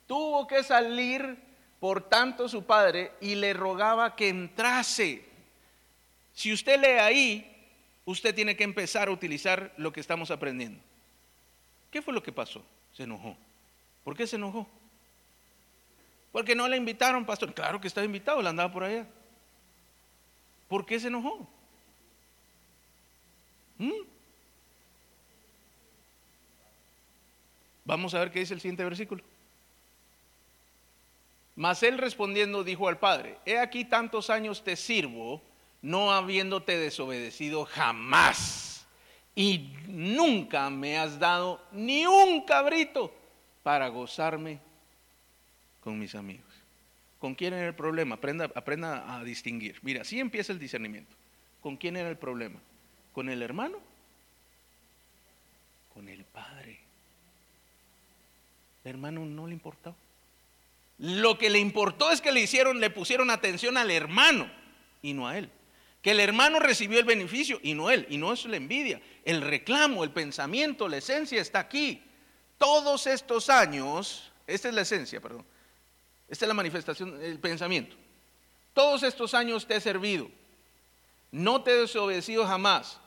Tuvo 0.09 0.49
que 0.49 0.65
salir, 0.65 1.39
por 1.79 2.09
tanto, 2.09 2.49
su 2.49 2.65
padre 2.65 3.13
y 3.21 3.37
le 3.37 3.55
rogaba 3.55 4.17
que 4.17 4.29
entrase. 4.29 5.25
Si 6.33 6.53
usted 6.53 6.81
lee 6.81 6.99
ahí, 6.99 7.69
usted 8.05 8.35
tiene 8.35 8.57
que 8.57 8.65
empezar 8.65 9.07
a 9.07 9.13
utilizar 9.13 9.73
lo 9.77 9.93
que 9.93 10.01
estamos 10.01 10.33
aprendiendo. 10.33 10.81
¿Qué 11.93 12.03
fue 12.03 12.13
lo 12.13 12.23
que 12.23 12.33
pasó? 12.33 12.65
Se 12.97 13.05
enojó. 13.05 13.37
¿Por 14.03 14.17
qué 14.17 14.27
se 14.27 14.35
enojó? 14.35 14.67
Porque 16.35 16.57
no 16.57 16.67
le 16.67 16.77
invitaron, 16.77 17.25
pastor. 17.25 17.55
Claro 17.55 17.81
que 17.81 17.87
estaba 17.87 18.05
invitado, 18.05 18.43
le 18.43 18.49
andaba 18.49 18.73
por 18.73 18.83
allá. 18.83 19.07
¿Por 20.67 20.85
qué 20.85 20.99
se 20.99 21.07
enojó? 21.07 21.49
¿Mm? 23.79 23.93
Vamos 27.85 28.13
a 28.15 28.19
ver 28.19 28.33
qué 28.33 28.41
dice 28.41 28.53
el 28.53 28.61
siguiente 28.61 28.83
versículo. 28.83 29.23
Mas 31.55 31.85
él 31.85 31.99
respondiendo 31.99 32.65
dijo 32.65 32.89
al 32.89 32.99
padre, 32.99 33.39
he 33.47 33.57
aquí 33.61 33.85
tantos 33.85 34.29
años 34.29 34.65
te 34.65 34.75
sirvo, 34.75 35.41
no 35.83 36.11
habiéndote 36.11 36.77
desobedecido 36.77 37.65
jamás, 37.65 38.85
y 39.37 39.73
nunca 39.87 40.69
me 40.69 40.99
has 40.99 41.17
dado 41.17 41.65
ni 41.71 42.09
un 42.09 42.45
cabrito 42.45 43.15
para 43.63 43.87
gozarme 43.87 44.74
con 45.85 45.99
mis 45.99 46.15
amigos. 46.15 46.51
¿Con 47.19 47.35
quién 47.35 47.53
era 47.53 47.69
el 47.69 47.75
problema? 47.75 48.17
Aprenda, 48.17 49.05
a 49.15 49.23
distinguir. 49.23 49.79
Mira, 49.83 50.01
así 50.01 50.19
empieza 50.19 50.53
el 50.53 50.59
discernimiento. 50.59 51.15
¿Con 51.61 51.77
quién 51.77 51.97
era 51.97 52.09
el 52.09 52.17
problema? 52.17 52.59
¿Con 53.13 53.29
el 53.29 53.43
hermano? 53.43 53.79
Con 55.93 56.09
el 56.09 56.25
padre. 56.25 56.81
El 58.83 58.91
hermano 58.91 59.25
no 59.27 59.47
le 59.47 59.53
importó. 59.53 59.95
Lo 60.99 61.39
que 61.39 61.51
le 61.51 61.59
importó 61.59 62.11
es 62.11 62.21
que 62.21 62.33
le 62.33 62.41
hicieron, 62.41 62.81
le 62.81 62.91
pusieron 62.91 63.31
atención 63.31 63.77
al 63.77 63.91
hermano 63.91 64.51
y 65.03 65.13
no 65.13 65.29
a 65.29 65.39
él. 65.39 65.51
Que 66.03 66.13
el 66.13 66.21
hermano 66.21 66.61
recibió 66.61 66.99
el 66.99 67.05
beneficio 67.05 67.61
y 67.63 67.75
no 67.75 67.91
él. 67.91 68.07
Y 68.11 68.17
no 68.17 68.33
es 68.33 68.45
la 68.47 68.57
envidia. 68.57 69.01
El 69.25 69.43
reclamo, 69.43 70.05
el 70.05 70.11
pensamiento, 70.11 70.89
la 70.89 70.99
esencia 70.99 71.41
está 71.41 71.61
aquí. 71.61 72.03
Todos 72.59 73.07
estos 73.07 73.49
años, 73.51 74.31
esta 74.47 74.69
es 74.69 74.75
la 74.75 74.83
esencia, 74.83 75.21
perdón. 75.21 75.45
Esta 76.29 76.45
es 76.45 76.49
la 76.49 76.55
manifestación 76.55 77.19
del 77.19 77.39
pensamiento. 77.39 77.97
Todos 78.73 79.03
estos 79.03 79.35
años 79.35 79.67
te 79.67 79.77
he 79.77 79.81
servido. 79.81 80.29
No 81.31 81.63
te 81.63 81.73
he 81.73 81.81
desobedecido 81.81 82.47
jamás 82.47 82.99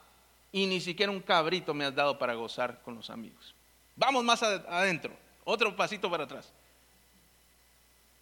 y 0.51 0.65
ni 0.65 0.81
siquiera 0.81 1.11
un 1.11 1.21
cabrito 1.21 1.73
me 1.73 1.85
has 1.85 1.95
dado 1.95 2.17
para 2.17 2.33
gozar 2.33 2.81
con 2.83 2.95
los 2.95 3.09
amigos. 3.09 3.53
Vamos 3.95 4.23
más 4.23 4.43
adentro, 4.43 5.13
otro 5.43 5.75
pasito 5.75 6.09
para 6.09 6.25
atrás. 6.25 6.51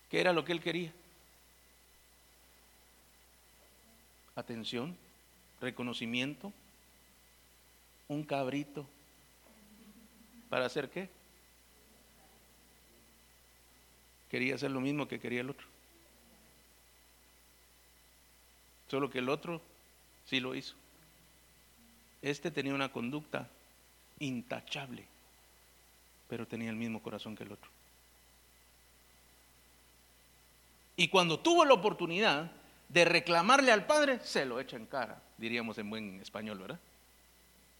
¿Qué 0.10 0.22
era 0.22 0.32
lo 0.32 0.46
que 0.46 0.52
él 0.52 0.62
quería? 0.62 0.94
Atención, 4.36 4.98
reconocimiento, 5.62 6.52
un 8.08 8.24
cabrito. 8.24 8.86
¿Para 10.50 10.66
hacer 10.66 10.90
qué? 10.90 11.10
Quería 14.36 14.56
hacer 14.56 14.70
lo 14.70 14.82
mismo 14.82 15.08
que 15.08 15.18
quería 15.18 15.40
el 15.40 15.50
otro. 15.50 15.66
Solo 18.90 19.10
que 19.10 19.20
el 19.20 19.30
otro 19.30 19.62
sí 20.26 20.42
lo 20.42 20.54
hizo. 20.54 20.76
Este 22.22 22.52
tenía 22.52 22.74
una 22.74 22.92
conducta 22.92 23.48
intachable, 24.20 25.06
pero 26.28 26.46
tenía 26.46 26.70
el 26.70 26.76
mismo 26.76 27.02
corazón 27.02 27.38
que 27.38 27.44
el 27.44 27.54
otro. 27.54 27.72
Y 30.98 31.08
cuando 31.08 31.40
tuvo 31.40 31.64
la 31.64 31.76
oportunidad 31.76 32.52
de 32.90 33.06
reclamarle 33.06 33.72
al 33.72 33.86
padre, 33.86 34.20
se 34.20 34.44
lo 34.44 34.60
echa 34.60 34.76
en 34.76 34.88
cara, 34.88 35.18
diríamos 35.38 35.78
en 35.78 35.90
buen 35.90 36.20
español, 36.20 36.60
¿verdad? 36.60 36.80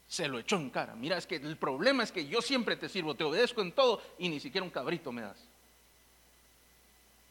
Se 0.08 0.30
lo 0.30 0.40
echó 0.40 0.56
en 0.56 0.70
cara. 0.70 0.96
Mira, 0.96 1.18
es 1.18 1.28
que 1.28 1.36
el 1.36 1.58
problema 1.58 2.02
es 2.04 2.14
que 2.14 2.30
yo 2.30 2.42
siempre 2.42 2.78
te 2.78 2.88
sirvo, 2.88 3.14
te 3.14 3.26
obedezco 3.26 3.62
en 3.62 3.74
todo 3.74 4.02
y 4.18 4.30
ni 4.30 4.40
siquiera 4.40 4.64
un 4.64 4.72
cabrito 4.72 5.12
me 5.12 5.22
das. 5.22 5.50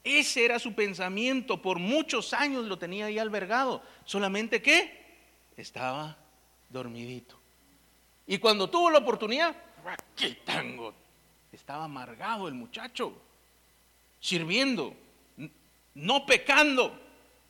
Ese 0.04 0.44
era 0.44 0.58
su 0.58 0.74
pensamiento, 0.74 1.62
por 1.62 1.78
muchos 1.78 2.34
años 2.34 2.66
lo 2.66 2.78
tenía 2.78 3.06
ahí 3.06 3.18
albergado, 3.18 3.82
solamente 4.04 4.60
que 4.60 5.02
estaba 5.56 6.18
dormidito. 6.68 7.40
Y 8.26 8.36
cuando 8.36 8.68
tuvo 8.68 8.90
la 8.90 8.98
oportunidad, 8.98 9.56
¡qué 10.14 10.32
tango! 10.44 10.94
Estaba 11.50 11.84
amargado 11.84 12.48
el 12.48 12.54
muchacho, 12.54 13.16
sirviendo, 14.20 14.94
no 15.94 16.26
pecando, 16.26 17.00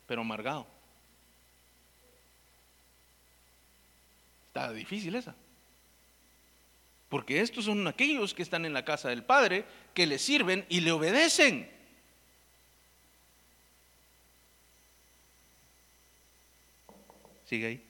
pero 0.07 0.21
amargado. 0.21 0.65
Está 4.47 4.71
difícil 4.71 5.15
esa. 5.15 5.35
Porque 7.09 7.41
estos 7.41 7.65
son 7.65 7.85
aquellos 7.87 8.33
que 8.33 8.43
están 8.43 8.63
en 8.65 8.71
la 8.71 8.85
casa 8.85 9.09
del 9.09 9.23
Padre, 9.23 9.65
que 9.93 10.05
le 10.05 10.19
sirven 10.19 10.65
y 10.69 10.79
le 10.79 10.93
obedecen. 10.93 11.74
Sigue 17.45 17.67
ahí. 17.67 17.83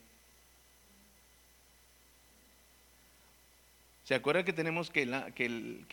¿Se 4.06 4.14
acuerda 4.14 4.46
que 4.46 4.54
tenemos 4.54 4.92
que, 4.92 5.06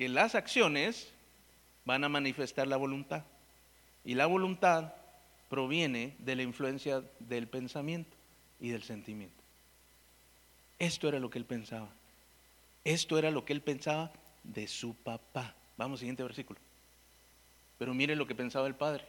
las 0.08 0.34
acciones 0.34 1.10
van 1.86 2.04
a 2.04 2.10
manifestar 2.10 2.66
la 2.66 2.76
voluntad? 2.76 3.24
Y 4.04 4.14
la 4.14 4.26
voluntad 4.26 4.92
proviene 5.48 6.14
de 6.18 6.36
la 6.36 6.42
influencia 6.42 7.02
del 7.20 7.48
pensamiento 7.48 8.14
y 8.60 8.68
del 8.68 8.82
sentimiento. 8.82 9.42
Esto 10.78 11.08
era 11.08 11.20
lo 11.20 11.30
que 11.30 11.38
él 11.38 11.46
pensaba. 11.46 11.88
Esto 12.84 13.16
era 13.16 13.30
lo 13.30 13.44
que 13.46 13.54
él 13.54 13.62
pensaba 13.62 14.12
de 14.42 14.66
su 14.66 14.94
papá. 14.94 15.54
Vamos, 15.78 16.00
siguiente 16.00 16.22
versículo. 16.22 16.60
Pero 17.78 17.94
mire 17.94 18.14
lo 18.14 18.26
que 18.26 18.34
pensaba 18.34 18.66
el 18.66 18.74
padre. 18.74 19.06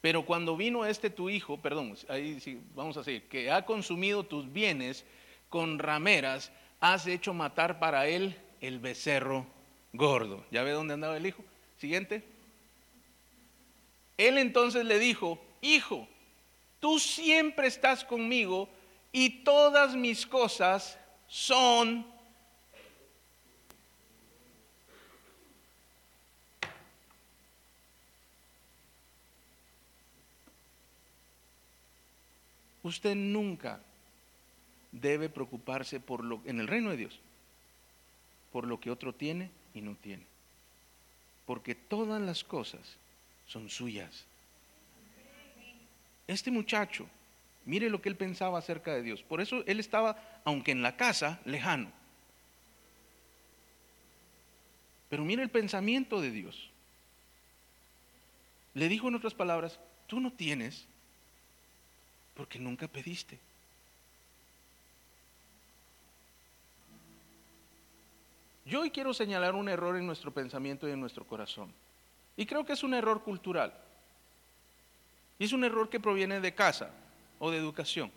Pero 0.00 0.24
cuando 0.24 0.56
vino 0.56 0.84
este 0.84 1.10
tu 1.10 1.28
hijo, 1.28 1.56
perdón, 1.58 1.96
ahí 2.08 2.38
sí, 2.40 2.60
vamos 2.74 2.96
a 2.96 3.00
decir, 3.00 3.28
que 3.28 3.50
ha 3.50 3.64
consumido 3.64 4.24
tus 4.24 4.52
bienes 4.52 5.04
con 5.48 5.78
rameras, 5.78 6.52
has 6.80 7.06
hecho 7.06 7.34
matar 7.34 7.78
para 7.78 8.06
él 8.06 8.36
el 8.60 8.78
becerro 8.78 9.46
gordo. 9.92 10.44
¿Ya 10.50 10.62
ve 10.62 10.70
dónde 10.70 10.94
andaba 10.94 11.16
el 11.16 11.26
hijo? 11.26 11.42
Siguiente. 11.78 12.22
Él 14.16 14.38
entonces 14.38 14.84
le 14.84 14.98
dijo, 14.98 15.40
hijo, 15.60 16.06
tú 16.80 16.98
siempre 16.98 17.66
estás 17.66 18.04
conmigo 18.04 18.68
y 19.12 19.42
todas 19.42 19.96
mis 19.96 20.26
cosas 20.26 20.98
son 21.26 22.06
Usted 32.88 33.14
nunca 33.14 33.80
debe 34.92 35.28
preocuparse 35.28 36.00
por 36.00 36.24
lo 36.24 36.40
en 36.46 36.58
el 36.58 36.66
reino 36.66 36.88
de 36.88 36.96
Dios, 36.96 37.20
por 38.50 38.66
lo 38.66 38.80
que 38.80 38.90
otro 38.90 39.14
tiene 39.14 39.50
y 39.74 39.82
no 39.82 39.94
tiene. 39.94 40.24
Porque 41.44 41.74
todas 41.74 42.20
las 42.22 42.44
cosas 42.44 42.80
son 43.46 43.68
suyas. 43.68 44.24
Este 46.26 46.50
muchacho, 46.50 47.06
mire 47.66 47.90
lo 47.90 48.00
que 48.00 48.08
él 48.08 48.16
pensaba 48.16 48.58
acerca 48.58 48.94
de 48.94 49.02
Dios. 49.02 49.22
Por 49.22 49.42
eso 49.42 49.62
él 49.66 49.80
estaba, 49.80 50.40
aunque 50.44 50.72
en 50.72 50.80
la 50.80 50.96
casa, 50.96 51.40
lejano. 51.44 51.92
Pero 55.10 55.26
mire 55.26 55.42
el 55.42 55.50
pensamiento 55.50 56.22
de 56.22 56.30
Dios. 56.30 56.70
Le 58.72 58.88
dijo 58.88 59.08
en 59.08 59.14
otras 59.14 59.34
palabras, 59.34 59.78
tú 60.06 60.20
no 60.20 60.32
tienes 60.32 60.86
porque 62.38 62.58
nunca 62.58 62.88
pediste. 62.88 63.38
Yo 68.64 68.80
hoy 68.80 68.90
quiero 68.90 69.12
señalar 69.12 69.54
un 69.54 69.68
error 69.68 69.96
en 69.96 70.06
nuestro 70.06 70.32
pensamiento 70.32 70.88
y 70.88 70.92
en 70.92 71.00
nuestro 71.00 71.26
corazón. 71.26 71.70
Y 72.34 72.46
creo 72.46 72.64
que 72.64 72.72
es 72.72 72.82
un 72.82 72.94
error 72.94 73.22
cultural. 73.22 73.74
Y 75.38 75.44
es 75.44 75.52
un 75.52 75.64
error 75.64 75.90
que 75.90 76.00
proviene 76.00 76.40
de 76.40 76.54
casa 76.54 76.90
o 77.38 77.50
de 77.50 77.58
educación. 77.58 78.10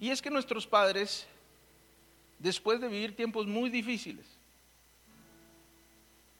Y 0.00 0.10
es 0.10 0.20
que 0.20 0.30
nuestros 0.30 0.66
padres 0.66 1.28
después 2.38 2.80
de 2.80 2.88
vivir 2.88 3.16
tiempos 3.16 3.46
muy 3.46 3.70
difíciles, 3.70 4.26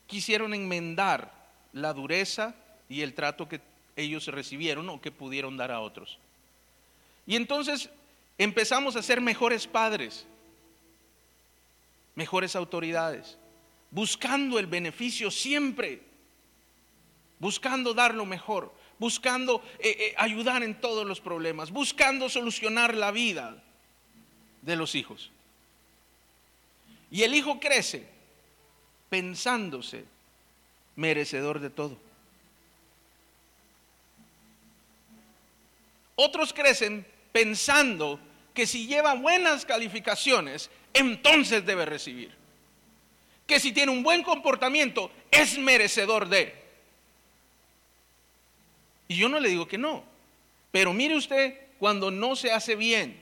quisieron 0.06 0.54
enmendar 0.54 1.32
la 1.72 1.92
dureza 1.92 2.54
y 2.88 3.02
el 3.02 3.14
trato 3.14 3.48
que 3.48 3.60
ellos 3.97 4.26
recibieron 4.28 4.88
o 4.88 5.01
que 5.01 5.11
pudieron 5.11 5.57
dar 5.57 5.72
a 5.72 5.80
otros. 5.80 6.18
Y 7.26 7.34
entonces 7.34 7.90
empezamos 8.38 8.94
a 8.94 9.03
ser 9.03 9.20
mejores 9.20 9.66
padres, 9.66 10.26
mejores 12.14 12.55
autoridades, 12.55 13.38
buscando 13.90 14.59
el 14.59 14.66
beneficio 14.66 15.30
siempre, 15.30 16.03
buscando 17.38 17.94
dar 17.94 18.14
lo 18.14 18.26
mejor, 18.26 18.72
buscando 18.99 19.62
eh, 19.78 19.97
eh, 19.99 20.14
ayudar 20.18 20.62
en 20.62 20.80
todos 20.80 21.07
los 21.07 21.20
problemas, 21.20 21.70
buscando 21.70 22.28
solucionar 22.28 22.94
la 22.94 23.11
vida 23.11 23.62
de 24.62 24.76
los 24.76 24.94
hijos. 24.94 25.30
Y 27.11 27.22
el 27.22 27.34
hijo 27.34 27.61
crece 27.61 28.07
pensándose 29.09 30.05
merecedor 30.97 31.61
de 31.61 31.70
todo. 31.70 32.05
Otros 36.16 36.52
crecen 36.52 37.06
pensando 37.30 38.18
que 38.54 38.66
si 38.66 38.86
lleva 38.86 39.14
buenas 39.14 39.64
calificaciones, 39.64 40.70
entonces 40.94 41.64
debe 41.64 41.84
recibir. 41.84 42.34
Que 43.46 43.60
si 43.60 43.70
tiene 43.70 43.92
un 43.92 44.02
buen 44.02 44.22
comportamiento, 44.22 45.10
es 45.30 45.58
merecedor 45.58 46.28
de. 46.28 46.54
Y 49.08 49.16
yo 49.16 49.28
no 49.28 49.38
le 49.38 49.50
digo 49.50 49.68
que 49.68 49.78
no. 49.78 50.02
Pero 50.72 50.92
mire 50.92 51.16
usted, 51.16 51.54
cuando 51.78 52.10
no 52.10 52.34
se 52.34 52.50
hace 52.50 52.74
bien, 52.74 53.20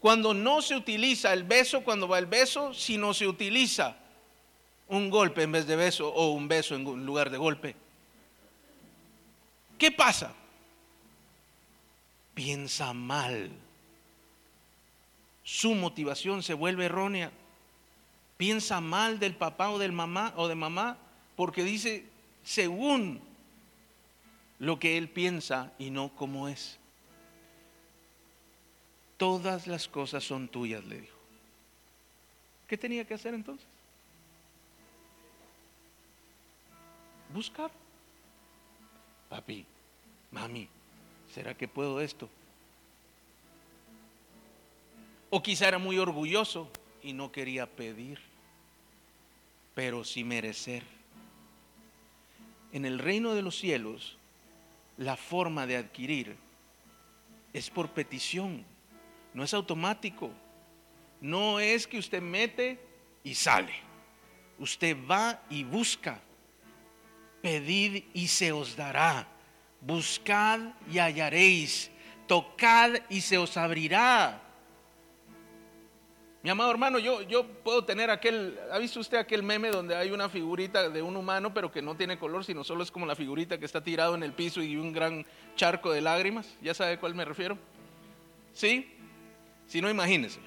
cuando 0.00 0.34
no 0.34 0.60
se 0.60 0.76
utiliza 0.76 1.32
el 1.32 1.44
beso 1.44 1.82
cuando 1.82 2.06
va 2.06 2.18
el 2.18 2.26
beso, 2.26 2.74
si 2.74 2.98
no 2.98 3.14
se 3.14 3.26
utiliza 3.26 3.96
un 4.88 5.08
golpe 5.08 5.42
en 5.42 5.52
vez 5.52 5.66
de 5.66 5.76
beso 5.76 6.08
o 6.12 6.32
un 6.32 6.46
beso 6.46 6.74
en 6.74 7.06
lugar 7.06 7.30
de 7.30 7.38
golpe. 7.38 7.74
¿Qué 9.78 9.90
pasa? 9.90 10.34
Piensa 12.34 12.92
mal. 12.92 13.50
Su 15.44 15.74
motivación 15.74 16.42
se 16.42 16.54
vuelve 16.54 16.86
errónea. 16.86 17.30
Piensa 18.36 18.80
mal 18.80 19.18
del 19.18 19.34
papá 19.34 19.70
o 19.70 19.78
del 19.78 19.92
mamá 19.92 20.32
o 20.36 20.48
de 20.48 20.54
mamá 20.54 20.98
porque 21.36 21.62
dice 21.62 22.04
según 22.42 23.20
lo 24.58 24.78
que 24.78 24.96
él 24.98 25.08
piensa 25.08 25.72
y 25.78 25.90
no 25.90 26.08
como 26.10 26.48
es. 26.48 26.78
Todas 29.16 29.66
las 29.66 29.86
cosas 29.86 30.24
son 30.24 30.48
tuyas, 30.48 30.84
le 30.84 31.00
dijo. 31.02 31.16
¿Qué 32.66 32.76
tenía 32.76 33.04
que 33.04 33.14
hacer 33.14 33.34
entonces? 33.34 33.66
Buscar. 37.32 37.70
Papi, 39.28 39.64
mami, 40.30 40.68
¿será 41.34 41.54
que 41.54 41.66
puedo 41.66 42.00
esto? 42.00 42.28
O 45.30 45.42
quizá 45.42 45.66
era 45.66 45.78
muy 45.78 45.98
orgulloso 45.98 46.70
y 47.02 47.12
no 47.12 47.32
quería 47.32 47.66
pedir, 47.66 48.20
pero 49.74 50.04
sí 50.04 50.22
merecer. 50.22 50.84
En 52.72 52.84
el 52.84 53.00
reino 53.00 53.34
de 53.34 53.42
los 53.42 53.58
cielos, 53.58 54.16
la 54.96 55.16
forma 55.16 55.66
de 55.66 55.76
adquirir 55.76 56.36
es 57.52 57.68
por 57.68 57.90
petición, 57.90 58.64
no 59.32 59.42
es 59.42 59.52
automático. 59.54 60.30
No 61.20 61.58
es 61.58 61.86
que 61.86 61.98
usted 61.98 62.22
mete 62.22 62.78
y 63.24 63.34
sale. 63.34 63.72
Usted 64.58 64.96
va 65.10 65.42
y 65.50 65.64
busca. 65.64 66.20
Pedid 67.42 68.04
y 68.12 68.28
se 68.28 68.52
os 68.52 68.76
dará. 68.76 69.33
Buscad 69.84 70.60
y 70.90 70.98
hallaréis. 70.98 71.90
Tocad 72.26 72.94
y 73.10 73.20
se 73.20 73.36
os 73.38 73.56
abrirá. 73.56 74.40
Mi 76.42 76.50
amado 76.50 76.70
hermano, 76.70 76.98
yo, 76.98 77.22
yo 77.22 77.46
puedo 77.46 77.84
tener 77.84 78.10
aquel, 78.10 78.58
¿ha 78.70 78.76
visto 78.76 79.00
usted 79.00 79.16
aquel 79.16 79.42
meme 79.42 79.70
donde 79.70 79.96
hay 79.96 80.10
una 80.10 80.28
figurita 80.28 80.90
de 80.90 81.00
un 81.00 81.16
humano 81.16 81.54
pero 81.54 81.72
que 81.72 81.80
no 81.80 81.96
tiene 81.96 82.18
color, 82.18 82.44
sino 82.44 82.62
solo 82.62 82.82
es 82.82 82.90
como 82.90 83.06
la 83.06 83.16
figurita 83.16 83.56
que 83.56 83.64
está 83.64 83.82
tirado 83.82 84.14
en 84.14 84.22
el 84.22 84.34
piso 84.34 84.62
y 84.62 84.76
un 84.76 84.92
gran 84.92 85.24
charco 85.56 85.90
de 85.90 86.02
lágrimas? 86.02 86.54
¿Ya 86.60 86.74
sabe 86.74 86.92
a 86.92 87.00
cuál 87.00 87.14
me 87.14 87.24
refiero? 87.24 87.56
¿Sí? 88.52 88.94
Si 89.66 89.80
no, 89.80 89.88
imagínense. 89.88 90.38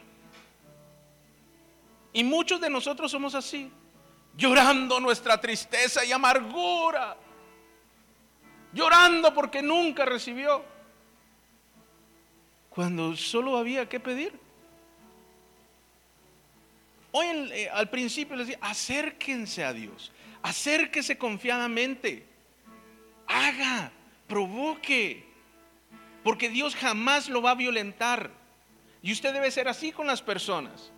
Y 2.13 2.23
muchos 2.23 2.61
de 2.61 2.69
nosotros 2.69 3.09
somos 3.11 3.33
así, 3.33 3.71
llorando 4.35 4.99
nuestra 4.99 5.41
tristeza 5.41 6.05
y 6.05 6.11
amargura, 6.11 7.17
llorando 8.73 9.33
porque 9.33 9.61
nunca 9.61 10.05
recibió, 10.05 10.63
cuando 12.69 13.15
solo 13.15 13.57
había 13.57 13.89
que 13.89 13.99
pedir. 13.99 14.39
Hoy 17.11 17.25
eh, 17.51 17.69
al 17.73 17.89
principio 17.89 18.35
les 18.35 18.47
decía, 18.47 18.59
acérquense 18.63 19.63
a 19.63 19.73
Dios, 19.73 20.11
acérquese 20.43 21.17
confiadamente, 21.17 22.25
haga, 23.25 23.91
provoque, 24.27 25.25
porque 26.23 26.49
Dios 26.49 26.75
jamás 26.75 27.29
lo 27.29 27.41
va 27.41 27.51
a 27.51 27.55
violentar. 27.55 28.29
Y 29.01 29.11
usted 29.11 29.33
debe 29.33 29.49
ser 29.49 29.67
así 29.67 29.91
con 29.91 30.05
las 30.05 30.21
personas. 30.21 30.91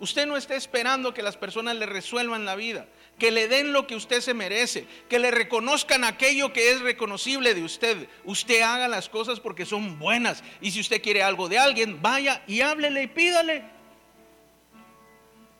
Usted 0.00 0.26
no 0.26 0.36
esté 0.36 0.56
esperando 0.56 1.14
que 1.14 1.22
las 1.22 1.36
personas 1.36 1.76
le 1.76 1.86
resuelvan 1.86 2.44
la 2.44 2.56
vida, 2.56 2.86
que 3.20 3.30
le 3.30 3.46
den 3.46 3.72
lo 3.72 3.86
que 3.86 3.94
usted 3.94 4.20
se 4.20 4.34
merece, 4.34 4.86
que 5.08 5.20
le 5.20 5.30
reconozcan 5.30 6.02
aquello 6.02 6.52
que 6.52 6.72
es 6.72 6.80
reconocible 6.80 7.54
de 7.54 7.62
usted. 7.62 8.08
Usted 8.24 8.62
haga 8.62 8.88
las 8.88 9.08
cosas 9.08 9.38
porque 9.38 9.66
son 9.66 9.98
buenas. 9.98 10.42
Y 10.60 10.72
si 10.72 10.80
usted 10.80 11.00
quiere 11.00 11.22
algo 11.22 11.48
de 11.48 11.58
alguien, 11.58 12.02
vaya 12.02 12.42
y 12.48 12.62
háblele 12.62 13.04
y 13.04 13.06
pídale. 13.06 13.62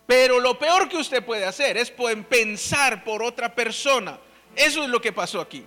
Pero 0.07 0.41
lo 0.41 0.59
peor 0.59 0.89
que 0.89 0.97
usted 0.97 1.25
puede 1.25 1.45
hacer 1.45 1.77
es 1.77 1.93
pensar 2.29 3.05
por 3.05 3.23
otra 3.23 3.55
persona. 3.55 4.19
Eso 4.57 4.83
es 4.83 4.89
lo 4.89 5.01
que 5.01 5.13
pasó 5.13 5.41
aquí. 5.41 5.65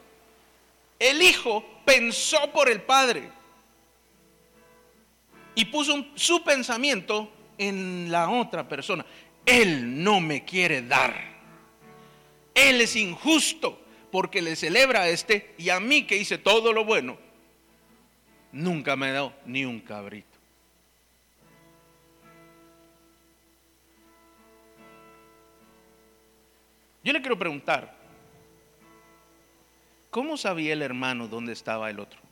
El 0.99 1.21
hijo 1.21 1.63
pensó 1.85 2.51
por 2.51 2.69
el 2.69 2.81
padre 2.81 3.29
y 5.55 5.65
puso 5.65 6.07
su 6.15 6.43
pensamiento 6.43 7.31
en 7.57 8.11
la 8.11 8.29
otra 8.31 8.67
persona. 8.67 9.05
Él 9.45 10.03
no 10.03 10.19
me 10.19 10.43
quiere 10.43 10.81
dar. 10.81 11.32
Él 12.53 12.81
es 12.81 12.95
injusto 12.95 13.79
porque 14.11 14.41
le 14.41 14.55
celebra 14.55 15.01
a 15.01 15.09
este 15.09 15.55
y 15.57 15.69
a 15.69 15.79
mí 15.79 16.03
que 16.03 16.17
hice 16.17 16.37
todo 16.37 16.71
lo 16.71 16.85
bueno, 16.85 17.17
nunca 18.51 18.95
me 18.95 19.07
ha 19.07 19.13
dado 19.13 19.33
ni 19.45 19.65
un 19.65 19.79
cabrito. 19.79 20.27
Yo 27.03 27.11
le 27.11 27.19
quiero 27.19 27.37
preguntar, 27.37 27.93
¿cómo 30.09 30.37
sabía 30.37 30.71
el 30.71 30.81
hermano 30.81 31.27
dónde 31.27 31.51
estaba 31.51 31.89
el 31.89 31.99
otro? 31.99 32.22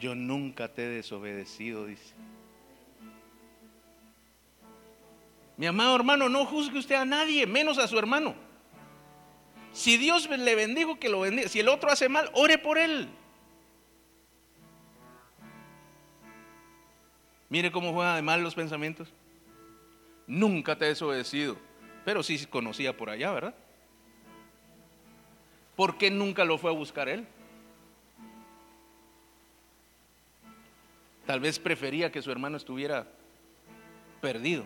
Yo 0.00 0.14
nunca 0.14 0.68
te 0.68 0.84
he 0.84 0.88
desobedecido, 0.88 1.86
dice. 1.86 2.14
Mi 5.56 5.66
amado 5.66 5.96
hermano, 5.96 6.28
no 6.28 6.44
juzgue 6.46 6.78
usted 6.78 6.94
a 6.94 7.04
nadie, 7.04 7.46
menos 7.46 7.78
a 7.78 7.88
su 7.88 7.98
hermano. 7.98 8.34
Si 9.72 9.96
Dios 9.96 10.28
le 10.28 10.54
bendijo, 10.54 10.98
que 10.98 11.08
lo 11.08 11.20
bendiga. 11.20 11.48
Si 11.48 11.60
el 11.60 11.68
otro 11.68 11.90
hace 11.90 12.08
mal, 12.08 12.30
ore 12.34 12.58
por 12.58 12.78
él. 12.78 13.08
Mire 17.48 17.72
cómo 17.72 17.92
juegan 17.92 18.16
de 18.16 18.22
mal 18.22 18.42
los 18.42 18.54
pensamientos. 18.54 19.12
Nunca 20.26 20.76
te 20.76 20.84
he 20.84 20.88
desobedecido, 20.88 21.56
pero 22.04 22.22
sí 22.22 22.44
conocía 22.46 22.96
por 22.96 23.10
allá, 23.10 23.32
¿verdad? 23.32 23.54
¿Por 25.74 25.96
qué 25.96 26.10
nunca 26.10 26.44
lo 26.44 26.58
fue 26.58 26.70
a 26.70 26.74
buscar 26.74 27.08
él? 27.08 27.26
Tal 31.28 31.40
vez 31.40 31.58
prefería 31.58 32.10
que 32.10 32.22
su 32.22 32.32
hermano 32.32 32.56
estuviera 32.56 33.06
perdido. 34.22 34.64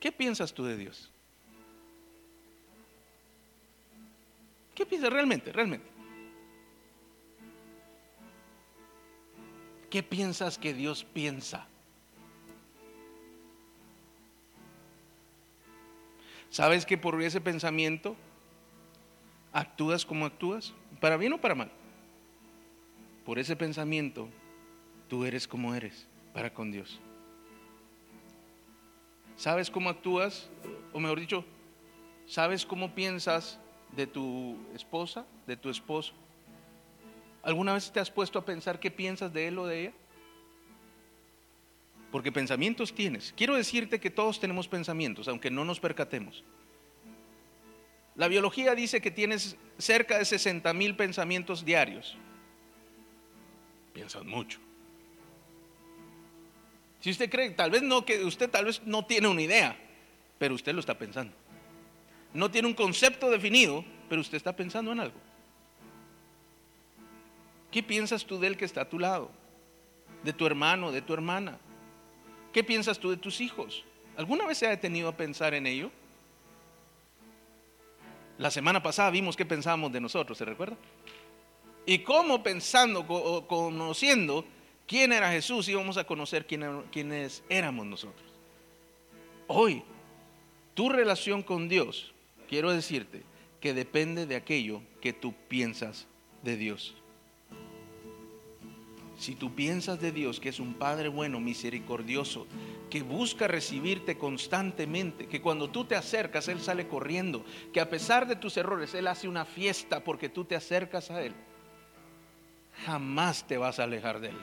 ¿Qué 0.00 0.10
piensas 0.10 0.52
tú 0.52 0.64
de 0.64 0.76
Dios? 0.76 1.08
¿Qué 4.74 4.84
piensas 4.84 5.12
realmente, 5.12 5.52
realmente? 5.52 5.86
¿Qué 9.88 10.02
piensas 10.02 10.58
que 10.58 10.74
Dios 10.74 11.04
piensa? 11.04 11.68
¿Sabes 16.50 16.84
que 16.84 16.98
por 16.98 17.22
ese 17.22 17.40
pensamiento 17.40 18.16
actúas 19.52 20.04
como 20.04 20.26
actúas? 20.26 20.74
¿Para 21.02 21.16
bien 21.16 21.32
o 21.32 21.38
para 21.38 21.56
mal? 21.56 21.68
Por 23.26 23.40
ese 23.40 23.56
pensamiento 23.56 24.28
tú 25.08 25.24
eres 25.24 25.48
como 25.48 25.74
eres 25.74 26.06
para 26.32 26.54
con 26.54 26.70
Dios. 26.70 27.00
¿Sabes 29.36 29.68
cómo 29.68 29.90
actúas? 29.90 30.48
O 30.92 31.00
mejor 31.00 31.18
dicho, 31.18 31.44
¿sabes 32.24 32.64
cómo 32.64 32.94
piensas 32.94 33.58
de 33.96 34.06
tu 34.06 34.56
esposa, 34.76 35.26
de 35.48 35.56
tu 35.56 35.70
esposo? 35.70 36.12
¿Alguna 37.42 37.74
vez 37.74 37.90
te 37.90 37.98
has 37.98 38.08
puesto 38.08 38.38
a 38.38 38.44
pensar 38.44 38.78
qué 38.78 38.92
piensas 38.92 39.32
de 39.32 39.48
él 39.48 39.58
o 39.58 39.66
de 39.66 39.80
ella? 39.80 39.92
Porque 42.12 42.30
pensamientos 42.30 42.94
tienes. 42.94 43.34
Quiero 43.36 43.56
decirte 43.56 43.98
que 43.98 44.10
todos 44.10 44.38
tenemos 44.38 44.68
pensamientos, 44.68 45.26
aunque 45.26 45.50
no 45.50 45.64
nos 45.64 45.80
percatemos. 45.80 46.44
La 48.14 48.28
biología 48.28 48.74
dice 48.74 49.00
que 49.00 49.10
tienes 49.10 49.56
cerca 49.78 50.18
de 50.18 50.24
60 50.24 50.72
mil 50.74 50.96
pensamientos 50.96 51.64
diarios. 51.64 52.16
Piensas 53.92 54.24
mucho. 54.24 54.58
Si 57.00 57.10
usted 57.10 57.30
cree, 57.30 57.50
tal 57.50 57.70
vez 57.70 57.82
no, 57.82 58.04
que 58.04 58.24
usted 58.24 58.48
tal 58.48 58.66
vez 58.66 58.82
no 58.84 59.04
tiene 59.04 59.28
una 59.28 59.42
idea, 59.42 59.76
pero 60.38 60.54
usted 60.54 60.72
lo 60.72 60.80
está 60.80 60.96
pensando. 60.96 61.32
No 62.32 62.50
tiene 62.50 62.68
un 62.68 62.74
concepto 62.74 63.30
definido, 63.30 63.84
pero 64.08 64.20
usted 64.20 64.36
está 64.36 64.54
pensando 64.54 64.92
en 64.92 65.00
algo. 65.00 65.18
¿Qué 67.70 67.82
piensas 67.82 68.24
tú 68.24 68.38
del 68.38 68.56
que 68.56 68.66
está 68.66 68.82
a 68.82 68.88
tu 68.88 68.98
lado? 68.98 69.30
De 70.22 70.32
tu 70.32 70.46
hermano, 70.46 70.92
de 70.92 71.02
tu 71.02 71.14
hermana. 71.14 71.58
¿Qué 72.52 72.62
piensas 72.62 72.98
tú 72.98 73.10
de 73.10 73.16
tus 73.16 73.40
hijos? 73.40 73.84
¿Alguna 74.16 74.46
vez 74.46 74.58
se 74.58 74.66
ha 74.66 74.70
detenido 74.70 75.08
a 75.08 75.16
pensar 75.16 75.54
en 75.54 75.66
ello? 75.66 75.90
La 78.42 78.50
semana 78.50 78.82
pasada 78.82 79.08
vimos 79.10 79.36
qué 79.36 79.46
pensábamos 79.46 79.92
de 79.92 80.00
nosotros, 80.00 80.36
¿se 80.36 80.44
recuerda? 80.44 80.76
Y 81.86 82.00
cómo 82.00 82.42
pensando, 82.42 83.06
conociendo 83.46 84.44
quién 84.84 85.12
era 85.12 85.30
Jesús, 85.30 85.68
íbamos 85.68 85.96
a 85.96 86.02
conocer 86.02 86.44
quiénes 86.44 87.44
éramos 87.48 87.86
nosotros. 87.86 88.28
Hoy, 89.46 89.84
tu 90.74 90.88
relación 90.88 91.44
con 91.44 91.68
Dios, 91.68 92.12
quiero 92.48 92.72
decirte 92.72 93.22
que 93.60 93.74
depende 93.74 94.26
de 94.26 94.34
aquello 94.34 94.82
que 95.00 95.12
tú 95.12 95.34
piensas 95.46 96.08
de 96.42 96.56
Dios. 96.56 96.96
Si 99.22 99.36
tú 99.36 99.54
piensas 99.54 100.00
de 100.00 100.10
Dios 100.10 100.40
que 100.40 100.48
es 100.48 100.58
un 100.58 100.74
Padre 100.74 101.06
bueno, 101.06 101.38
misericordioso, 101.38 102.48
que 102.90 103.02
busca 103.02 103.46
recibirte 103.46 104.18
constantemente, 104.18 105.28
que 105.28 105.40
cuando 105.40 105.70
tú 105.70 105.84
te 105.84 105.94
acercas 105.94 106.48
Él 106.48 106.60
sale 106.60 106.88
corriendo, 106.88 107.44
que 107.72 107.80
a 107.80 107.88
pesar 107.88 108.26
de 108.26 108.34
tus 108.34 108.56
errores 108.56 108.94
Él 108.94 109.06
hace 109.06 109.28
una 109.28 109.44
fiesta 109.44 110.02
porque 110.02 110.28
tú 110.28 110.44
te 110.44 110.56
acercas 110.56 111.12
a 111.12 111.22
Él, 111.22 111.34
jamás 112.84 113.46
te 113.46 113.56
vas 113.58 113.78
a 113.78 113.84
alejar 113.84 114.18
de 114.18 114.30
Él. 114.30 114.38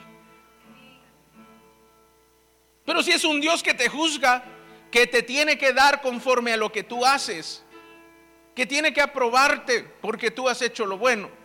Pero 2.86 3.02
si 3.02 3.10
es 3.10 3.24
un 3.24 3.38
Dios 3.38 3.62
que 3.62 3.74
te 3.74 3.90
juzga, 3.90 4.42
que 4.90 5.06
te 5.06 5.22
tiene 5.22 5.58
que 5.58 5.74
dar 5.74 6.00
conforme 6.00 6.54
a 6.54 6.56
lo 6.56 6.72
que 6.72 6.84
tú 6.84 7.04
haces, 7.04 7.62
que 8.54 8.64
tiene 8.64 8.94
que 8.94 9.02
aprobarte 9.02 9.82
porque 10.00 10.30
tú 10.30 10.48
has 10.48 10.62
hecho 10.62 10.86
lo 10.86 10.96
bueno, 10.96 11.39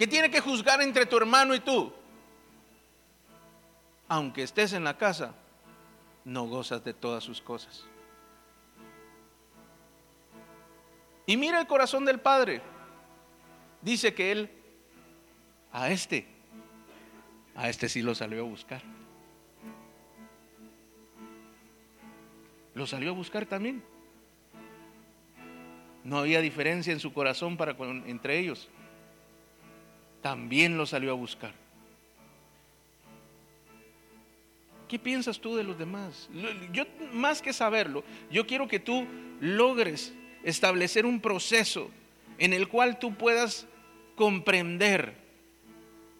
que 0.00 0.06
tiene 0.06 0.30
que 0.30 0.40
juzgar 0.40 0.80
entre 0.80 1.04
tu 1.04 1.18
hermano 1.18 1.54
y 1.54 1.60
tú, 1.60 1.92
aunque 4.08 4.42
estés 4.42 4.72
en 4.72 4.82
la 4.82 4.96
casa, 4.96 5.34
no 6.24 6.44
gozas 6.44 6.82
de 6.82 6.94
todas 6.94 7.22
sus 7.22 7.42
cosas. 7.42 7.84
Y 11.26 11.36
mira 11.36 11.60
el 11.60 11.66
corazón 11.66 12.06
del 12.06 12.18
Padre. 12.18 12.62
Dice 13.82 14.14
que 14.14 14.32
Él 14.32 14.50
a 15.70 15.90
este, 15.90 16.26
a 17.54 17.68
este 17.68 17.86
sí 17.90 18.00
lo 18.00 18.14
salió 18.14 18.40
a 18.40 18.48
buscar. 18.48 18.80
Lo 22.72 22.86
salió 22.86 23.10
a 23.10 23.14
buscar 23.14 23.44
también. 23.44 23.84
No 26.04 26.16
había 26.16 26.40
diferencia 26.40 26.90
en 26.90 27.00
su 27.00 27.12
corazón 27.12 27.58
para 27.58 27.72
entre 28.06 28.38
ellos 28.38 28.70
también 30.20 30.76
lo 30.76 30.86
salió 30.86 31.10
a 31.10 31.14
buscar. 31.14 31.54
¿Qué 34.88 34.98
piensas 34.98 35.38
tú 35.38 35.54
de 35.54 35.62
los 35.62 35.78
demás? 35.78 36.28
Yo 36.72 36.84
más 37.12 37.40
que 37.40 37.52
saberlo, 37.52 38.02
yo 38.30 38.46
quiero 38.46 38.66
que 38.66 38.80
tú 38.80 39.06
logres 39.40 40.12
establecer 40.42 41.06
un 41.06 41.20
proceso 41.20 41.90
en 42.38 42.52
el 42.52 42.66
cual 42.66 42.98
tú 42.98 43.14
puedas 43.14 43.66
comprender 44.16 45.14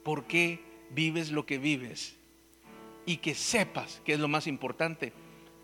por 0.04 0.24
qué 0.24 0.60
vives 0.90 1.32
lo 1.32 1.46
que 1.46 1.58
vives 1.58 2.16
y 3.06 3.16
que 3.16 3.34
sepas, 3.34 4.00
que 4.04 4.12
es 4.12 4.20
lo 4.20 4.28
más 4.28 4.46
importante, 4.46 5.12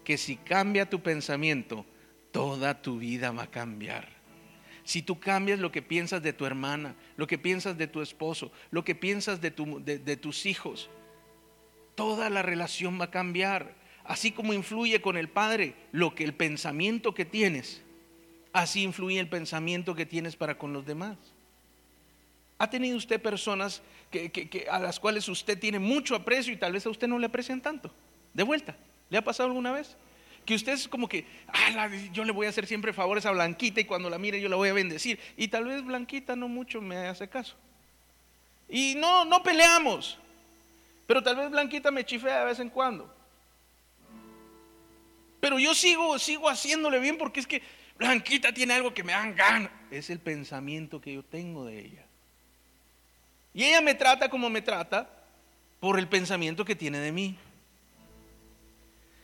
que 0.02 0.18
si 0.18 0.36
cambia 0.36 0.90
tu 0.90 1.00
pensamiento, 1.00 1.86
toda 2.32 2.82
tu 2.82 2.98
vida 2.98 3.30
va 3.30 3.44
a 3.44 3.50
cambiar. 3.50 4.15
Si 4.86 5.02
tú 5.02 5.18
cambias 5.18 5.58
lo 5.58 5.72
que 5.72 5.82
piensas 5.82 6.22
de 6.22 6.32
tu 6.32 6.46
hermana, 6.46 6.94
lo 7.16 7.26
que 7.26 7.38
piensas 7.38 7.76
de 7.76 7.88
tu 7.88 8.02
esposo, 8.02 8.52
lo 8.70 8.84
que 8.84 8.94
piensas 8.94 9.40
de, 9.40 9.50
tus 9.50 10.46
hijos, 10.46 10.88
toda 11.96 12.30
la 12.30 12.42
relación 12.42 13.00
va 13.00 13.06
a 13.06 13.10
cambiar. 13.10 13.74
Así 14.04 14.30
como 14.30 14.52
influye 14.52 15.02
con 15.02 15.16
el 15.16 15.28
Padre 15.28 15.74
lo 15.90 16.14
que 16.14 16.22
el 16.22 16.34
pensamiento 16.34 17.14
que 17.14 17.24
tienes, 17.24 17.82
así 18.52 18.84
influye 18.84 19.18
el 19.18 19.28
pensamiento 19.28 19.96
que 19.96 20.06
tienes 20.06 20.36
para 20.36 20.56
con 20.56 20.72
los 20.72 20.86
demás. 20.86 21.16
¿Ha 22.56 22.70
tenido 22.70 22.96
usted 22.96 23.20
personas 23.20 23.82
a 24.70 24.78
las 24.78 25.00
cuales 25.00 25.28
usted 25.28 25.58
tiene 25.58 25.80
mucho 25.80 26.14
aprecio 26.14 26.52
y 26.52 26.58
tal 26.58 26.72
vez 26.72 26.86
a 26.86 26.90
usted 26.90 27.08
no 27.08 27.18
le 27.18 27.26
aprecian 27.26 27.60
tanto? 27.60 27.92
De 28.32 28.44
vuelta, 28.44 28.76
¿le 29.10 29.18
ha 29.18 29.24
pasado 29.24 29.48
alguna 29.48 29.72
vez? 29.72 29.96
Que 30.46 30.54
usted 30.54 30.72
es 30.72 30.88
como 30.88 31.08
que, 31.08 31.26
ah, 31.48 31.90
yo 32.12 32.24
le 32.24 32.32
voy 32.32 32.46
a 32.46 32.50
hacer 32.50 32.66
siempre 32.66 32.92
favores 32.92 33.26
a 33.26 33.32
Blanquita 33.32 33.80
y 33.80 33.84
cuando 33.84 34.08
la 34.08 34.18
mire 34.18 34.40
yo 34.40 34.48
la 34.48 34.56
voy 34.56 34.68
a 34.68 34.72
bendecir. 34.72 35.18
Y 35.36 35.48
tal 35.48 35.64
vez 35.64 35.84
Blanquita 35.84 36.36
no 36.36 36.48
mucho 36.48 36.80
me 36.80 36.96
hace 36.96 37.28
caso. 37.28 37.56
Y 38.68 38.94
no, 38.96 39.24
no 39.24 39.42
peleamos. 39.42 40.18
Pero 41.06 41.22
tal 41.22 41.36
vez 41.36 41.50
Blanquita 41.50 41.90
me 41.90 42.04
chifea 42.04 42.40
de 42.40 42.44
vez 42.46 42.60
en 42.60 42.70
cuando. 42.70 43.12
Pero 45.40 45.58
yo 45.58 45.74
sigo, 45.74 46.18
sigo 46.18 46.48
haciéndole 46.48 46.98
bien 46.98 47.18
porque 47.18 47.40
es 47.40 47.46
que 47.46 47.60
Blanquita 47.98 48.52
tiene 48.52 48.74
algo 48.74 48.94
que 48.94 49.04
me 49.04 49.12
dan 49.12 49.34
ganas. 49.34 49.70
Es 49.90 50.10
el 50.10 50.20
pensamiento 50.20 51.00
que 51.00 51.12
yo 51.12 51.22
tengo 51.22 51.64
de 51.64 51.78
ella. 51.80 52.06
Y 53.52 53.64
ella 53.64 53.80
me 53.80 53.94
trata 53.94 54.28
como 54.28 54.48
me 54.48 54.62
trata 54.62 55.10
por 55.80 55.98
el 55.98 56.08
pensamiento 56.08 56.64
que 56.64 56.76
tiene 56.76 56.98
de 56.98 57.12
mí. 57.12 57.36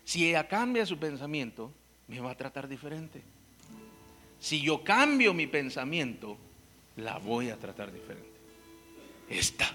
Si 0.05 0.28
ella 0.28 0.48
cambia 0.48 0.84
su 0.84 0.98
pensamiento, 0.98 1.72
me 2.09 2.20
va 2.20 2.32
a 2.32 2.36
tratar 2.36 2.68
diferente. 2.68 3.22
Si 4.40 4.61
yo 4.61 4.82
cambio 4.82 5.32
mi 5.32 5.46
pensamiento, 5.46 6.36
la 6.96 7.18
voy 7.18 7.50
a 7.50 7.57
tratar 7.57 7.92
diferente. 7.92 8.28
Esta. 9.28 9.70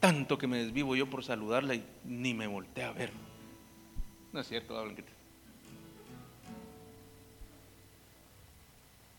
Tanto 0.00 0.36
que 0.36 0.46
me 0.46 0.58
desvivo 0.58 0.96
yo 0.96 1.08
por 1.08 1.24
saludarla 1.24 1.74
y 1.74 1.84
ni 2.04 2.34
me 2.34 2.46
volteé 2.46 2.84
a 2.84 2.92
ver. 2.92 3.10
No 4.32 4.40
es 4.40 4.48
cierto, 4.48 4.82
Blanquita. 4.82 5.12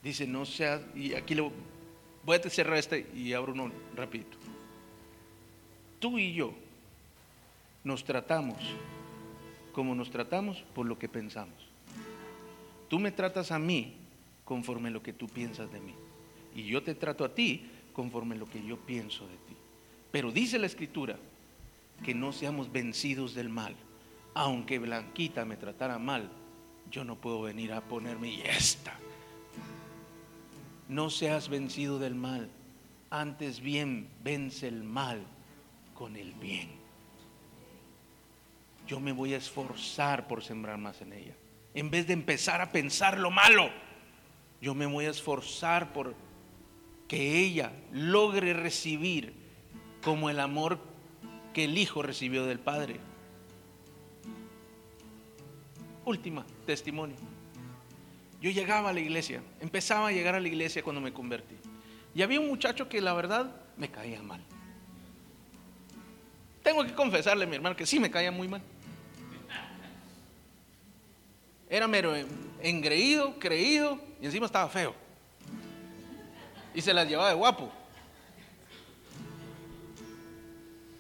Dice, 0.03 0.27
no 0.27 0.45
sea, 0.45 0.81
y 0.93 1.13
aquí 1.13 1.33
le 1.33 1.51
voy 2.23 2.38
a 2.38 2.49
cerrar 2.49 2.77
este 2.77 3.07
y 3.15 3.33
abro 3.33 3.53
uno 3.53 3.71
rapidito. 3.95 4.38
Tú 5.99 6.19
y 6.19 6.33
yo 6.33 6.53
nos 7.83 8.03
tratamos 8.03 8.57
como 9.76 9.93
nos 9.93 10.09
tratamos 10.09 10.63
por 10.73 10.86
lo 10.86 10.97
que 10.97 11.09
pensamos. 11.09 11.53
Tú 12.88 12.97
me 12.97 13.11
tratas 13.11 13.51
a 13.51 13.59
mí 13.59 13.93
conforme 14.45 14.89
lo 14.89 15.03
que 15.03 15.11
tú 15.11 15.28
piensas 15.28 15.69
de 15.69 15.82
mí. 15.82 15.93
Y 16.55 16.63
yo 16.63 16.82
te 16.82 16.95
trato 16.95 17.26
a 17.26 17.36
ti 17.36 17.65
conforme 17.91 18.38
lo 18.38 18.49
que 18.49 18.65
yo 18.65 18.78
pienso 18.78 19.28
de 19.28 19.34
ti. 19.34 19.53
Pero 20.13 20.32
dice 20.32 20.59
la 20.59 20.67
escritura 20.67 21.17
que 22.05 22.15
no 22.15 22.32
seamos 22.32 22.71
vencidos 22.71 23.34
del 23.34 23.49
mal. 23.49 23.76
Aunque 24.34 24.80
Blanquita 24.80 25.43
me 25.43 25.57
tratara 25.57 25.99
mal, 25.99 26.30
yo 26.89 27.03
no 27.03 27.17
puedo 27.17 27.41
venir 27.41 27.73
a 27.73 27.82
ponerme 27.82 28.30
y 28.30 28.41
esta. 28.43 28.97
No 30.88 31.09
seas 31.09 31.49
vencido 31.49 31.99
del 31.99 32.15
mal. 32.15 32.49
Antes 33.09 33.59
bien, 33.59 34.07
vence 34.23 34.69
el 34.69 34.86
mal 34.86 35.21
con 35.93 36.15
el 36.15 36.32
bien 36.36 36.84
yo 38.88 38.99
me 38.99 39.11
voy 39.11 39.33
a 39.33 39.38
esforzar 39.38 40.27
por 40.27 40.43
sembrar 40.43 40.77
más 40.77 41.01
en 41.01 41.13
ella. 41.13 41.36
En 41.73 41.89
vez 41.89 42.07
de 42.07 42.13
empezar 42.13 42.61
a 42.61 42.71
pensar 42.71 43.17
lo 43.19 43.31
malo, 43.31 43.69
yo 44.61 44.73
me 44.73 44.86
voy 44.86 45.05
a 45.05 45.09
esforzar 45.09 45.91
por 45.93 46.15
que 47.07 47.39
ella 47.39 47.71
logre 47.91 48.53
recibir 48.53 49.33
como 50.01 50.29
el 50.29 50.39
amor 50.39 50.79
que 51.53 51.65
el 51.65 51.77
Hijo 51.77 52.01
recibió 52.01 52.45
del 52.45 52.59
Padre. 52.59 52.99
Última, 56.05 56.45
testimonio. 56.65 57.15
yo 58.41 58.51
llegaba 58.51 58.89
a 58.89 58.93
la 58.93 58.99
iglesia, 58.99 59.41
empezaba 59.59 60.09
a 60.09 60.11
llegar 60.11 60.36
a 60.36 60.39
la 60.39 60.47
iglesia 60.47 60.83
cuando 60.83 61.01
me 61.01 61.11
convertí. 61.11 61.55
Y 62.13 62.21
había 62.21 62.39
un 62.39 62.47
muchacho 62.47 62.88
que 62.88 63.01
la 63.01 63.13
verdad 63.13 63.55
me 63.75 63.89
caía 63.89 64.21
mal. 64.21 64.41
Tengo 66.63 66.83
que 66.83 66.93
confesarle, 66.93 67.45
mi 67.45 67.55
hermano, 67.55 67.75
que 67.75 67.86
sí 67.86 67.99
me 67.99 68.09
caía 68.09 68.31
muy 68.31 68.47
mal. 68.47 68.61
Era 71.76 71.89
mero 71.89 72.13
engreído, 72.61 73.38
creído 73.38 73.99
y 74.21 74.26
encima 74.28 74.45
estaba 74.45 74.69
feo. 74.69 74.95
Y 76.73 76.80
se 76.80 76.93
las 76.93 77.05
llevaba 77.05 77.28
de 77.28 77.36
guapo. 77.36 77.69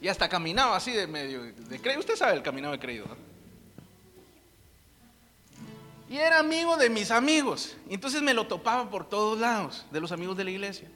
Y 0.01 0.09
hasta 0.09 0.27
caminaba 0.27 0.75
así 0.75 0.91
de 0.91 1.07
medio 1.07 1.43
de 1.43 1.79
creído. 1.79 2.01
Usted 2.01 2.17
sabe 2.17 2.33
el 2.33 2.43
caminado 2.43 2.73
de 2.73 2.79
creído. 2.79 3.05
Y 6.09 6.17
era 6.17 6.39
amigo 6.39 6.75
de 6.75 6.89
mis 6.89 7.09
amigos. 7.09 7.77
Y 7.89 7.93
entonces 7.93 8.21
me 8.21 8.33
lo 8.33 8.45
topaba 8.45 8.89
por 8.89 9.07
todos 9.07 9.39
lados, 9.39 9.85
de 9.91 10.01
los 10.01 10.11
amigos 10.11 10.35
de 10.35 10.43
la 10.43 10.51
iglesia. 10.51 10.89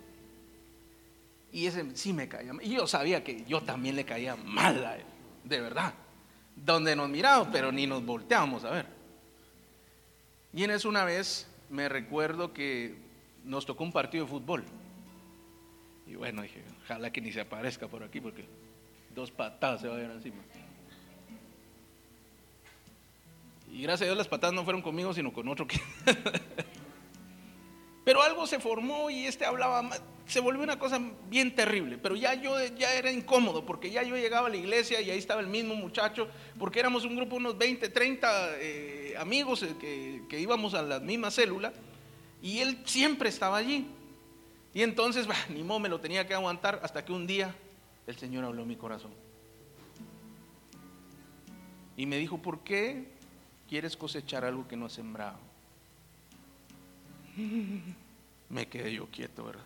Y 1.54 1.68
ese 1.68 1.96
sí 1.96 2.12
me 2.12 2.28
caía. 2.28 2.52
Y 2.62 2.72
yo 2.72 2.86
sabía 2.86 3.24
que 3.24 3.46
yo 3.46 3.62
también 3.62 3.96
le 3.96 4.04
caía 4.04 4.36
mal 4.36 4.86
a 4.86 4.98
él, 4.98 5.06
de 5.46 5.62
verdad. 5.62 5.94
Donde 6.54 6.98
nos 6.98 7.08
mirábamos, 7.08 7.48
pero 7.54 7.72
ni 7.72 7.88
nos 7.88 8.06
volteábamos 8.06 8.66
a 8.66 8.72
ver. 8.72 8.99
Y 10.54 10.64
en 10.64 10.72
eso 10.72 10.90
una 10.90 11.04
vez 11.04 11.48
me 11.70 11.88
recuerdo 11.90 12.54
que 12.54 12.96
nos 13.44 13.66
tocó 13.66 13.84
un 13.84 13.92
partido 13.92 14.26
de 14.26 14.32
fútbol. 14.32 14.64
Y 16.08 16.16
bueno, 16.16 16.42
dije, 16.42 16.64
ojalá 16.84 17.12
que 17.12 17.22
ni 17.22 17.32
se 17.32 17.42
aparezca 17.42 17.88
por 17.88 18.04
aquí 18.04 18.20
porque 18.20 18.46
dos 19.14 19.32
patadas 19.32 19.82
se 19.82 19.88
vayan 19.88 20.12
encima. 20.12 20.42
Y 23.72 23.84
gracias 23.84 24.02
a 24.02 24.06
Dios 24.06 24.18
las 24.18 24.28
patadas 24.28 24.56
no 24.56 24.64
fueron 24.64 24.82
conmigo, 24.82 25.14
sino 25.14 25.32
con 25.32 25.48
otro 25.48 25.68
que... 25.68 25.80
Pero 28.04 28.22
algo 28.22 28.48
se 28.48 28.60
formó 28.60 29.10
y 29.10 29.26
este 29.26 29.46
hablaba. 29.46 29.90
Se 30.26 30.40
volvió 30.40 30.62
una 30.62 30.78
cosa 30.78 31.00
bien 31.28 31.56
terrible. 31.56 31.98
Pero 31.98 32.16
ya 32.16 32.34
yo 32.36 32.56
ya 32.76 32.94
era 32.94 33.12
incómodo 33.12 33.66
porque 33.66 33.90
ya 33.92 34.04
yo 34.04 34.16
llegaba 34.16 34.48
a 34.48 34.50
la 34.50 34.58
iglesia 34.58 35.02
y 35.02 35.10
ahí 35.10 35.18
estaba 35.18 35.42
el 35.42 35.48
mismo 35.48 35.76
muchacho. 35.76 36.28
Porque 36.58 36.80
éramos 36.80 37.06
un 37.06 37.16
grupo, 37.16 37.36
unos 37.36 37.58
20, 37.58 37.90
30 37.90 38.58
eh, 38.60 39.16
amigos 39.18 39.64
eh, 39.64 39.76
que, 39.80 40.24
que, 40.30 40.40
íbamos 40.40 40.74
a 40.74 40.82
la 40.82 41.00
misma 41.00 41.32
célula. 41.32 41.74
Y 42.42 42.60
él 42.60 42.80
siempre 42.86 43.30
estaba 43.30 43.58
allí. 43.58 43.88
Y 44.74 44.84
entonces, 44.84 45.28
ni 45.50 45.64
modo, 45.64 45.80
me 45.80 45.90
lo 45.90 46.00
tenía 46.00 46.28
que 46.28 46.34
aguantar 46.34 46.80
hasta 46.84 47.04
que 47.04 47.12
un 47.12 47.28
día 47.28 47.56
el 48.08 48.18
Señor 48.18 48.46
habló 48.46 48.64
en 48.64 48.68
mi 48.68 48.76
corazón. 48.76 49.12
Y 51.96 52.06
me 52.06 52.18
dijo, 52.18 52.38
¿por 52.38 52.62
qué 52.62 53.10
quieres 53.68 53.98
cosechar 53.98 54.46
algo 54.46 54.68
que 54.68 54.78
no 54.78 54.86
has 54.86 54.94
sembrado? 54.94 55.49
Me 58.50 58.68
quedé 58.68 58.94
yo 58.94 59.08
quieto, 59.08 59.46
¿verdad? 59.46 59.66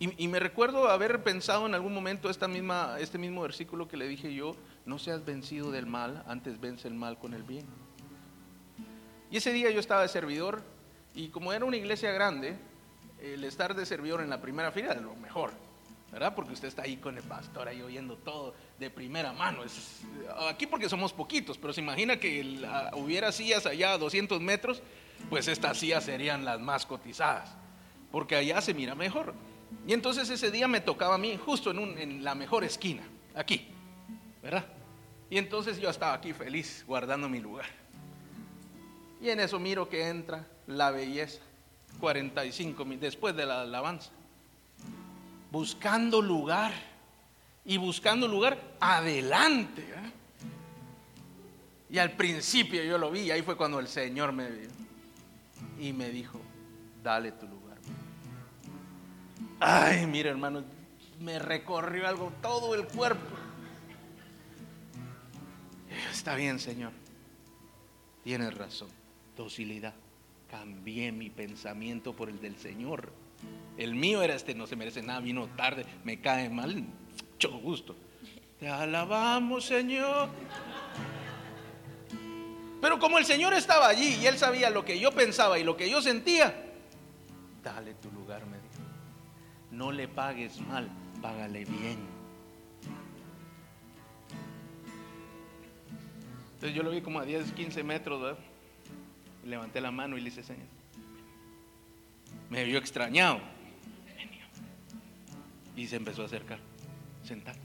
Y, 0.00 0.28
me 0.28 0.38
recuerdo 0.38 0.88
haber 0.88 1.24
pensado 1.24 1.66
en 1.66 1.74
algún 1.74 1.92
momento 1.92 2.30
esta 2.30 2.46
misma, 2.46 2.98
este 3.00 3.18
mismo 3.18 3.42
versículo 3.42 3.88
que 3.88 3.96
le 3.96 4.06
dije 4.06 4.32
yo, 4.32 4.54
no 4.86 4.96
seas 4.96 5.24
vencido 5.24 5.72
del 5.72 5.86
mal, 5.86 6.22
antes 6.28 6.60
vence 6.60 6.86
el 6.86 6.94
mal 6.94 7.18
con 7.18 7.34
el 7.34 7.42
bien. 7.42 7.66
Y 9.28 9.38
ese 9.38 9.52
día 9.52 9.72
yo 9.72 9.80
estaba 9.80 10.02
de 10.02 10.08
servidor 10.08 10.62
y 11.16 11.30
como 11.30 11.52
era 11.52 11.64
una 11.64 11.76
iglesia 11.76 12.12
grande, 12.12 12.56
el 13.20 13.42
estar 13.42 13.74
de 13.74 13.84
servidor 13.84 14.20
en 14.20 14.30
la 14.30 14.40
primera 14.40 14.70
fila 14.70 14.92
era 14.92 15.00
lo 15.00 15.16
mejor, 15.16 15.50
¿verdad? 16.12 16.32
Porque 16.32 16.52
usted 16.52 16.68
está 16.68 16.82
ahí 16.82 16.98
con 16.98 17.16
el 17.16 17.24
pastor, 17.24 17.66
ahí 17.66 17.82
oyendo 17.82 18.16
todo 18.18 18.54
de 18.78 18.90
primera 18.90 19.32
mano. 19.32 19.64
Es, 19.64 20.02
aquí 20.48 20.68
porque 20.68 20.88
somos 20.88 21.12
poquitos, 21.12 21.58
pero 21.58 21.72
se 21.72 21.80
imagina 21.80 22.20
que 22.20 22.44
la, 22.44 22.92
hubiera 22.94 23.32
sillas 23.32 23.66
allá 23.66 23.94
a 23.94 23.98
200 23.98 24.40
metros 24.40 24.80
pues 25.28 25.48
estas 25.48 25.78
sillas 25.78 26.04
serían 26.04 26.44
las 26.44 26.60
más 26.60 26.86
cotizadas, 26.86 27.50
porque 28.10 28.36
allá 28.36 28.60
se 28.60 28.74
mira 28.74 28.94
mejor. 28.94 29.34
Y 29.86 29.92
entonces 29.92 30.30
ese 30.30 30.50
día 30.50 30.66
me 30.66 30.80
tocaba 30.80 31.16
a 31.16 31.18
mí 31.18 31.38
justo 31.44 31.70
en, 31.70 32.24
la 32.24 32.34
mejor 32.34 32.64
esquina, 32.64 33.02
aquí, 33.34 33.68
¿verdad? 34.42 34.64
Y 35.30 35.36
entonces 35.36 35.78
yo 35.78 35.90
estaba 35.90 36.14
aquí 36.14 36.32
feliz, 36.32 36.84
guardando 36.86 37.28
mi 37.28 37.38
lugar. 37.38 37.66
Y 39.20 39.28
en 39.28 39.40
eso 39.40 39.58
miro 39.58 39.88
que 39.88 40.08
entra 40.08 40.46
la 40.66 40.90
belleza, 40.90 41.40
45 42.00 42.84
mil, 42.84 43.00
después 43.00 43.36
de 43.36 43.44
la 43.44 43.62
alabanza, 43.62 44.10
buscando 45.50 46.22
lugar 46.22 46.72
y 47.64 47.76
buscando 47.76 48.26
lugar 48.26 48.58
adelante. 48.80 49.82
¿eh? 49.82 50.12
Y 51.90 51.98
al 51.98 52.12
principio 52.12 52.82
yo 52.82 52.96
lo 52.96 53.10
vi, 53.10 53.30
ahí 53.30 53.42
fue 53.42 53.56
cuando 53.56 53.80
el 53.80 53.88
Señor 53.88 54.32
me 54.32 54.48
vio 54.48 54.78
y 55.80 55.92
me 55.92 56.10
dijo, 56.10 56.40
dale 57.02 57.32
tu 57.32 57.46
lugar. 57.46 57.78
Ay, 59.60 60.06
mira 60.06 60.30
hermano, 60.30 60.64
me 61.20 61.38
recorrió 61.38 62.06
algo 62.06 62.32
todo 62.42 62.74
el 62.74 62.86
cuerpo. 62.86 63.36
Está 66.10 66.34
bien, 66.34 66.58
Señor. 66.58 66.92
Tienes 68.24 68.54
razón. 68.54 68.88
Docilidad. 69.36 69.94
Cambié 70.50 71.12
mi 71.12 71.30
pensamiento 71.30 72.14
por 72.14 72.28
el 72.28 72.40
del 72.40 72.56
Señor. 72.56 73.12
El 73.76 73.94
mío 73.94 74.22
era 74.22 74.34
este, 74.34 74.54
no 74.54 74.66
se 74.66 74.76
merece 74.76 75.02
nada, 75.02 75.20
vino 75.20 75.46
tarde, 75.56 75.86
me 76.04 76.20
cae 76.20 76.50
mal. 76.50 76.84
Mucho 77.32 77.50
gusto. 77.58 77.94
Te 78.58 78.68
alabamos, 78.68 79.66
Señor. 79.66 80.30
Pero 82.80 82.98
como 82.98 83.18
el 83.18 83.24
Señor 83.24 83.54
estaba 83.54 83.88
allí 83.88 84.18
y 84.20 84.26
Él 84.26 84.38
sabía 84.38 84.70
lo 84.70 84.84
que 84.84 84.98
yo 85.00 85.10
pensaba 85.12 85.58
y 85.58 85.64
lo 85.64 85.76
que 85.76 85.90
yo 85.90 86.00
sentía, 86.00 86.54
dale 87.62 87.94
tu 87.94 88.10
lugar, 88.12 88.46
me 88.46 88.56
dijo. 88.56 88.82
No 89.72 89.90
le 89.90 90.06
pagues 90.06 90.60
mal, 90.60 90.88
págale 91.20 91.64
bien. 91.64 91.98
Entonces 96.54 96.76
yo 96.76 96.82
lo 96.82 96.90
vi 96.90 97.00
como 97.00 97.20
a 97.20 97.24
10, 97.24 97.52
15 97.52 97.84
metros, 97.84 98.20
¿verdad? 98.20 98.38
levanté 99.44 99.80
la 99.80 99.90
mano 99.90 100.16
y 100.16 100.20
le 100.20 100.28
hice 100.28 100.42
señas. 100.42 100.68
Me 102.50 102.64
vio 102.64 102.78
extrañado. 102.78 103.40
Y 105.76 105.86
se 105.86 105.96
empezó 105.96 106.22
a 106.22 106.26
acercar. 106.26 106.58
Sentate, 107.24 107.60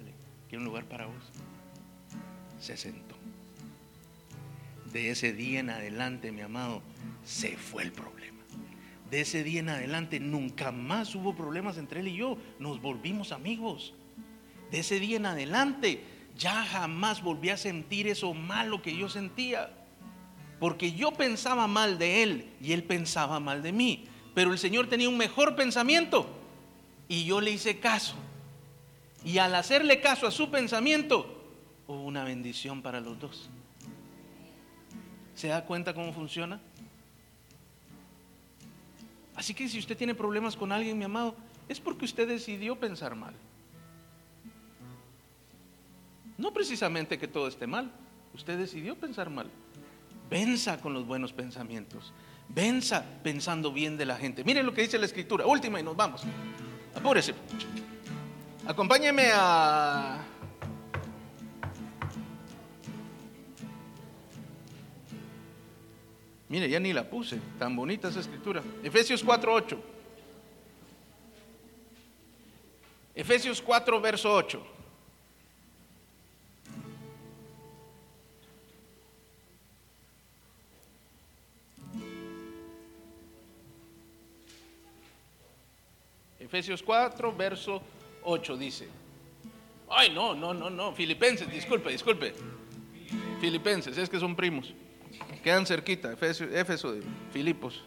quiero 0.47 0.61
un 0.61 0.65
lugar 0.65 0.85
para 0.85 1.07
vos. 1.07 1.31
Se 2.59 2.77
sentó 2.77 3.12
de 4.93 5.09
ese 5.09 5.33
día 5.33 5.59
en 5.59 5.71
adelante, 5.71 6.31
mi 6.31 6.41
amado, 6.41 6.81
se 7.25 7.57
fue 7.57 7.83
el 7.83 7.91
problema. 7.91 8.43
De 9.09 9.21
ese 9.21 9.43
día 9.43 9.59
en 9.59 9.69
adelante 9.69 10.19
nunca 10.19 10.71
más 10.71 11.13
hubo 11.15 11.35
problemas 11.35 11.77
entre 11.77 11.99
él 11.99 12.07
y 12.07 12.15
yo. 12.15 12.37
Nos 12.59 12.81
volvimos 12.81 13.31
amigos. 13.31 13.93
De 14.71 14.79
ese 14.79 14.99
día 14.99 15.17
en 15.17 15.25
adelante 15.25 16.03
ya 16.37 16.65
jamás 16.65 17.21
volví 17.21 17.49
a 17.49 17.57
sentir 17.57 18.07
eso 18.07 18.33
malo 18.33 18.81
que 18.81 18.95
yo 18.95 19.09
sentía. 19.09 19.71
Porque 20.59 20.93
yo 20.93 21.11
pensaba 21.11 21.67
mal 21.67 21.97
de 21.97 22.23
él 22.23 22.49
y 22.61 22.71
él 22.71 22.83
pensaba 22.83 23.39
mal 23.39 23.61
de 23.61 23.71
mí. 23.71 24.05
Pero 24.33 24.51
el 24.51 24.57
Señor 24.57 24.87
tenía 24.87 25.09
un 25.09 25.17
mejor 25.17 25.55
pensamiento 25.55 26.27
y 27.07 27.25
yo 27.25 27.41
le 27.41 27.51
hice 27.51 27.79
caso. 27.79 28.15
Y 29.25 29.39
al 29.39 29.55
hacerle 29.55 30.01
caso 30.01 30.27
a 30.27 30.31
su 30.31 30.49
pensamiento, 30.49 31.51
hubo 31.87 32.03
una 32.03 32.23
bendición 32.23 32.81
para 32.81 32.99
los 32.99 33.19
dos. 33.19 33.49
¿Se 35.43 35.49
da 35.49 35.65
cuenta 35.65 35.93
cómo 35.93 36.13
funciona? 36.13 36.57
Así 39.35 39.53
que 39.53 39.67
si 39.67 39.77
usted 39.77 39.97
tiene 39.97 40.15
problemas 40.15 40.55
con 40.55 40.71
alguien, 40.71 40.97
mi 40.97 41.03
amado, 41.03 41.35
es 41.67 41.81
porque 41.81 42.05
usted 42.05 42.25
decidió 42.25 42.77
pensar 42.77 43.13
mal. 43.13 43.33
No 46.37 46.53
precisamente 46.53 47.19
que 47.19 47.27
todo 47.27 47.49
esté 47.49 47.67
mal, 47.67 47.91
usted 48.33 48.57
decidió 48.57 48.95
pensar 48.95 49.29
mal. 49.29 49.49
Venza 50.29 50.79
con 50.79 50.93
los 50.93 51.05
buenos 51.05 51.33
pensamientos. 51.33 52.13
Venza 52.47 53.03
pensando 53.21 53.73
bien 53.73 53.97
de 53.97 54.05
la 54.05 54.15
gente. 54.15 54.45
Miren 54.45 54.65
lo 54.65 54.73
que 54.73 54.83
dice 54.83 54.97
la 54.97 55.07
escritura. 55.07 55.45
Última 55.45 55.77
y 55.77 55.83
nos 55.83 55.97
vamos. 55.97 56.23
Apúrese. 56.95 57.33
Acompáñeme 58.65 59.29
a 59.33 60.23
Mire, 66.53 66.69
ya 66.69 66.79
ni 66.79 66.93
la 66.93 67.03
puse, 67.03 67.39
tan 67.57 67.75
bonita 67.75 68.09
esa 68.09 68.19
escritura. 68.19 68.61
Efesios 68.83 69.25
4.8. 69.25 69.75
Efesios 73.15 73.59
4, 73.59 73.99
verso 73.99 74.31
8. 74.31 74.67
Efesios 86.39 86.83
4, 86.83 87.35
verso 87.35 87.81
8 88.21 88.57
dice. 88.57 88.87
Ay, 89.89 90.11
no, 90.13 90.35
no, 90.35 90.53
no, 90.53 90.69
no. 90.69 90.93
Filipenses, 90.93 91.51
disculpe, 91.51 91.89
disculpe. 91.89 92.35
Filipenses, 93.41 93.97
es 93.97 94.07
que 94.07 94.19
son 94.19 94.35
primos. 94.35 94.71
Quedan 95.43 95.65
cerquita, 95.65 96.13
Éfeso, 96.13 96.93
de 96.93 97.03
Filipos. 97.31 97.83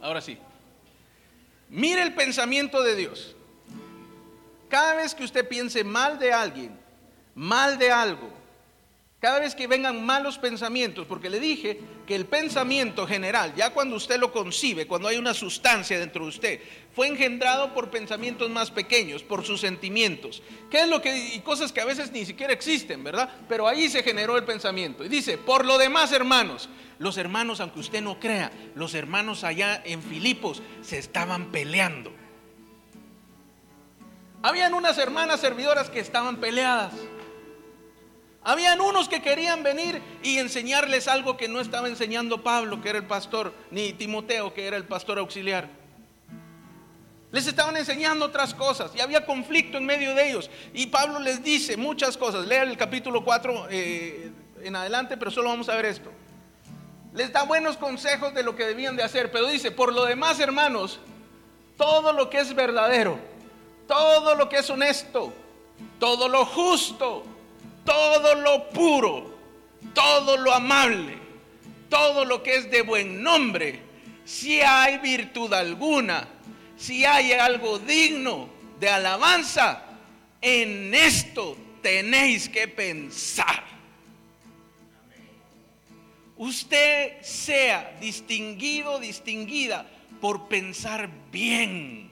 Ahora 0.00 0.20
sí. 0.20 0.38
Mire 1.68 2.02
el 2.02 2.14
pensamiento 2.14 2.82
de 2.82 2.96
Dios. 2.96 3.34
Cada 4.68 4.94
vez 4.94 5.14
que 5.14 5.24
usted 5.24 5.46
piense 5.46 5.84
mal 5.84 6.18
de 6.18 6.32
alguien, 6.32 6.78
mal 7.34 7.78
de 7.78 7.90
algo, 7.90 8.30
cada 9.22 9.38
vez 9.38 9.54
que 9.54 9.68
vengan 9.68 10.04
malos 10.04 10.36
pensamientos, 10.36 11.06
porque 11.06 11.30
le 11.30 11.38
dije 11.38 11.78
que 12.08 12.16
el 12.16 12.26
pensamiento 12.26 13.06
general, 13.06 13.54
ya 13.54 13.70
cuando 13.70 13.94
usted 13.94 14.18
lo 14.18 14.32
concibe, 14.32 14.88
cuando 14.88 15.06
hay 15.06 15.16
una 15.16 15.32
sustancia 15.32 15.96
dentro 15.96 16.24
de 16.24 16.28
usted, 16.28 16.60
fue 16.92 17.06
engendrado 17.06 17.72
por 17.72 17.88
pensamientos 17.88 18.50
más 18.50 18.72
pequeños, 18.72 19.22
por 19.22 19.44
sus 19.44 19.60
sentimientos. 19.60 20.42
¿Qué 20.68 20.80
es 20.80 20.88
lo 20.88 21.00
que 21.00 21.36
y 21.36 21.38
cosas 21.38 21.70
que 21.70 21.80
a 21.80 21.84
veces 21.84 22.10
ni 22.10 22.24
siquiera 22.24 22.52
existen, 22.52 23.04
¿verdad? 23.04 23.30
Pero 23.48 23.68
ahí 23.68 23.88
se 23.88 24.02
generó 24.02 24.36
el 24.36 24.42
pensamiento. 24.42 25.04
Y 25.04 25.08
dice, 25.08 25.38
"Por 25.38 25.64
lo 25.64 25.78
demás, 25.78 26.10
hermanos, 26.10 26.68
los 26.98 27.16
hermanos, 27.16 27.60
aunque 27.60 27.78
usted 27.78 28.02
no 28.02 28.18
crea, 28.18 28.50
los 28.74 28.92
hermanos 28.92 29.44
allá 29.44 29.80
en 29.84 30.02
Filipos 30.02 30.60
se 30.80 30.98
estaban 30.98 31.52
peleando. 31.52 32.12
Habían 34.42 34.74
unas 34.74 34.98
hermanas 34.98 35.40
servidoras 35.40 35.88
que 35.90 36.00
estaban 36.00 36.38
peleadas. 36.38 36.92
Habían 38.44 38.80
unos 38.80 39.08
que 39.08 39.22
querían 39.22 39.62
venir 39.62 40.02
y 40.22 40.38
enseñarles 40.38 41.06
algo 41.06 41.36
que 41.36 41.48
no 41.48 41.60
estaba 41.60 41.88
enseñando 41.88 42.42
Pablo, 42.42 42.80
que 42.80 42.88
era 42.88 42.98
el 42.98 43.06
pastor, 43.06 43.54
ni 43.70 43.92
Timoteo, 43.92 44.52
que 44.52 44.66
era 44.66 44.76
el 44.76 44.84
pastor 44.84 45.18
auxiliar. 45.18 45.68
Les 47.30 47.46
estaban 47.46 47.76
enseñando 47.76 48.26
otras 48.26 48.52
cosas 48.52 48.92
y 48.94 49.00
había 49.00 49.24
conflicto 49.24 49.78
en 49.78 49.86
medio 49.86 50.14
de 50.14 50.28
ellos. 50.28 50.50
Y 50.74 50.88
Pablo 50.88 51.20
les 51.20 51.42
dice 51.42 51.76
muchas 51.76 52.16
cosas. 52.16 52.46
Lea 52.46 52.64
el 52.64 52.76
capítulo 52.76 53.24
4 53.24 53.68
eh, 53.70 54.32
en 54.62 54.76
adelante, 54.76 55.16
pero 55.16 55.30
solo 55.30 55.48
vamos 55.48 55.68
a 55.68 55.76
ver 55.76 55.86
esto. 55.86 56.10
Les 57.14 57.32
da 57.32 57.44
buenos 57.44 57.76
consejos 57.76 58.34
de 58.34 58.42
lo 58.42 58.56
que 58.56 58.66
debían 58.66 58.96
de 58.96 59.02
hacer, 59.02 59.30
pero 59.30 59.46
dice, 59.48 59.70
por 59.70 59.92
lo 59.92 60.04
demás, 60.04 60.40
hermanos, 60.40 60.98
todo 61.76 62.12
lo 62.12 62.28
que 62.28 62.40
es 62.40 62.54
verdadero, 62.54 63.18
todo 63.86 64.34
lo 64.34 64.48
que 64.48 64.58
es 64.58 64.68
honesto, 64.68 65.32
todo 65.98 66.28
lo 66.28 66.44
justo, 66.44 67.24
todo 67.84 68.34
lo 68.36 68.68
puro, 68.70 69.38
todo 69.94 70.36
lo 70.36 70.52
amable, 70.52 71.18
todo 71.88 72.24
lo 72.24 72.42
que 72.42 72.56
es 72.56 72.70
de 72.70 72.82
buen 72.82 73.22
nombre, 73.22 73.80
si 74.24 74.60
hay 74.60 74.98
virtud 74.98 75.52
alguna, 75.52 76.28
si 76.76 77.04
hay 77.04 77.32
algo 77.32 77.78
digno 77.78 78.48
de 78.80 78.88
alabanza, 78.88 79.84
en 80.40 80.94
esto 80.94 81.56
tenéis 81.82 82.48
que 82.48 82.68
pensar. 82.68 83.64
Usted 86.36 87.22
sea 87.22 87.96
distinguido, 88.00 88.98
distinguida 88.98 89.86
por 90.20 90.48
pensar 90.48 91.08
bien. 91.30 92.10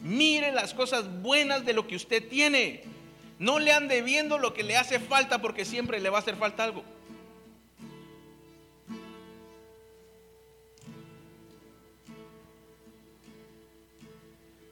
Mire 0.00 0.52
las 0.52 0.74
cosas 0.74 1.22
buenas 1.22 1.64
de 1.64 1.72
lo 1.72 1.86
que 1.88 1.96
usted 1.96 2.28
tiene. 2.28 2.82
No 3.38 3.60
le 3.60 3.72
ande 3.72 4.02
viendo 4.02 4.36
lo 4.36 4.52
que 4.52 4.64
le 4.64 4.76
hace 4.76 4.98
falta 4.98 5.40
porque 5.40 5.64
siempre 5.64 6.00
le 6.00 6.10
va 6.10 6.18
a 6.18 6.20
hacer 6.20 6.36
falta 6.36 6.64
algo. 6.64 6.84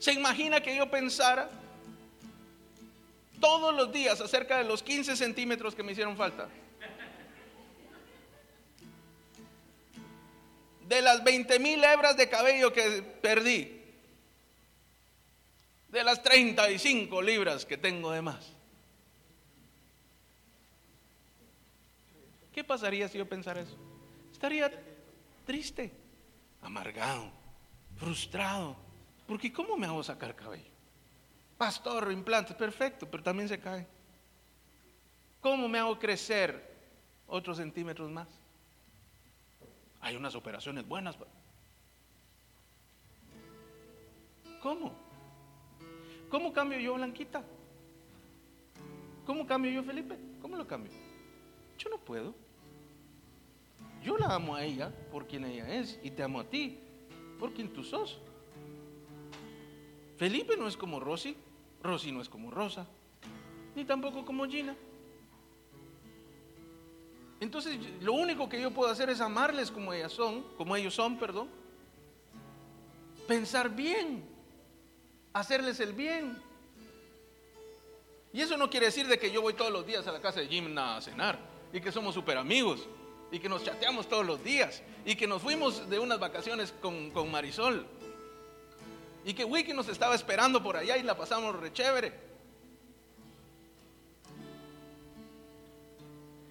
¿Se 0.01 0.13
imagina 0.13 0.61
que 0.61 0.77
yo 0.77 0.91
pensara 0.91 1.49
todos 3.41 3.75
los 3.75 3.93
días 3.93 4.21
acerca 4.21 4.59
de 4.59 4.65
los 4.65 4.83
15 4.83 5.17
centímetros 5.17 5.75
que 5.75 5.83
me 5.83 5.93
hicieron 5.93 6.17
falta? 6.17 6.49
De 10.89 11.03
las 11.03 11.23
20 11.25 11.59
mil 11.59 11.83
hebras 11.83 12.17
de 12.17 12.29
cabello 12.29 12.73
que 12.73 13.03
perdí. 13.21 13.83
De 15.89 16.05
las 16.05 16.23
35 16.23 17.23
libras 17.23 17.65
que 17.65 17.77
tengo 17.77 18.11
de 18.13 18.23
más. 18.23 18.56
¿Qué 22.57 22.65
pasaría 22.65 23.07
si 23.07 23.19
yo 23.19 23.29
pensara 23.29 23.61
eso? 23.61 23.77
Estaría 24.33 24.73
triste, 25.45 25.93
amargado, 26.63 27.31
frustrado. 27.97 28.75
Porque 29.27 29.53
¿cómo 29.53 29.77
me 29.77 29.87
hago 29.87 30.03
sacar 30.03 30.35
cabello? 30.35 30.71
Pastor, 31.59 32.11
implantes, 32.11 32.57
perfecto, 32.57 33.07
pero 33.11 33.23
también 33.23 33.47
se 33.47 33.61
cae. 33.61 33.87
¿Cómo 35.43 35.69
me 35.69 35.79
hago 35.79 35.99
crecer 35.99 36.75
otros 37.27 37.59
centímetros 37.59 38.11
más? 38.11 38.27
Hay 40.01 40.17
unas 40.17 40.35
operaciones 40.35 40.89
buenas. 40.89 41.15
¿Cómo? 44.63 44.95
¿Cómo 46.31 46.55
cambio 46.55 46.79
yo 46.79 46.95
Blanquita? 46.95 47.45
¿Cómo 49.27 49.47
cambio 49.47 49.71
yo 49.73 49.83
Felipe? 49.83 50.17
¿Cómo 50.41 50.57
lo 50.57 50.67
cambio? 50.67 50.91
Yo 51.77 51.91
no 51.91 51.99
puedo. 51.99 52.46
Yo 54.07 54.17
la 54.17 54.33
amo 54.37 54.55
a 54.55 54.63
ella 54.63 54.93
por 55.11 55.27
quien 55.27 55.45
ella 55.45 55.69
es 55.69 55.99
y 56.01 56.13
te 56.13 56.23
amo 56.23 56.39
a 56.39 56.45
ti 56.45 56.79
por 57.41 57.53
quien 57.53 57.73
tú 57.73 57.83
sos. 57.83 58.21
Felipe 60.17 60.57
no 60.57 60.69
es 60.69 60.77
como 60.77 61.01
Rosy, 61.01 61.37
Rosy 61.83 62.13
no 62.13 62.23
es 62.23 62.29
como 62.29 62.53
Rosa, 62.53 62.87
ni 63.75 63.85
tampoco 63.85 64.25
como 64.25 64.47
Gina. 64.47 64.77
Entonces, 67.41 67.81
lo 68.01 68.13
único 68.13 68.49
que 68.49 68.61
yo 68.61 68.71
puedo 68.71 68.89
hacer 68.89 69.11
es 69.11 69.21
amarles 69.21 69.73
como 69.73 69.93
ellas 69.93 70.13
son, 70.13 70.45
como 70.57 70.77
ellos 70.77 70.95
son, 70.95 71.19
perdón. 71.19 71.49
Pensar 73.27 73.75
bien, 73.75 74.25
hacerles 75.33 75.81
el 75.81 75.93
bien. 75.93 76.41
Y 78.33 78.41
eso 78.41 78.57
no 78.57 78.71
quiere 78.71 78.87
decir 78.87 79.09
de 79.09 79.19
que 79.19 79.33
yo 79.33 79.43
voy 79.43 79.55
todos 79.55 79.73
los 79.73 79.85
días 79.85 80.07
a 80.07 80.13
la 80.13 80.21
casa 80.21 80.39
de 80.39 80.47
Gina 80.47 80.97
a 80.97 81.01
cenar 81.03 81.41
y 81.73 81.81
que 81.81 81.91
somos 81.91 82.15
super 82.15 82.39
amigos 82.39 82.87
y 83.31 83.39
que 83.39 83.49
nos 83.49 83.65
chateamos 83.65 84.09
todos 84.09 84.25
los 84.25 84.43
días 84.43 84.83
y 85.05 85.17
que 85.17 85.27
nos 85.27 85.43
fuimos 85.43 85.89
de 85.89 85.99
unas 85.99 86.19
vacaciones 86.19 86.73
con, 86.81 87.31
Marisol 87.31 87.87
y 89.25 89.35
que 89.35 89.45
Wiki 89.45 89.73
nos 89.73 89.89
estaba 89.89 90.15
esperando 90.15 90.63
por 90.63 90.77
allá 90.77 90.97
y 90.97 91.03
la 91.03 91.17
pasamos 91.17 91.59
re 91.59 91.73
chévere. 91.73 92.13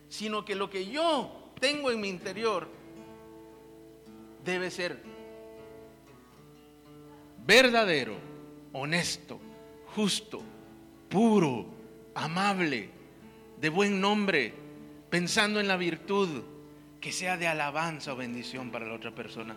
Sino 0.10 0.44
que 0.44 0.56
lo 0.56 0.70
que 0.70 0.86
yo 0.86 1.52
tengo 1.60 1.90
en 1.92 2.02
mi 2.02 2.10
interior 2.10 2.68
debe 4.44 4.70
ser 4.70 5.02
verdadero, 7.46 8.16
honesto, 8.74 9.40
justo, 9.96 10.42
puro, 11.10 11.66
amable, 12.14 12.90
de 13.60 13.70
buen 13.70 14.02
nombre, 14.02 14.54
pensando 15.10 15.60
en 15.60 15.68
la 15.68 15.78
virtud 15.78 16.44
que 17.06 17.12
sea 17.12 17.38
de 17.38 17.46
alabanza 17.46 18.14
o 18.14 18.16
bendición 18.16 18.72
para 18.72 18.88
la 18.88 18.96
otra 18.96 19.14
persona. 19.14 19.56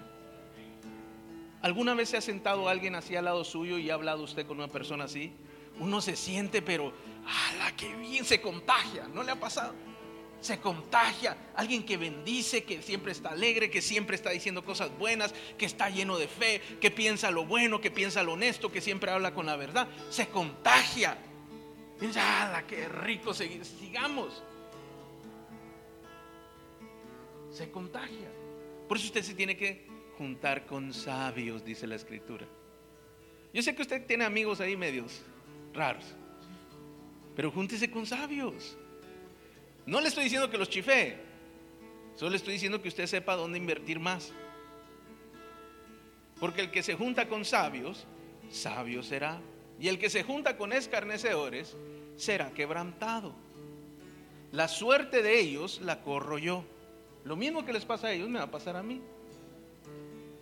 ¿Alguna 1.63 1.95
vez 1.95 2.11
se 2.11 2.19
ha 2.19 2.21
sentado 2.21 2.69
alguien 2.69 2.95
así 2.95 3.17
al 3.17 3.25
lado 3.25 3.43
suyo 3.43 3.79
y 3.79 3.89
ha 3.89 3.95
hablado 3.95 4.23
usted 4.23 4.47
con 4.47 4.59
una 4.59 4.69
persona 4.69 5.05
así? 5.05 5.33
Uno 5.81 6.03
se 6.03 6.15
siente, 6.15 6.61
pero, 6.61 6.93
¡ala, 7.25 7.75
qué 7.75 7.97
bien! 7.97 8.27
Se 8.27 8.43
contagia, 8.43 9.09
¿no 9.15 9.23
le 9.23 9.33
ha 9.33 9.41
pasado? 9.41 9.75
Se 10.43 10.61
contagia. 10.61 11.39
Alguien 11.57 11.87
que 11.87 11.97
bendice, 11.97 12.65
que 12.65 12.83
siempre 12.83 13.13
está 13.13 13.31
alegre, 13.31 13.71
que 13.71 13.81
siempre 13.81 14.17
está 14.17 14.29
diciendo 14.29 14.63
cosas 14.63 14.91
buenas, 14.99 15.35
que 15.57 15.65
está 15.65 15.89
lleno 15.89 16.19
de 16.19 16.29
fe, 16.29 16.61
que 16.83 16.91
piensa 16.91 17.31
lo 17.31 17.47
bueno, 17.47 17.81
que 17.81 17.91
piensa 17.91 18.23
lo 18.23 18.35
honesto, 18.35 18.71
que 18.71 18.83
siempre 18.83 19.11
habla 19.11 19.33
con 19.33 19.47
la 19.47 19.57
verdad. 19.57 19.89
Se 20.11 20.29
contagia. 20.29 21.17
Piensa, 21.99 22.43
¡ala, 22.43 22.67
qué 22.67 22.91
rico! 22.91 23.33
Sigamos 23.33 24.43
se 27.51 27.71
contagia. 27.71 28.31
Por 28.87 28.97
eso 28.97 29.07
usted 29.07 29.23
se 29.23 29.35
tiene 29.35 29.57
que 29.57 29.87
juntar 30.17 30.67
con 30.67 30.93
sabios, 30.93 31.65
dice 31.65 31.87
la 31.87 31.97
escritura. 31.97 32.47
Yo 33.53 33.63
sé 33.63 33.75
que 33.75 33.83
usted 33.83 34.07
tiene 34.07 34.25
amigos 34.25 34.61
ahí 34.61 34.77
medios 34.77 35.23
raros, 35.73 36.05
pero 37.35 37.51
júntese 37.51 37.91
con 37.91 38.07
sabios. 38.07 38.77
No 39.87 40.01
le 40.01 40.09
estoy 40.09 40.25
diciendo 40.25 40.51
que 40.51 40.59
los 40.59 40.69
chifee, 40.69 41.17
solo 42.17 42.31
le 42.31 42.37
estoy 42.37 42.55
diciendo 42.55 42.83
que 42.83 42.89
usted 42.89 43.07
sepa 43.07 43.37
dónde 43.37 43.59
invertir 43.59 43.99
más. 43.99 44.33
Porque 46.41 46.61
el 46.61 46.71
que 46.71 46.83
se 46.83 46.95
junta 46.95 47.29
con 47.29 47.45
sabios, 47.45 48.07
sabio 48.51 49.03
será. 49.03 49.41
Y 49.81 49.89
el 49.89 49.99
que 49.99 50.11
se 50.11 50.23
junta 50.23 50.57
con 50.57 50.73
escarnecedores, 50.73 51.77
será 52.17 52.51
quebrantado. 52.53 53.35
La 54.53 54.69
suerte 54.69 55.23
de 55.23 55.39
ellos 55.39 55.81
la 55.81 56.03
corro 56.03 56.39
yo. 56.39 56.65
Lo 57.29 57.37
mismo 57.37 57.63
que 57.63 57.75
les 57.75 57.85
pasa 57.85 58.07
a 58.07 58.13
ellos 58.13 58.27
me 58.27 58.39
va 58.39 58.47
a 58.47 58.51
pasar 58.51 58.75
a 58.75 58.83
mí. 58.83 59.03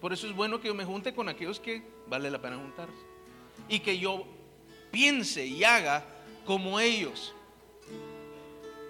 Por 0.01 0.13
eso 0.13 0.29
es 0.29 0.37
bueno 0.37 0.61
que 0.61 0.69
yo 0.69 0.75
me 0.75 0.85
junte 0.85 1.13
con 1.13 1.29
aquellos 1.29 1.59
que 1.59 1.83
vale 2.07 2.31
la 2.31 2.41
pena 2.41 2.59
juntarse. 2.59 2.95
Y 3.69 3.81
que 3.81 3.99
yo 3.99 4.25
piense 4.93 5.45
y 5.45 5.65
haga 5.65 6.05
como 6.45 6.79
ellos. 6.79 7.35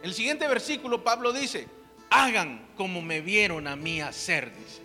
El 0.03 0.13
siguiente 0.13 0.47
versículo 0.47 1.03
Pablo 1.03 1.33
dice, 1.33 1.69
hagan 2.11 2.69
como 2.77 3.01
me 3.01 3.23
vieron 3.23 3.67
a 3.67 3.77
mí 3.77 4.03
hacer, 4.03 4.55
dice. 4.55 4.83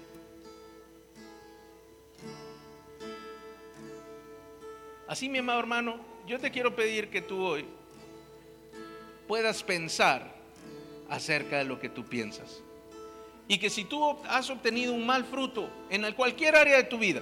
Así, 5.05 5.27
mi 5.27 5.39
amado 5.39 5.59
hermano, 5.59 5.99
yo 6.25 6.39
te 6.39 6.49
quiero 6.49 6.73
pedir 6.77 7.09
que 7.09 7.21
tú 7.21 7.43
hoy 7.43 7.65
puedas 9.27 9.63
pensar 9.63 10.33
acerca 11.09 11.57
de 11.57 11.65
lo 11.65 11.77
que 11.77 11.89
tú 11.89 12.05
piensas. 12.05 12.63
Y 13.51 13.57
que 13.57 13.69
si 13.69 13.83
tú 13.83 14.17
has 14.29 14.49
obtenido 14.49 14.93
un 14.93 15.05
mal 15.05 15.25
fruto 15.25 15.69
en 15.89 16.09
cualquier 16.13 16.55
área 16.55 16.77
de 16.77 16.85
tu 16.85 16.97
vida, 16.97 17.21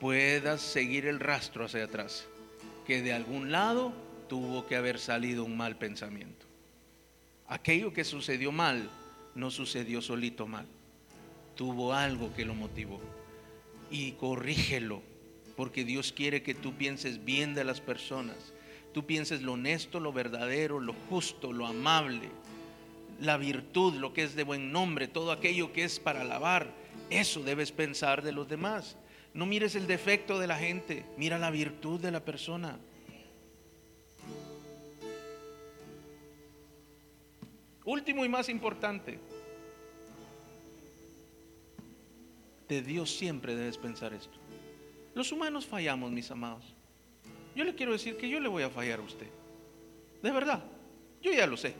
puedas 0.00 0.62
seguir 0.62 1.04
el 1.04 1.20
rastro 1.20 1.66
hacia 1.66 1.84
atrás, 1.84 2.26
que 2.86 3.02
de 3.02 3.12
algún 3.12 3.52
lado 3.52 3.92
tuvo 4.26 4.66
que 4.66 4.74
haber 4.74 4.98
salido 4.98 5.44
un 5.44 5.54
mal 5.54 5.76
pensamiento. 5.76 6.46
Aquello 7.46 7.92
que 7.92 8.04
sucedió 8.04 8.52
mal 8.52 8.88
no 9.34 9.50
sucedió 9.50 10.00
solito 10.00 10.46
mal, 10.46 10.64
tuvo 11.54 11.92
algo 11.92 12.32
que 12.32 12.46
lo 12.46 12.54
motivó. 12.54 13.02
Y 13.90 14.12
corrígelo, 14.12 15.02
porque 15.58 15.84
Dios 15.84 16.10
quiere 16.12 16.42
que 16.42 16.54
tú 16.54 16.72
pienses 16.72 17.22
bien 17.22 17.54
de 17.54 17.64
las 17.64 17.82
personas, 17.82 18.54
tú 18.94 19.04
pienses 19.04 19.42
lo 19.42 19.52
honesto, 19.52 20.00
lo 20.00 20.10
verdadero, 20.10 20.80
lo 20.80 20.94
justo, 21.10 21.52
lo 21.52 21.66
amable, 21.66 22.30
la 23.20 23.36
virtud, 23.36 23.94
lo 23.94 24.12
que 24.12 24.22
es 24.22 24.34
de 24.34 24.44
buen 24.44 24.72
nombre, 24.72 25.08
todo 25.08 25.32
aquello 25.32 25.72
que 25.72 25.84
es 25.84 26.00
para 26.00 26.22
alabar. 26.22 26.72
Eso 27.10 27.42
debes 27.42 27.72
pensar 27.72 28.22
de 28.22 28.32
los 28.32 28.48
demás. 28.48 28.96
No 29.34 29.46
mires 29.46 29.74
el 29.74 29.86
defecto 29.86 30.38
de 30.38 30.46
la 30.46 30.56
gente, 30.56 31.04
mira 31.16 31.38
la 31.38 31.50
virtud 31.50 32.00
de 32.00 32.10
la 32.10 32.24
persona. 32.24 32.78
Último 37.84 38.24
y 38.24 38.28
más 38.28 38.48
importante, 38.48 39.20
de 42.68 42.82
Dios 42.82 43.16
siempre 43.16 43.54
debes 43.54 43.78
pensar 43.78 44.12
esto. 44.12 44.36
Los 45.14 45.30
humanos 45.30 45.66
fallamos, 45.66 46.10
mis 46.10 46.30
amados. 46.30 46.64
Yo 47.54 47.64
le 47.64 47.74
quiero 47.74 47.92
decir 47.92 48.16
que 48.16 48.28
yo 48.28 48.40
le 48.40 48.48
voy 48.48 48.64
a 48.64 48.70
fallar 48.70 48.98
a 48.98 49.02
usted. 49.02 49.28
De 50.22 50.30
verdad, 50.30 50.64
yo 51.22 51.32
ya 51.32 51.46
lo 51.46 51.56
sé. 51.56 51.74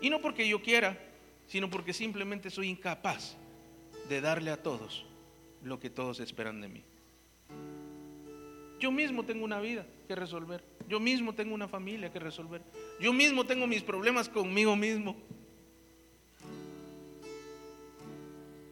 Y 0.00 0.10
no 0.10 0.20
porque 0.20 0.48
yo 0.48 0.62
quiera, 0.62 0.98
sino 1.46 1.68
porque 1.68 1.92
simplemente 1.92 2.50
soy 2.50 2.68
incapaz 2.68 3.36
de 4.08 4.20
darle 4.20 4.50
a 4.50 4.62
todos 4.62 5.04
lo 5.62 5.78
que 5.78 5.90
todos 5.90 6.20
esperan 6.20 6.60
de 6.60 6.68
mí. 6.68 6.82
Yo 8.78 8.90
mismo 8.90 9.24
tengo 9.24 9.44
una 9.44 9.60
vida 9.60 9.86
que 10.08 10.14
resolver. 10.14 10.64
Yo 10.88 10.98
mismo 10.98 11.34
tengo 11.34 11.54
una 11.54 11.68
familia 11.68 12.10
que 12.10 12.18
resolver. 12.18 12.62
Yo 12.98 13.12
mismo 13.12 13.44
tengo 13.44 13.66
mis 13.66 13.82
problemas 13.82 14.28
conmigo 14.28 14.74
mismo. 14.74 15.16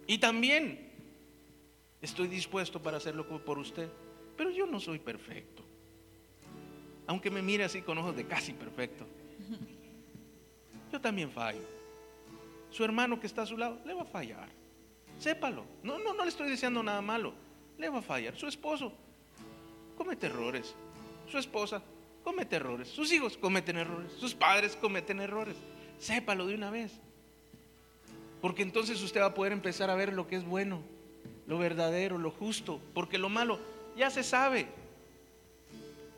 Y 0.06 0.16
también 0.16 0.88
estoy 2.00 2.26
dispuesto 2.28 2.80
para 2.80 2.96
hacerlo 2.96 3.26
por 3.26 3.58
usted. 3.58 3.88
Pero 4.36 4.50
yo 4.50 4.66
no 4.66 4.80
soy 4.80 4.98
perfecto. 4.98 5.62
Aunque 7.06 7.30
me 7.30 7.42
mire 7.42 7.64
así 7.64 7.82
con 7.82 7.98
ojos 7.98 8.16
de 8.16 8.24
casi 8.24 8.52
perfecto. 8.52 9.04
Yo 10.92 11.00
también 11.00 11.30
fallo. 11.30 11.62
Su 12.70 12.84
hermano 12.84 13.18
que 13.20 13.26
está 13.26 13.42
a 13.42 13.46
su 13.46 13.56
lado 13.56 13.78
le 13.84 13.94
va 13.94 14.02
a 14.02 14.06
fallar. 14.06 14.48
Sépalo. 15.18 15.64
No, 15.82 15.98
no, 15.98 16.14
no 16.14 16.24
le 16.24 16.30
estoy 16.30 16.50
diciendo 16.50 16.82
nada 16.82 17.00
malo. 17.00 17.34
Le 17.76 17.88
va 17.88 17.98
a 17.98 18.02
fallar. 18.02 18.36
Su 18.36 18.46
esposo 18.46 18.92
comete 19.96 20.26
errores. 20.26 20.74
Su 21.30 21.38
esposa 21.38 21.82
comete 22.24 22.56
errores. 22.56 22.88
Sus 22.88 23.12
hijos 23.12 23.36
cometen 23.36 23.76
errores. 23.76 24.12
Sus 24.12 24.34
padres 24.34 24.76
cometen 24.76 25.20
errores. 25.20 25.56
Sépalo 25.98 26.46
de 26.46 26.54
una 26.54 26.70
vez. 26.70 26.92
Porque 28.40 28.62
entonces 28.62 29.02
usted 29.02 29.20
va 29.20 29.26
a 29.26 29.34
poder 29.34 29.52
empezar 29.52 29.90
a 29.90 29.96
ver 29.96 30.12
lo 30.12 30.28
que 30.28 30.36
es 30.36 30.44
bueno, 30.44 30.80
lo 31.46 31.58
verdadero, 31.58 32.18
lo 32.18 32.30
justo. 32.30 32.80
Porque 32.94 33.18
lo 33.18 33.28
malo 33.28 33.58
ya 33.96 34.10
se 34.10 34.22
sabe. 34.22 34.68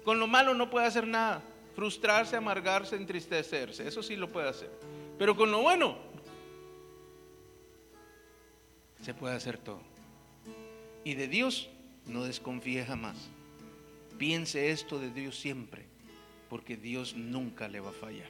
Con 0.05 0.19
lo 0.19 0.27
malo 0.27 0.55
no 0.55 0.69
puede 0.71 0.87
hacer 0.87 1.07
nada 1.07 1.43
frustrarse, 1.81 2.37
amargarse, 2.37 2.95
entristecerse. 2.95 3.89
Eso 3.89 4.03
sí 4.03 4.15
lo 4.15 4.31
puede 4.31 4.51
hacer. 4.51 4.71
Pero 5.19 5.35
con 5.35 5.51
lo 5.51 5.63
bueno, 5.63 5.97
se 9.03 9.15
puede 9.15 9.35
hacer 9.35 9.57
todo. 9.57 9.81
Y 11.05 11.15
de 11.15 11.27
Dios 11.27 11.71
no 12.05 12.25
desconfíe 12.25 12.85
jamás. 12.85 13.17
Piense 14.19 14.71
esto 14.71 14.99
de 14.99 15.11
Dios 15.11 15.39
siempre, 15.39 15.87
porque 16.51 16.77
Dios 16.77 17.15
nunca 17.17 17.67
le 17.67 17.81
va 17.81 17.89
a 17.89 17.95
fallar. 17.95 18.29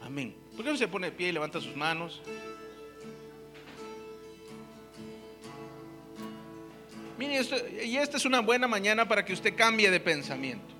Amén. 0.00 0.34
¿Por 0.56 0.64
qué 0.64 0.70
no 0.70 0.78
se 0.78 0.88
pone 0.88 1.10
de 1.10 1.12
pie 1.12 1.28
y 1.28 1.32
levanta 1.32 1.60
sus 1.60 1.76
manos? 1.76 2.22
Mire, 7.18 7.42
y 7.84 7.98
esta 7.98 8.16
es 8.16 8.24
una 8.24 8.40
buena 8.40 8.66
mañana 8.66 9.06
para 9.06 9.26
que 9.26 9.34
usted 9.34 9.54
cambie 9.54 9.90
de 9.90 10.00
pensamiento. 10.00 10.73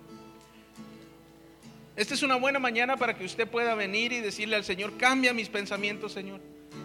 Esta 1.96 2.14
es 2.14 2.22
una 2.22 2.36
buena 2.36 2.58
mañana 2.58 2.96
para 2.96 3.16
que 3.16 3.24
usted 3.24 3.48
pueda 3.48 3.74
venir 3.76 4.12
y 4.12 4.20
decirle 4.20 4.56
al 4.56 4.64
Señor, 4.64 4.96
cambia 4.96 5.32
mis 5.32 5.48
pensamientos, 5.48 6.12
Señor. 6.12 6.40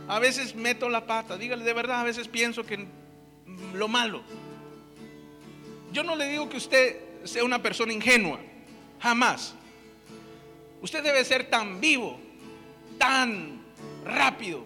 A 0.08 0.20
veces 0.20 0.56
meto 0.56 0.88
la 0.88 1.08
pata, 1.08 1.38
dígale 1.38 1.64
de 1.64 1.74
verdad, 1.74 2.02
a 2.02 2.04
veces 2.04 2.28
pienso 2.28 2.64
que 2.64 2.86
lo 3.74 3.88
malo. 3.88 4.22
Yo 5.92 6.04
no 6.04 6.16
le 6.16 6.28
digo 6.28 6.48
que 6.48 6.58
usted 6.58 6.98
sea 7.24 7.44
una 7.44 7.62
persona 7.62 7.92
ingenua, 7.92 8.40
jamás. 9.00 9.56
Usted 10.82 11.04
debe 11.04 11.26
ser 11.26 11.50
tan 11.50 11.82
vivo, 11.82 12.20
tan 13.00 13.62
rápido 14.06 14.64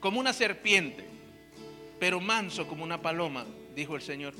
como 0.00 0.20
una 0.20 0.32
serpiente, 0.32 1.04
pero 2.00 2.18
manso 2.18 2.66
como 2.66 2.82
una 2.82 3.02
paloma, 3.02 3.44
dijo 3.74 3.94
el 3.94 4.02
Señor. 4.02 4.32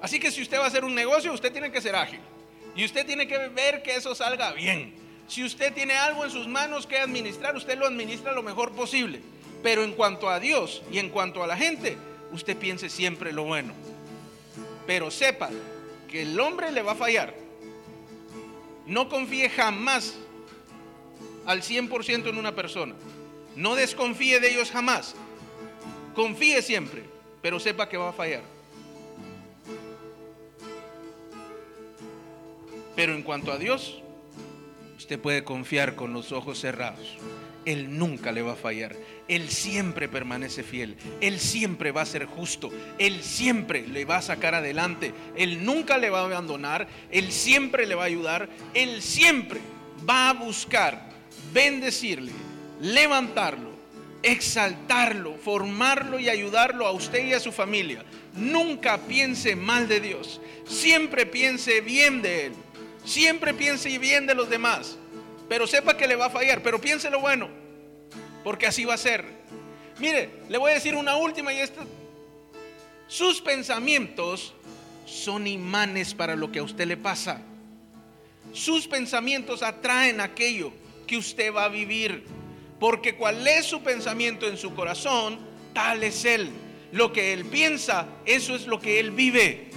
Así 0.00 0.20
que 0.20 0.30
si 0.30 0.40
usted 0.40 0.58
va 0.58 0.64
a 0.64 0.68
hacer 0.68 0.84
un 0.84 0.94
negocio, 0.94 1.32
usted 1.32 1.50
tiene 1.50 1.72
que 1.72 1.80
ser 1.80 1.96
ágil. 1.96 2.20
Y 2.76 2.84
usted 2.84 3.06
tiene 3.06 3.26
que 3.28 3.48
ver 3.48 3.82
que 3.82 3.96
eso 3.96 4.14
salga 4.14 4.52
bien. 4.52 4.94
Si 5.28 5.44
usted 5.44 5.72
tiene 5.72 5.94
algo 5.94 6.24
en 6.24 6.30
sus 6.30 6.46
manos 6.46 6.86
que 6.86 6.98
administrar, 6.98 7.56
usted 7.56 7.78
lo 7.78 7.86
administra 7.86 8.32
lo 8.32 8.42
mejor 8.42 8.72
posible. 8.72 9.20
Pero 9.62 9.82
en 9.82 9.92
cuanto 9.92 10.28
a 10.28 10.40
Dios 10.40 10.82
y 10.90 10.98
en 10.98 11.08
cuanto 11.08 11.42
a 11.42 11.46
la 11.46 11.56
gente, 11.56 11.96
usted 12.32 12.56
piense 12.56 12.90
siempre 12.90 13.32
lo 13.32 13.44
bueno. 13.44 13.72
Pero 14.86 15.10
sepa 15.10 15.50
que 16.08 16.22
el 16.22 16.38
hombre 16.38 16.70
le 16.72 16.82
va 16.82 16.92
a 16.92 16.96
fallar. 16.96 17.34
No 18.86 19.08
confíe 19.08 19.48
jamás 19.48 20.14
al 21.46 21.62
100% 21.62 22.28
en 22.28 22.38
una 22.38 22.54
persona. 22.54 22.94
No 23.56 23.74
desconfíe 23.74 24.40
de 24.40 24.50
ellos 24.50 24.70
jamás. 24.70 25.14
Confíe 26.14 26.60
siempre, 26.60 27.02
pero 27.40 27.58
sepa 27.58 27.88
que 27.88 27.96
va 27.96 28.10
a 28.10 28.12
fallar. 28.12 28.53
Pero 32.96 33.14
en 33.14 33.22
cuanto 33.22 33.52
a 33.52 33.58
Dios, 33.58 34.02
usted 34.96 35.18
puede 35.18 35.44
confiar 35.44 35.94
con 35.94 36.12
los 36.12 36.32
ojos 36.32 36.60
cerrados. 36.60 37.16
Él 37.64 37.98
nunca 37.98 38.30
le 38.30 38.42
va 38.42 38.52
a 38.52 38.56
fallar. 38.56 38.94
Él 39.26 39.48
siempre 39.48 40.08
permanece 40.08 40.62
fiel. 40.62 40.96
Él 41.20 41.40
siempre 41.40 41.92
va 41.92 42.02
a 42.02 42.06
ser 42.06 42.26
justo. 42.26 42.70
Él 42.98 43.22
siempre 43.22 43.86
le 43.86 44.04
va 44.04 44.18
a 44.18 44.22
sacar 44.22 44.54
adelante. 44.54 45.14
Él 45.36 45.64
nunca 45.64 45.98
le 45.98 46.10
va 46.10 46.20
a 46.20 46.24
abandonar. 46.26 46.86
Él 47.10 47.32
siempre 47.32 47.86
le 47.86 47.94
va 47.94 48.02
a 48.02 48.06
ayudar. 48.06 48.48
Él 48.74 49.00
siempre 49.02 49.60
va 50.08 50.30
a 50.30 50.34
buscar 50.34 51.08
bendecirle, 51.52 52.32
levantarlo, 52.80 53.70
exaltarlo, 54.22 55.36
formarlo 55.36 56.18
y 56.18 56.28
ayudarlo 56.28 56.86
a 56.86 56.92
usted 56.92 57.24
y 57.26 57.32
a 57.32 57.40
su 57.40 57.52
familia. 57.52 58.04
Nunca 58.34 58.98
piense 58.98 59.56
mal 59.56 59.88
de 59.88 60.00
Dios. 60.00 60.40
Siempre 60.66 61.24
piense 61.24 61.80
bien 61.80 62.20
de 62.20 62.46
Él. 62.46 62.52
Siempre 63.04 63.54
piense 63.54 63.98
bien 63.98 64.26
de 64.26 64.34
los 64.34 64.48
demás, 64.48 64.96
pero 65.48 65.66
sepa 65.66 65.96
que 65.96 66.08
le 66.08 66.16
va 66.16 66.26
a 66.26 66.30
fallar, 66.30 66.62
pero 66.62 66.80
piense 66.80 67.10
lo 67.10 67.20
bueno, 67.20 67.48
porque 68.42 68.66
así 68.66 68.84
va 68.84 68.94
a 68.94 68.98
ser. 68.98 69.24
Mire, 69.98 70.30
le 70.48 70.58
voy 70.58 70.70
a 70.70 70.74
decir 70.74 70.94
una 70.94 71.16
última 71.16 71.52
y 71.52 71.58
esta. 71.58 71.84
Sus 73.06 73.40
pensamientos 73.40 74.54
son 75.06 75.46
imanes 75.46 76.14
para 76.14 76.34
lo 76.34 76.50
que 76.50 76.58
a 76.58 76.62
usted 76.62 76.86
le 76.86 76.96
pasa. 76.96 77.42
Sus 78.52 78.86
pensamientos 78.86 79.62
atraen 79.62 80.20
aquello 80.20 80.72
que 81.06 81.16
usted 81.16 81.52
va 81.52 81.64
a 81.64 81.68
vivir. 81.68 82.24
Porque 82.80 83.14
cuál 83.14 83.46
es 83.46 83.66
su 83.66 83.82
pensamiento 83.82 84.46
en 84.46 84.56
su 84.56 84.74
corazón, 84.74 85.38
tal 85.72 86.02
es 86.02 86.24
él. 86.24 86.50
Lo 86.92 87.12
que 87.12 87.32
él 87.32 87.44
piensa, 87.44 88.06
eso 88.24 88.54
es 88.54 88.66
lo 88.66 88.80
que 88.80 89.00
él 89.00 89.10
vive. 89.10 89.70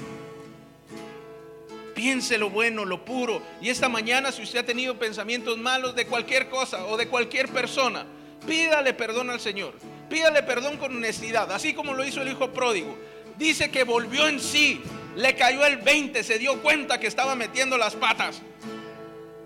Piense 1.98 2.38
lo 2.38 2.52
bueno, 2.52 2.86
lo 2.86 3.04
puro. 3.04 3.42
Y 3.60 3.70
esta 3.70 3.90
mañana, 3.90 4.32
si 4.32 4.44
usted 4.44 4.60
ha 4.60 4.64
tenido 4.64 5.00
pensamientos 5.00 5.58
malos 5.58 5.96
de 5.96 6.06
cualquier 6.06 6.48
cosa 6.48 6.86
o 6.86 6.96
de 6.96 7.08
cualquier 7.08 7.50
persona, 7.50 8.06
pídale 8.46 8.94
perdón 8.94 9.32
al 9.32 9.40
Señor. 9.40 9.74
Pídale 10.08 10.44
perdón 10.44 10.78
con 10.78 10.96
honestidad, 10.96 11.52
así 11.52 11.74
como 11.74 11.96
lo 11.96 12.06
hizo 12.06 12.22
el 12.22 12.28
hijo 12.28 12.54
pródigo. 12.54 12.96
Dice 13.40 13.72
que 13.72 13.84
volvió 13.84 14.28
en 14.28 14.40
sí, 14.40 14.80
le 15.16 15.36
cayó 15.36 15.66
el 15.66 15.78
20, 15.78 16.24
se 16.24 16.38
dio 16.38 16.62
cuenta 16.62 17.00
que 17.00 17.08
estaba 17.08 17.34
metiendo 17.36 17.80
las 17.80 17.96
patas. 17.96 18.44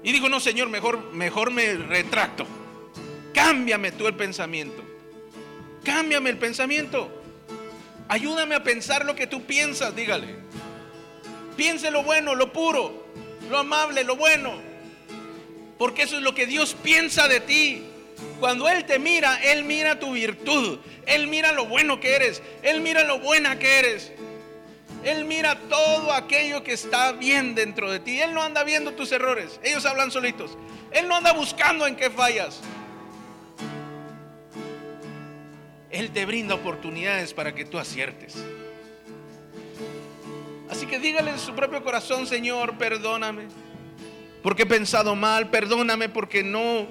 Y 0.03 0.11
dijo, 0.11 0.27
no, 0.27 0.41
Señor, 0.41 0.67
mejor, 0.67 1.13
mejor 1.13 1.51
me 1.51 1.75
retracto. 1.75 2.45
Cámbiame 3.33 3.93
tú 3.93 4.07
el 4.07 4.15
pensamiento. 4.15 4.83
Cámbiame 5.85 6.29
el 6.29 6.37
pensamiento. 6.37 7.09
Ayúdame 8.09 8.55
a 8.55 8.63
pensar 8.63 9.05
lo 9.05 9.15
que 9.15 9.25
tú 9.25 9.45
piensas, 9.45 9.95
dígale. 9.95 10.50
Piense 11.55 11.91
lo 11.91 12.03
bueno, 12.03 12.35
lo 12.35 12.51
puro, 12.53 13.05
lo 13.49 13.57
amable, 13.57 14.03
lo 14.03 14.15
bueno. 14.15 14.53
Porque 15.77 16.03
eso 16.03 16.17
es 16.17 16.23
lo 16.23 16.35
que 16.35 16.45
Dios 16.45 16.75
piensa 16.81 17.27
de 17.27 17.39
ti. 17.39 17.83
Cuando 18.39 18.69
Él 18.69 18.85
te 18.85 18.99
mira, 18.99 19.41
Él 19.43 19.63
mira 19.63 19.99
tu 19.99 20.11
virtud. 20.13 20.79
Él 21.05 21.27
mira 21.27 21.51
lo 21.51 21.65
bueno 21.65 21.99
que 21.99 22.15
eres. 22.15 22.41
Él 22.61 22.81
mira 22.81 23.03
lo 23.03 23.19
buena 23.19 23.57
que 23.57 23.79
eres. 23.79 24.11
Él 25.03 25.25
mira 25.25 25.55
todo 25.69 26.13
aquello 26.13 26.63
que 26.63 26.73
está 26.73 27.11
bien 27.13 27.55
dentro 27.55 27.91
de 27.91 27.99
ti. 27.99 28.21
Él 28.21 28.33
no 28.33 28.43
anda 28.43 28.63
viendo 28.63 28.93
tus 28.93 29.11
errores. 29.11 29.59
Ellos 29.63 29.85
hablan 29.85 30.11
solitos. 30.11 30.57
Él 30.91 31.07
no 31.07 31.15
anda 31.15 31.33
buscando 31.33 31.87
en 31.87 31.95
qué 31.95 32.09
fallas. 32.09 32.61
Él 35.89 36.11
te 36.11 36.25
brinda 36.25 36.55
oportunidades 36.55 37.33
para 37.33 37.53
que 37.53 37.65
tú 37.65 37.79
aciertes. 37.79 38.35
Que 40.91 40.99
dígale 40.99 41.31
en 41.31 41.39
su 41.39 41.53
propio 41.55 41.81
corazón, 41.85 42.27
Señor, 42.27 42.77
perdóname. 42.77 43.47
Porque 44.43 44.63
he 44.63 44.65
pensado 44.65 45.15
mal, 45.15 45.49
perdóname 45.49 46.09
porque 46.09 46.43
no 46.43 46.85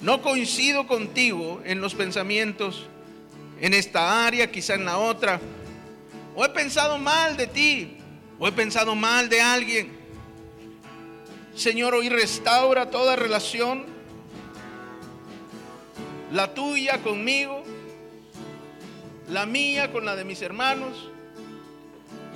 no 0.00 0.22
coincido 0.22 0.86
contigo 0.86 1.60
en 1.64 1.80
los 1.80 1.96
pensamientos 1.96 2.86
en 3.60 3.74
esta 3.74 4.24
área, 4.24 4.52
quizá 4.52 4.74
en 4.74 4.84
la 4.84 4.98
otra. 4.98 5.40
O 6.36 6.44
he 6.44 6.48
pensado 6.50 6.96
mal 6.96 7.36
de 7.36 7.48
ti, 7.48 7.96
o 8.38 8.46
he 8.46 8.52
pensado 8.52 8.94
mal 8.94 9.28
de 9.28 9.40
alguien. 9.40 9.98
Señor, 11.56 11.96
hoy 11.96 12.08
restaura 12.08 12.88
toda 12.88 13.16
relación, 13.16 13.84
la 16.30 16.54
tuya 16.54 17.02
conmigo, 17.02 17.64
la 19.28 19.44
mía 19.44 19.90
con 19.90 20.04
la 20.04 20.14
de 20.14 20.24
mis 20.24 20.40
hermanos. 20.40 21.10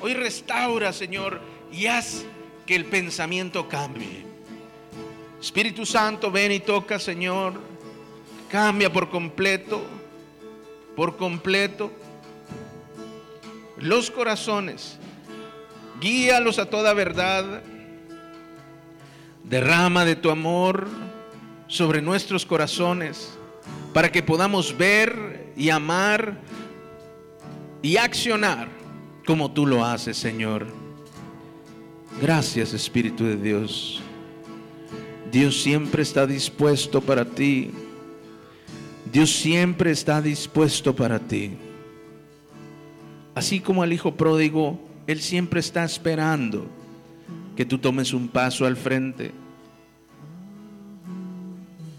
Hoy 0.02 0.14
restaura, 0.14 0.92
Señor, 0.92 1.40
y 1.70 1.86
haz 1.86 2.24
que 2.66 2.74
el 2.74 2.86
pensamiento 2.86 3.68
cambie. 3.68 4.26
Espíritu 5.40 5.86
Santo, 5.86 6.28
ven 6.32 6.50
y 6.50 6.58
toca, 6.58 6.98
Señor. 6.98 7.60
Cambia 8.50 8.92
por 8.92 9.10
completo, 9.10 9.80
por 10.96 11.16
completo 11.16 11.92
los 13.76 14.10
corazones. 14.10 14.98
Guíalos 16.00 16.58
a 16.58 16.68
toda 16.68 16.94
verdad. 16.94 17.62
Derrama 19.44 20.04
de 20.04 20.16
tu 20.16 20.30
amor 20.30 20.88
sobre 21.68 22.02
nuestros 22.02 22.44
corazones 22.44 23.38
para 23.94 24.10
que 24.10 24.24
podamos 24.24 24.76
ver 24.76 25.52
y 25.56 25.70
amar 25.70 26.38
y 27.82 27.98
accionar 27.98 28.81
como 29.26 29.50
tú 29.50 29.66
lo 29.66 29.84
haces, 29.84 30.16
Señor. 30.16 30.66
Gracias, 32.20 32.72
Espíritu 32.72 33.24
de 33.24 33.36
Dios. 33.36 34.02
Dios 35.30 35.62
siempre 35.62 36.02
está 36.02 36.26
dispuesto 36.26 37.00
para 37.00 37.24
ti. 37.24 37.70
Dios 39.10 39.30
siempre 39.30 39.90
está 39.90 40.20
dispuesto 40.20 40.94
para 40.94 41.18
ti. 41.18 41.52
Así 43.34 43.60
como 43.60 43.82
al 43.82 43.92
hijo 43.92 44.14
pródigo, 44.14 44.78
Él 45.06 45.20
siempre 45.20 45.60
está 45.60 45.84
esperando 45.84 46.66
que 47.56 47.64
tú 47.64 47.78
tomes 47.78 48.12
un 48.12 48.28
paso 48.28 48.66
al 48.66 48.76
frente, 48.76 49.32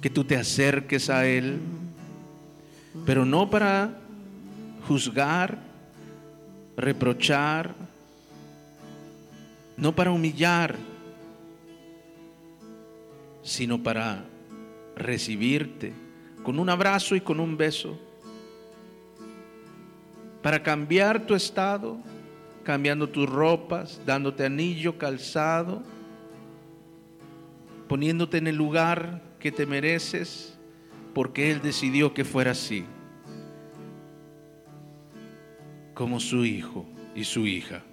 que 0.02 0.10
tú 0.10 0.24
te 0.24 0.36
acerques 0.36 1.10
a 1.10 1.26
Él, 1.26 1.60
pero 3.06 3.26
no 3.26 3.50
para 3.50 4.00
juzgar, 4.88 5.60
reprochar, 6.78 7.76
no 9.78 9.94
para 9.96 10.12
humillar, 10.12 10.76
sino 13.42 13.82
para 13.82 14.26
recibirte 14.96 15.94
con 16.44 16.60
un 16.60 16.70
abrazo 16.70 17.16
y 17.16 17.22
con 17.22 17.40
un 17.40 17.58
beso. 17.58 17.98
Para 20.42 20.62
cambiar 20.62 21.26
tu 21.26 21.36
estado, 21.36 21.98
cambiando 22.64 23.08
tus 23.08 23.30
ropas, 23.30 24.02
dándote 24.06 24.46
anillo, 24.46 24.98
calzado, 24.98 25.82
poniéndote 27.88 28.38
en 28.38 28.48
el 28.48 28.56
lugar 28.56 29.22
que 29.40 29.52
te 29.52 29.66
mereces, 29.66 30.58
porque 31.14 31.52
Él 31.52 31.62
decidió 31.62 32.14
que 32.14 32.26
fuera 32.26 32.52
así, 32.52 32.86
como 35.94 36.20
su 36.20 36.46
hijo 36.46 36.86
y 37.16 37.24
su 37.24 37.46
hija. 37.46 37.84